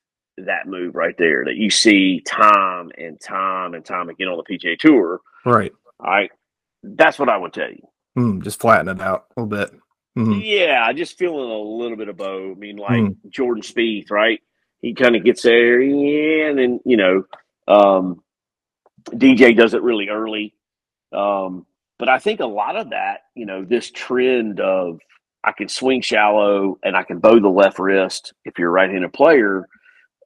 [0.46, 4.58] that move right there that you see time and time and time again on the
[4.58, 5.20] PGA tour.
[5.44, 5.72] Right.
[5.98, 6.30] All right.
[6.82, 7.82] That's what I would tell you.
[8.18, 9.78] Mm, just flatten it out a little bit.
[10.16, 12.52] hmm Yeah, just feeling a little bit of bow.
[12.52, 13.16] I mean, like Mm.
[13.30, 14.40] Jordan Spieth, right?
[14.82, 17.24] He kind of gets there, yeah, and then you know,
[17.68, 18.22] um,
[19.10, 20.54] DJ does it really early.
[21.12, 21.66] Um,
[21.98, 25.00] but I think a lot of that, you know, this trend of
[25.44, 29.12] I can swing shallow and I can bow the left wrist if you're a right-handed
[29.12, 29.68] player,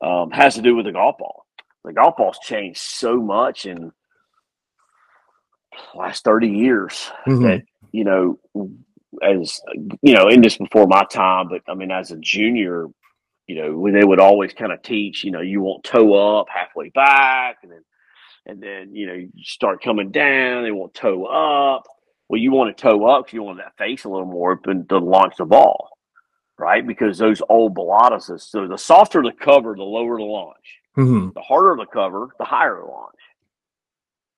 [0.04, 1.46] um, has to do with the golf ball.
[1.84, 3.92] The golf ball's changed so much in
[5.72, 7.62] the last thirty years hmm that
[7.92, 8.38] you know,
[9.22, 9.60] as
[10.02, 12.86] you know, in this before my time, but I mean, as a junior,
[13.46, 16.48] you know, when they would always kind of teach, you know, you won't toe up
[16.52, 17.84] halfway back, and then
[18.46, 20.64] and then you know you start coming down.
[20.64, 21.84] They won't toe up.
[22.28, 24.86] Well, you want to toe up because you want that face a little more open
[24.88, 25.93] to launch the ball,
[26.58, 26.86] right?
[26.86, 30.80] Because those old balatas, so the softer the cover, the lower the launch.
[30.94, 33.14] hmm The harder the cover, the higher the launch.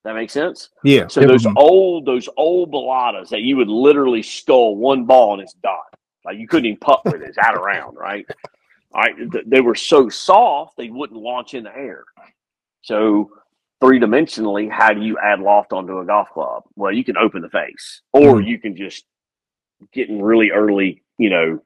[0.05, 0.71] That makes sense.
[0.85, 1.09] Yeah.
[1.09, 5.55] So those old, those old balatas that you would literally skull one ball and it's
[5.55, 5.75] done.
[6.25, 8.25] Like you couldn't even putt with it; it's out of round, right?
[8.93, 12.05] All right, th- they were so soft they wouldn't launch in the air.
[12.83, 13.31] So
[13.81, 16.65] three dimensionally, how do you add loft onto a golf club?
[16.77, 18.47] Well, you can open the face, or Mhm.
[18.47, 19.05] you can just
[19.93, 21.61] get in really early, you know,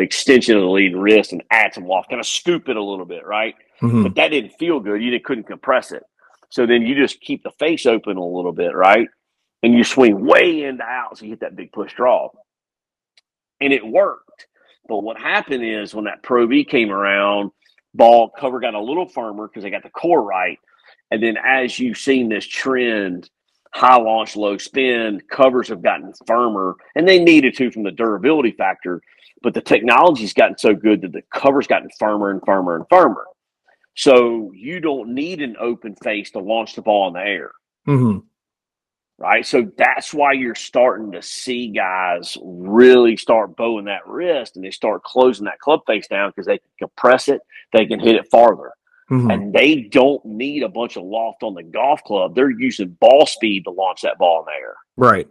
[0.00, 3.04] extension of the lead wrist and add some loft, kind of scoop it a little
[3.04, 3.54] bit, right?
[3.80, 4.04] Mhm.
[4.04, 5.02] but that didn't feel good.
[5.02, 6.04] You didn't, couldn't compress it.
[6.50, 9.08] So then you just keep the face open a little bit, right?
[9.64, 12.30] And you swing way into out so you hit that big push draw.
[13.60, 14.46] And it worked.
[14.88, 17.50] But what happened is when that Pro V came around,
[17.94, 20.58] ball cover got a little firmer because they got the core right.
[21.10, 23.28] And then as you've seen this trend,
[23.74, 28.52] high launch, low spin, covers have gotten firmer and they needed to from the durability
[28.52, 29.00] factor.
[29.42, 33.26] But the technology's gotten so good that the cover's gotten firmer and firmer and firmer.
[33.94, 37.52] So you don't need an open face to launch the ball in the air,
[37.88, 38.22] Mhm.
[39.18, 39.44] right?
[39.44, 44.70] So that's why you're starting to see guys really start bowing that wrist and they
[44.70, 47.40] start closing that club face down because they can compress it,
[47.72, 48.72] they can hit it farther.
[49.12, 49.32] Mhm.
[49.32, 52.34] And they don't need a bunch of loft on the golf club.
[52.34, 54.74] They're using ball speed to launch that ball in the air.
[54.96, 55.28] Right.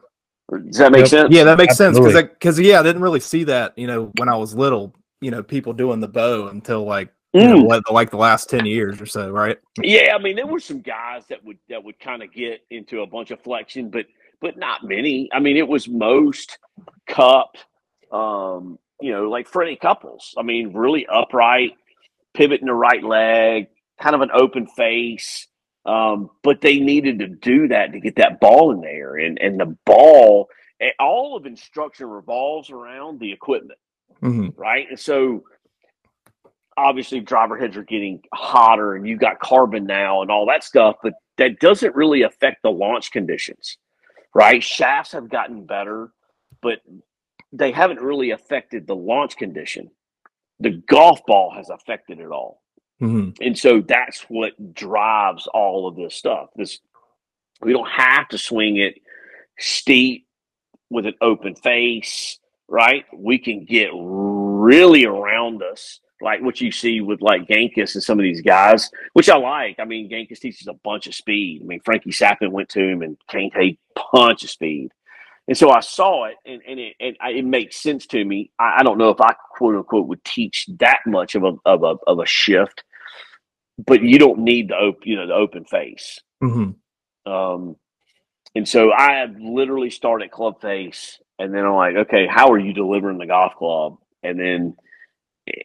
[0.67, 1.07] Does that make Yep.
[1.07, 1.33] sense?
[1.33, 3.73] Yeah, that makes sense because because yeah, I didn't really see that.
[3.77, 7.47] You know, when I was little, you know, people doing the bow until like you
[7.47, 7.67] know, Mm.
[7.69, 9.57] like, like the last ten years or so, right?
[9.81, 13.01] Yeah, I mean, there were some guys that would that would kind of get into
[13.01, 14.05] a bunch of flexion, but
[14.41, 15.29] but not many.
[15.31, 16.59] I mean, it was most
[17.07, 17.55] cup,
[18.11, 20.35] um, you know, like Freddie Couples.
[20.37, 21.77] I mean, really upright,
[22.33, 23.67] pivoting the right leg,
[24.01, 25.47] kind of an open face.
[25.85, 29.59] Um, but they needed to do that to get that ball in there, and and
[29.59, 30.49] the ball,
[30.99, 33.79] all of instruction revolves around the equipment
[34.21, 34.87] hmm right?
[34.89, 35.43] And so
[36.77, 40.95] obviously driver heads are getting hotter and you got carbon now and all that stuff,
[41.03, 43.77] but that doesn't really affect the launch conditions,
[44.33, 44.63] right?
[44.63, 46.11] Shafts have gotten better,
[46.61, 46.79] but
[47.51, 49.91] they haven't really affected the launch condition.
[50.61, 52.61] The golf ball has affected it all.
[52.99, 56.49] hmm And so that's what drives all of this stuff.
[56.55, 56.79] This
[57.61, 58.95] we don't have to swing it
[59.59, 60.25] steep
[60.89, 63.05] with an open face, right?
[63.13, 68.19] We can get really around us, like what you see with like Gankas and some
[68.19, 69.77] of these guys, which I like.
[69.79, 71.61] I mean, Gankas teaches a bunch of speed.
[71.63, 73.77] I mean, Frankie Capan went to him and Kane a
[74.11, 74.91] bunch of speed.
[75.51, 78.51] And so I saw it, and, and it and I, it makes sense to me.
[78.57, 81.83] I, I don't know if I quote unquote would teach that much of a of
[81.83, 82.85] a of a shift,
[83.85, 86.21] but you don't need the open you know the open face.
[86.39, 86.69] hmm
[87.25, 87.75] Um,
[88.55, 92.57] and so I have literally started club face, and then I'm like, okay, how are
[92.57, 93.97] you delivering the golf club?
[94.23, 94.77] And then,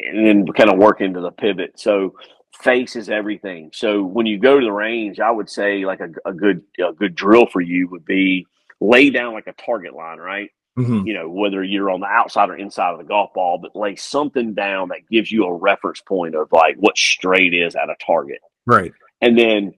[0.00, 1.78] and then kind of work into the pivot.
[1.78, 2.16] So
[2.60, 3.70] face is everything.
[3.72, 6.92] So when you go to the range, I would say like a, a good a
[6.92, 8.48] good drill for you would be
[8.80, 10.50] lay down like a target line, right?
[10.76, 13.74] hmm You know, whether you're on the outside or inside of the golf ball, but
[13.76, 17.88] lay something down that gives you a reference point of like what straight is at
[17.90, 18.92] a target Right.
[19.20, 19.74] and then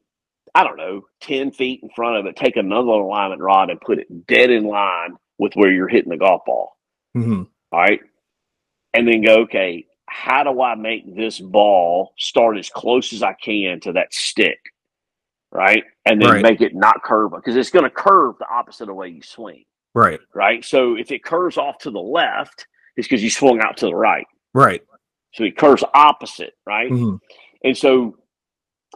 [0.54, 3.98] I don't know, ten feet in front of it, take another alignment rod and put
[3.98, 6.76] it dead in line with where you're hitting the golf ball.
[7.14, 8.00] hmm All right,
[8.94, 13.34] and then go, okay, how do I make this ball start as close as I
[13.34, 14.58] can to that stick,
[15.52, 16.42] right, and then Right.
[16.42, 19.22] make it not curve because it's going to curve the opposite of the way you
[19.22, 19.64] swing,
[19.94, 20.20] Right.
[20.34, 20.64] right?
[20.64, 22.66] So if it curves off to the left,
[22.96, 24.26] it's because you swung out to the right.
[24.54, 24.82] Right.
[25.34, 26.90] So it curves opposite, right?
[26.90, 27.16] hmm
[27.64, 28.16] And so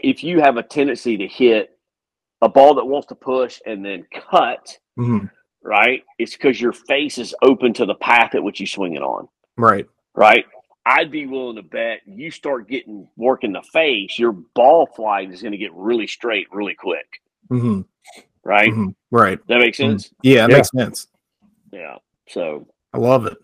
[0.03, 1.71] if you have a tendency to hit
[2.41, 5.27] a ball that wants to push and then cut, hmm
[5.65, 6.03] right?
[6.19, 9.29] It's because your face is open to the path at which you swing it on,
[9.57, 9.87] Right.
[10.15, 10.45] right?
[10.85, 15.41] I'd be willing to bet you start getting working the face, your ball flight is
[15.43, 17.07] going to get really straight really quick,
[17.49, 17.83] hmm
[18.45, 18.73] right?
[18.73, 19.39] hmm Right.
[19.47, 20.11] That makes sense?
[20.23, 20.57] Yeah, it Yeah.
[20.57, 21.07] makes sense.
[21.71, 21.97] Yeah.
[22.29, 23.37] So, I love it.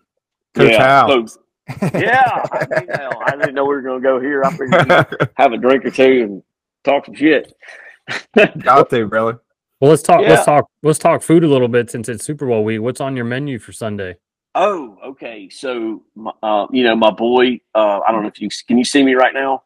[0.55, 0.83] Coach yeah.
[0.83, 1.25] Howe.
[1.25, 1.39] So,
[1.93, 2.43] yeah.
[2.51, 4.43] I, mean, hell, I didn't know we were going to go here.
[4.43, 6.43] I figured we'd have a drink or two and
[6.83, 7.53] talk some shit.
[8.63, 9.41] Got to, brother.
[9.79, 10.21] Well, let's talk.
[10.21, 10.31] Yeah.
[10.31, 10.69] Let's talk.
[10.83, 12.81] Let's talk food a little bit since it's Super Bowl week.
[12.81, 14.17] What's on your menu for Sunday?
[14.55, 15.49] Oh, okay.
[15.49, 16.03] So,
[16.43, 19.15] uh, you know, my boy, uh, I don't know if you can you see me
[19.15, 19.63] right now.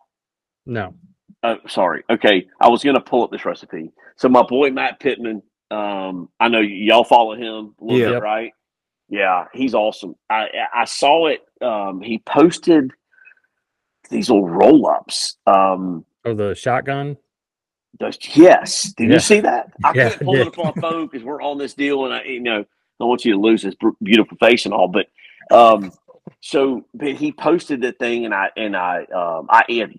[0.65, 0.95] No.
[1.43, 2.03] Oh, sorry.
[2.09, 3.91] Okay, I was gonna pull up this recipe.
[4.17, 8.09] So, my boy Matt Pittman, um, I know y'all follow him a little Yeah.
[8.11, 8.53] bit, right?
[9.09, 10.15] Yeah, he's awesome.
[10.29, 11.41] I I saw it.
[11.61, 12.85] Um, he posted.
[14.11, 15.37] these little roll ups.
[15.47, 17.17] Um, Oh, the shotgun.
[17.99, 19.13] those, yes, did Yeah.
[19.13, 19.71] you see that?
[19.83, 22.13] I Yeah, can't pull it up on my phone because we're on this deal, and
[22.13, 22.65] I, you know,
[22.99, 24.87] don't want you to lose this beautiful face and all.
[24.87, 25.07] But
[25.55, 25.91] um,
[26.41, 29.93] so, but he posted that thing, and I and I um, I had,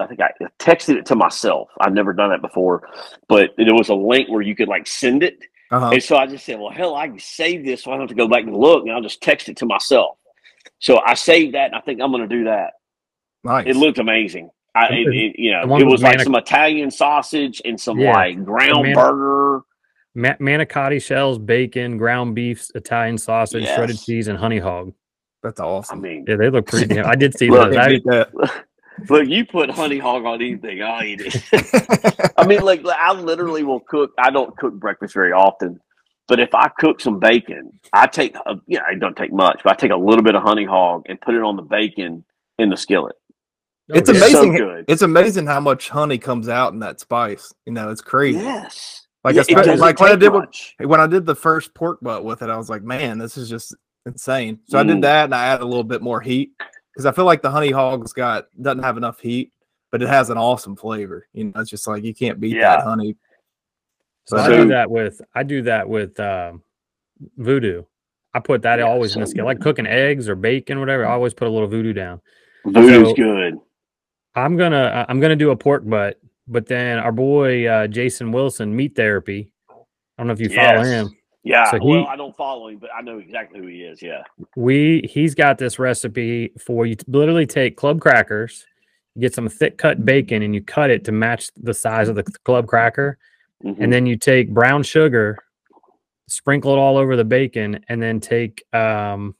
[0.00, 1.68] I think I texted it to myself.
[1.80, 2.88] I've never done that before,
[3.28, 5.38] but there was a link where you could like send it.
[5.70, 5.90] Uh-huh.
[5.90, 8.10] And so I just said, well, hell, I can save this so I don't have
[8.10, 10.18] to go back and look, and I'll just text it to myself.
[10.78, 12.74] So I saved that, and I think I'm going to do that.
[13.42, 13.66] Nice.
[13.66, 14.50] It looked amazing.
[14.74, 18.44] I, it, it- you know, it was like some Italian sausage and some Yeah, like
[18.44, 19.62] ground burger.
[20.14, 24.92] Ma- manicotti shells, bacon, ground beef, Italian sausage, shredded cheese, and honey hog.
[25.42, 25.66] That's awesome.
[25.66, 26.00] I awesome.
[26.02, 27.06] mean, Yeah, they look pretty damn.
[27.06, 27.76] I did see Look, those.
[27.76, 28.64] I, that.
[29.10, 32.32] look, you put honey hog on anything, I'll eat it.
[32.38, 34.12] I mean, like, like, I literally will cook.
[34.18, 35.80] I don't cook breakfast very often,
[36.28, 39.60] but if I cook some bacon, I take, a, you know, it don't take much,
[39.64, 42.24] but I take a little bit of honey hog and put it on the bacon
[42.58, 43.16] in the skillet.
[43.88, 44.20] It's Oh, yeah.
[44.20, 44.56] So amazing.
[44.56, 44.84] good.
[44.88, 47.52] It's amazing how much honey comes out in that spice.
[47.66, 48.38] You know, it's crazy.
[48.38, 49.03] Yes.
[49.24, 50.74] Like, Yeah, especially- like when I did much.
[50.78, 53.48] When I did the first pork butt with it, I was like, man, this is
[53.48, 53.74] just
[54.06, 54.58] insane.
[54.68, 54.88] So I Mm.
[54.88, 56.52] did that and I added a little bit more heat
[56.92, 59.50] because I feel like the honey hog's got doesn't have enough heat,
[59.90, 61.26] but it has an awesome flavor.
[61.32, 62.76] You know, it's just like you can't beat Yeah.
[62.76, 63.16] that honey.
[64.26, 66.62] So I do that with I do that with um,
[67.38, 67.84] voodoo.
[68.34, 71.06] I put that Yeah, always in the so skillet, like cooking eggs or bacon, whatever.
[71.06, 72.20] I always put a little voodoo down.
[72.66, 73.54] Voodoo's So- good.
[74.34, 78.74] I'm gonna I'm gonna do a pork butt, but then our boy uh, Jason Wilson,
[78.74, 79.52] meat therapy.
[79.70, 79.74] I
[80.18, 81.10] don't know if you follow him.
[81.42, 81.70] Yeah.
[81.70, 84.00] So well, I don't follow him, but I know exactly who he is.
[84.00, 84.22] Yeah.
[84.56, 88.64] We he's got this recipe for you literally take club crackers,
[89.14, 92.16] you get some thick cut bacon, and you cut it to match the size of
[92.16, 93.18] the club cracker,
[93.62, 93.76] Mhm.
[93.80, 95.38] and then you take brown sugar,
[96.28, 99.34] sprinkle it all over the bacon, and then take um,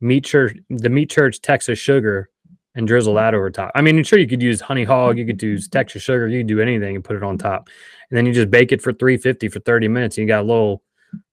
[0.00, 2.30] meat church the meat church Texas sugar
[2.78, 3.72] and drizzle that over top.
[3.74, 6.46] I mean, sure you could use honey hog, you could use Texas sugar, you could
[6.46, 7.68] do anything and put it on top,
[8.08, 10.16] and then you just bake it for three fifty for thirty minutes.
[10.16, 10.82] And you got a little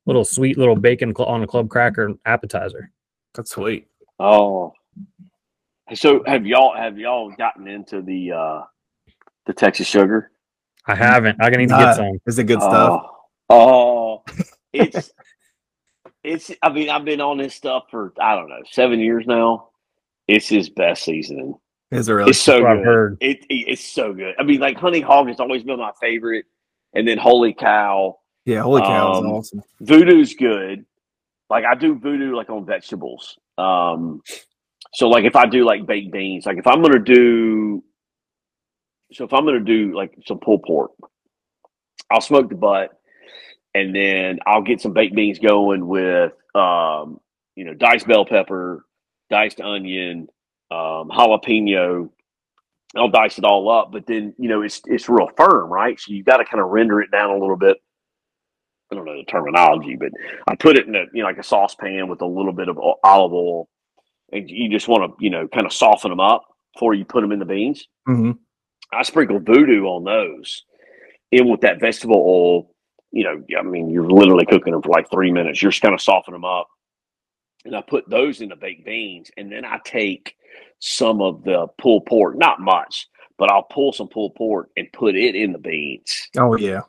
[0.07, 2.91] little sweet little bacon cl- on a club cracker appetizer.
[3.35, 3.87] That's sweet.
[4.19, 4.73] Oh.
[5.93, 8.61] So have y'all have y'all gotten into the uh
[9.45, 10.31] the Texas sugar?
[10.87, 11.37] I haven't.
[11.39, 12.19] I need to Nah, get some.
[12.25, 13.05] Is it good stuff?
[13.49, 15.11] Oh, oh it's
[16.23, 19.69] it's I mean, I've been on this stuff for I don't know, seven years now.
[20.27, 21.55] It's his best seasoning.
[21.91, 22.29] Is it really?
[22.31, 22.85] It's so That's what I've good.
[22.85, 23.17] heard.
[23.21, 24.33] It, it- it's so good.
[24.39, 26.45] I mean, like honey hog has always been my favorite.
[26.93, 28.19] And then holy cow.
[28.45, 29.63] yeah, holy cow, um, is awesome.
[29.81, 30.85] voodoo's good.
[31.49, 33.37] Like I do voodoo like on vegetables.
[33.57, 34.21] Um
[34.93, 37.83] so like if I do like baked beans, like if I'm gonna do
[39.11, 40.91] so if I'm gonna do like some pulled pork,
[42.09, 42.97] I'll smoke the butt
[43.73, 47.19] and then I'll get some baked beans going with um,
[47.57, 48.85] you know, diced bell pepper,
[49.35, 50.29] diced onion,
[50.71, 52.09] um, jalapeno.
[52.95, 55.99] I'll dice it all up, but then you know it's it's real firm, right?
[55.99, 57.77] So you got to kind of render it down a little bit.
[58.89, 60.11] I don't know the terminology, but
[60.47, 62.79] I put it in a you know like a saucepan with a little bit of
[63.03, 63.67] olive oil,
[64.31, 66.43] and you just want to you know kind of soften them up
[66.73, 67.87] before you put them in the beans.
[68.05, 68.31] hmm
[68.93, 70.63] I sprinkle voodoo on those
[71.31, 72.71] in with that vegetable oil.
[73.11, 75.61] You know, I mean, you're literally cooking them for like three minutes.
[75.61, 76.67] You're just kind of softening them up.
[77.65, 79.31] And I put those in the baked beans.
[79.37, 80.35] And then I take
[80.79, 85.15] some of the pulled pork, not much, but I'll pull some pulled pork and put
[85.15, 86.29] it in the beans.
[86.37, 86.81] Oh yeah,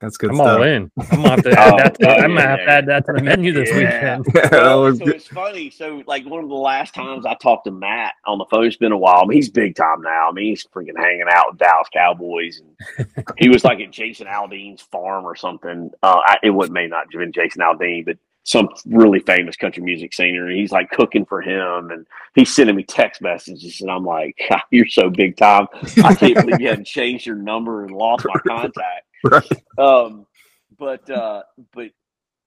[0.00, 0.46] that's good I'm stuff.
[0.46, 0.90] all in.
[1.10, 1.94] I'm gonna have to add that.
[1.96, 3.74] To, oh, I'm gonna yeah, have to add that to the menu this Yeah.
[3.74, 4.26] weekend.
[4.34, 5.70] That Well, so it's funny.
[5.70, 8.76] So, like one of the last times I talked to Matt on the phone, it's
[8.76, 9.22] been a while.
[9.22, 10.28] I mean, he's big time now.
[10.28, 13.06] I mean, he's freaking hanging out with Dallas Cowboys, and
[13.38, 15.90] he was like at Jason Aldean's farm or something.
[16.02, 18.18] Uh, I, it would may not have been Jason Aldean, but
[18.50, 20.46] some really famous country music singer.
[20.48, 24.36] And he's like cooking for him, and he's sending me text messages, and I'm like,
[24.50, 25.66] "God, "You're so big time.
[26.04, 29.44] I can't believe you hadn't changed your number and lost my contact." Right.
[29.78, 30.26] Um,
[30.78, 31.90] but uh, but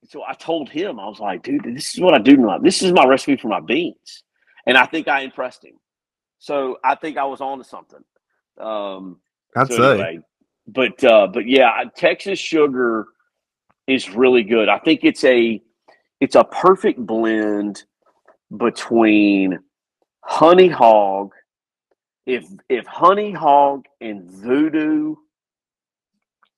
[0.04, 2.58] so I told him I was like, dude, this is what I do now.
[2.58, 4.24] This is my recipe for my beans,
[4.66, 5.74] and I think I impressed him.
[6.38, 8.04] So I think I was on to something.
[8.58, 9.20] Um,
[9.56, 9.90] I'd so say.
[9.92, 10.18] anyway,
[10.66, 13.06] but uh, but yeah, Texas sugar
[13.86, 14.68] is really good.
[14.68, 15.62] I think it's a
[16.24, 17.84] it's a perfect blend
[18.56, 19.58] between
[20.24, 21.32] honey hog.
[22.24, 25.16] If if honey hog and voodoo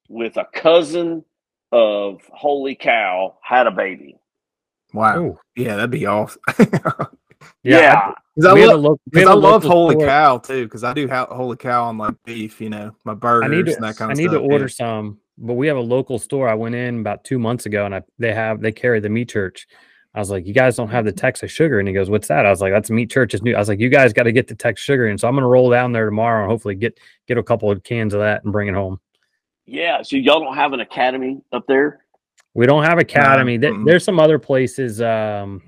[0.09, 1.25] with a cousin
[1.73, 4.17] of holy cow had a baby.
[4.95, 5.19] Wow.
[5.21, 5.39] Ooh.
[5.57, 6.41] Yeah, that'd be awesome.
[7.63, 10.07] Yeah, Because I, we love, lo- we 'cause have love holy store.
[10.09, 10.65] cow too.
[10.65, 13.67] Because I do ha- holy cow on like beef, you know, my burgers I need
[13.67, 14.43] to, and that kind I of need stuff.
[14.43, 16.49] to order some, but we have a local store.
[16.49, 19.29] I went in about two months ago, and I they have they carry the meat
[19.29, 19.67] church.
[20.15, 21.79] I was like, you guys don't have the Texas sugar.
[21.79, 22.47] And he goes, what's that?
[22.47, 23.55] I was like, that's Meat church Church's new.
[23.55, 25.09] I was like, you guys got to get the Texas sugar.
[25.09, 26.99] And so I'm going to roll down there tomorrow and hopefully get,
[27.29, 28.99] get a couple of cans of that and bring it home.
[29.67, 30.01] Yeah.
[30.01, 32.01] So y'all don't have an academy up there?
[32.55, 33.59] We don't have academy.
[33.59, 33.85] There- mm-mm.
[33.85, 35.61] There's some other places, um,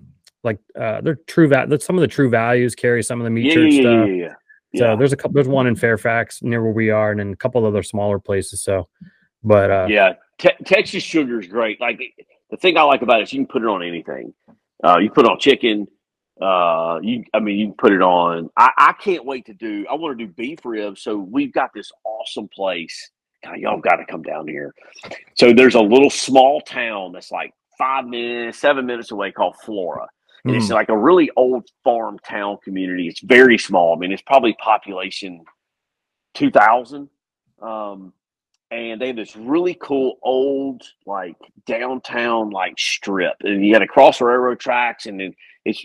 [0.42, 1.48] like uh, they're true.
[1.48, 3.82] Va- some of the true values carry some of the meat Yeah, church yeah, yeah,
[3.82, 4.08] stuff.
[4.08, 4.34] yeah, yeah.
[4.76, 4.96] So Yeah.
[4.96, 5.34] there's a couple.
[5.34, 8.62] There's one in Fairfax near where we are, and then a couple other smaller places.
[8.62, 8.88] So,
[9.42, 11.80] but uh, yeah, Te- Texas sugar is great.
[11.80, 12.00] Like
[12.50, 14.34] the thing I like about it is you can put it on anything.
[14.84, 15.86] Uh, you put it on chicken.
[16.40, 18.50] Uh, you, I mean, you can put it on.
[18.56, 19.86] I, I can't wait to do.
[19.90, 21.02] I want to do beef ribs.
[21.02, 23.10] So we've got this awesome place.
[23.44, 24.74] God, y'all got to come down here.
[25.36, 30.06] So there's a little small town that's like five minutes, seven minutes away called Flora.
[30.46, 30.74] And it's Mm.
[30.74, 33.08] like a really old farm town community.
[33.08, 33.94] It's very small.
[33.94, 35.44] I mean, it's probably population
[36.34, 37.08] 2,000.
[37.62, 38.12] Um,
[38.70, 41.36] and they have this really cool old, like
[41.66, 43.36] downtown, like strip.
[43.40, 45.06] And you got to cross the railroad tracks.
[45.06, 45.34] And then
[45.64, 45.84] it's,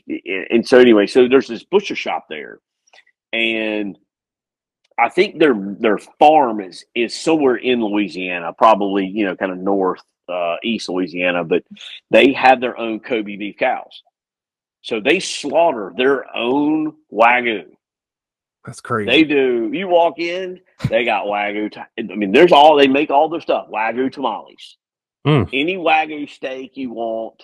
[0.52, 2.60] and so anyway, so there's this butcher shop there.
[3.32, 3.98] And
[4.98, 9.58] I think their their farm is is somewhere in Louisiana, probably you know kind of
[9.58, 11.64] north uh, east Louisiana, but
[12.12, 14.04] they have their own Kobe beef cows,
[14.82, 17.66] so they slaughter their own wagyu.
[18.66, 19.10] That's crazy.
[19.10, 19.70] They do.
[19.74, 21.70] You walk in, they got wagyu.
[21.98, 23.68] I mean, there's all they make all their stuff.
[23.70, 24.78] Wagyu tamales,
[25.28, 25.50] Mm.
[25.54, 27.44] any wagyu steak you want,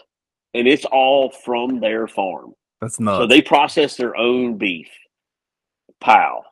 [0.53, 2.53] and it's all from their farm.
[2.81, 3.17] That's nuts.
[3.23, 4.89] So they process their own beef.
[5.99, 6.43] Pow.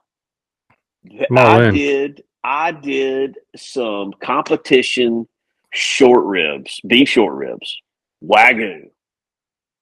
[1.31, 1.73] I in.
[1.73, 5.27] did I did some competition
[5.73, 7.81] short ribs, beef short ribs,
[8.23, 8.89] wagyu.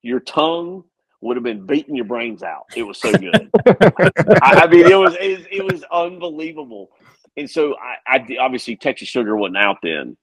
[0.03, 0.83] Your tongue
[1.25, 2.65] would have been beating your brains out.
[2.75, 3.51] It was so good.
[4.41, 6.91] I, I mean, it was, it was it was unbelievable.
[7.37, 10.17] And so I, I obviously Texas Sugar wasn't out then,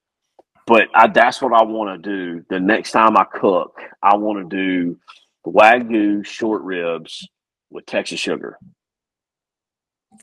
[0.67, 2.45] but I, that's what I want to do.
[2.51, 4.99] The next time I cook, I want to do
[5.47, 7.29] wagyu short ribs
[7.71, 8.59] with Texas Sugar.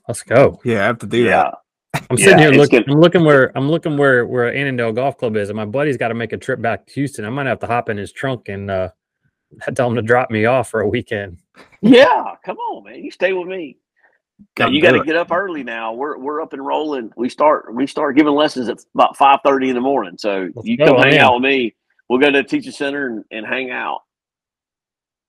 [0.07, 0.59] let's go.
[0.65, 1.55] yeah, I have to do Yeah, that.
[2.09, 2.83] I'm sitting Yeah, here looking.
[2.85, 5.97] gonna- I'm looking where I'm looking where where Annandale Golf Club is, and my buddy's
[5.97, 7.25] got to make a trip back to Houston.
[7.25, 8.89] I might have to hop in his trunk and uh,
[9.75, 11.37] tell him to drop me off for a weekend.
[11.81, 12.35] yeah.
[12.45, 13.77] Come on, man, you stay with me.
[14.57, 15.91] Now, you got to get up early now.
[15.93, 17.11] We're we're up and rolling.
[17.17, 20.15] We start we start giving lessons at about five thirty in the morning.
[20.17, 21.19] So Let's you go, come hang man.
[21.19, 21.75] out with me.
[22.07, 24.01] We'll go to the teacher center and, and hang out.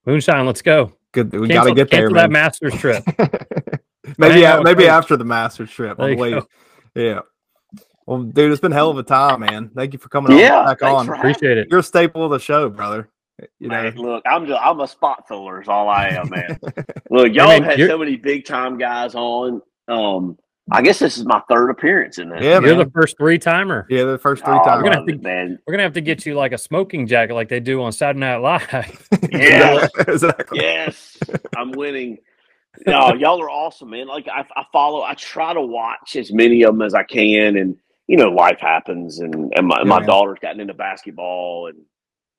[0.07, 0.93] Moonshine, let's go.
[1.13, 1.33] Good.
[1.33, 2.31] We Cancel- got to get there, cancel that.
[2.31, 3.05] Masters trip.
[4.19, 4.91] maybe out a- maybe Coach.
[4.91, 5.97] after the Masters trip.
[5.99, 6.31] There On the you way.
[6.31, 6.47] go.
[6.95, 7.21] Yeah.
[8.07, 9.71] Well, dude, it's been a hell of a time, man.
[9.75, 11.09] Thank you for coming on Yeah, back on.
[11.09, 11.69] Appreciate it.
[11.71, 13.09] You're a staple of the show, brother.
[13.59, 16.59] You know, Man, look, I'm just I'm a spot filler is all I am, man.
[17.11, 19.63] look, y'all mean, had you're- so many big time guys on.
[19.89, 20.39] Um,
[20.73, 22.43] I guess this is my third appearance in this.
[22.43, 23.87] Yeah, You're the first three timer.
[23.91, 24.83] yeah, the first three Oh, I times.
[24.85, 25.59] gonna love it, man.
[25.67, 28.21] We're gonna have to get you like a smoking jacket, like they do on Saturday
[28.21, 29.09] Night Live.
[29.33, 29.89] Yeah.
[30.07, 30.61] exactly.
[30.61, 31.19] Yes,
[31.57, 32.19] I'm winning.
[32.87, 34.07] No, y'all are awesome, man.
[34.07, 37.57] Like I, I follow, I try to watch as many of them as I can,
[37.57, 37.77] and
[38.07, 41.79] you know, life happens, and and my, Yeah, my daughter's gotten into basketball, and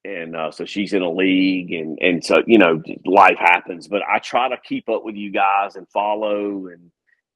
[0.03, 3.88] and uh, so she's in a league, and and so you know, life happens.
[3.88, 6.91] But I try to keep up with you guys and follow, and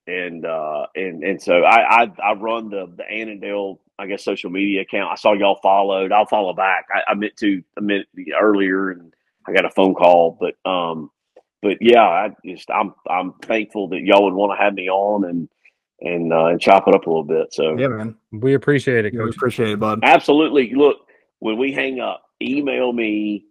[0.08, 3.80] and uh, and and so I I, I run the the Annandale.
[3.98, 5.10] I guess social media account.
[5.12, 6.12] I saw y'all followed.
[6.12, 6.88] I'll follow back.
[6.94, 9.14] I, I meant to a minute earlier, and
[9.48, 11.12] I got a phone call, but um,
[11.62, 15.24] but yeah, I just I'm I'm thankful that y'all would want to have me on
[15.24, 15.50] and
[16.02, 17.54] and uh, and chop it up a little bit.
[17.54, 18.16] So Yeah, man.
[18.32, 20.00] we appreciate it, Yeah, we appreciate it, bud.
[20.04, 20.98] absolutely, look
[21.40, 23.46] when we hang up, email me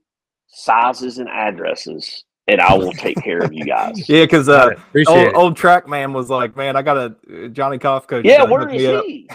[0.49, 4.09] sizes and addresses, and I will take care of you guys.
[4.09, 5.09] Yeah, because uh, it.
[5.09, 5.35] Old, it.
[5.35, 8.25] old track man was like, man, I got a Johnny Cough coach.
[8.25, 9.29] Yeah, gotta where hook is me up." he?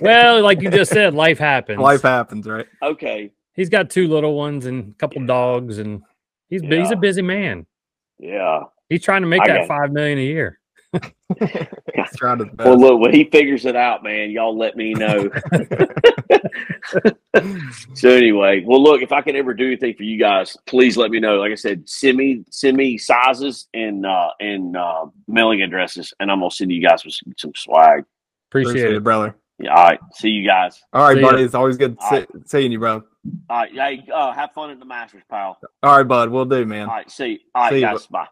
[0.02, 1.78] Well, like you just said, life happens.
[1.78, 2.66] Life happens, right?
[2.82, 6.02] Okay, He's got two little ones and a couple dogs, and
[6.48, 7.66] he's bu- he's a busy man.
[8.18, 8.64] yeah.
[8.90, 10.60] He's trying to make I that five million a year.
[11.40, 12.58] He's trying best.
[12.58, 15.30] Well, look, when he figures it out, man, y'all let me know.
[17.94, 21.10] so anyway, well, look, if I can ever do anything for you guys, please let
[21.10, 21.36] me know.
[21.36, 26.30] Like I said, send me send me sizes and uh, and uh, mailing addresses, and
[26.30, 28.04] I'm gonna send you guys some, some swag.
[28.50, 29.02] Appreciate, it.
[29.02, 29.36] brother.
[29.58, 30.82] Yeah, all right, see you guys.
[30.92, 31.30] All right, See ya.
[31.30, 31.42] buddy.
[31.42, 33.02] It's always good All see, seeing you, bro.
[33.48, 35.58] All right, hey, uh, have fun at the Masters, pal.
[35.82, 36.30] All right, bud.
[36.30, 36.88] We'll do, man.
[36.88, 38.26] All right, see, all right, See ya, guys, bye.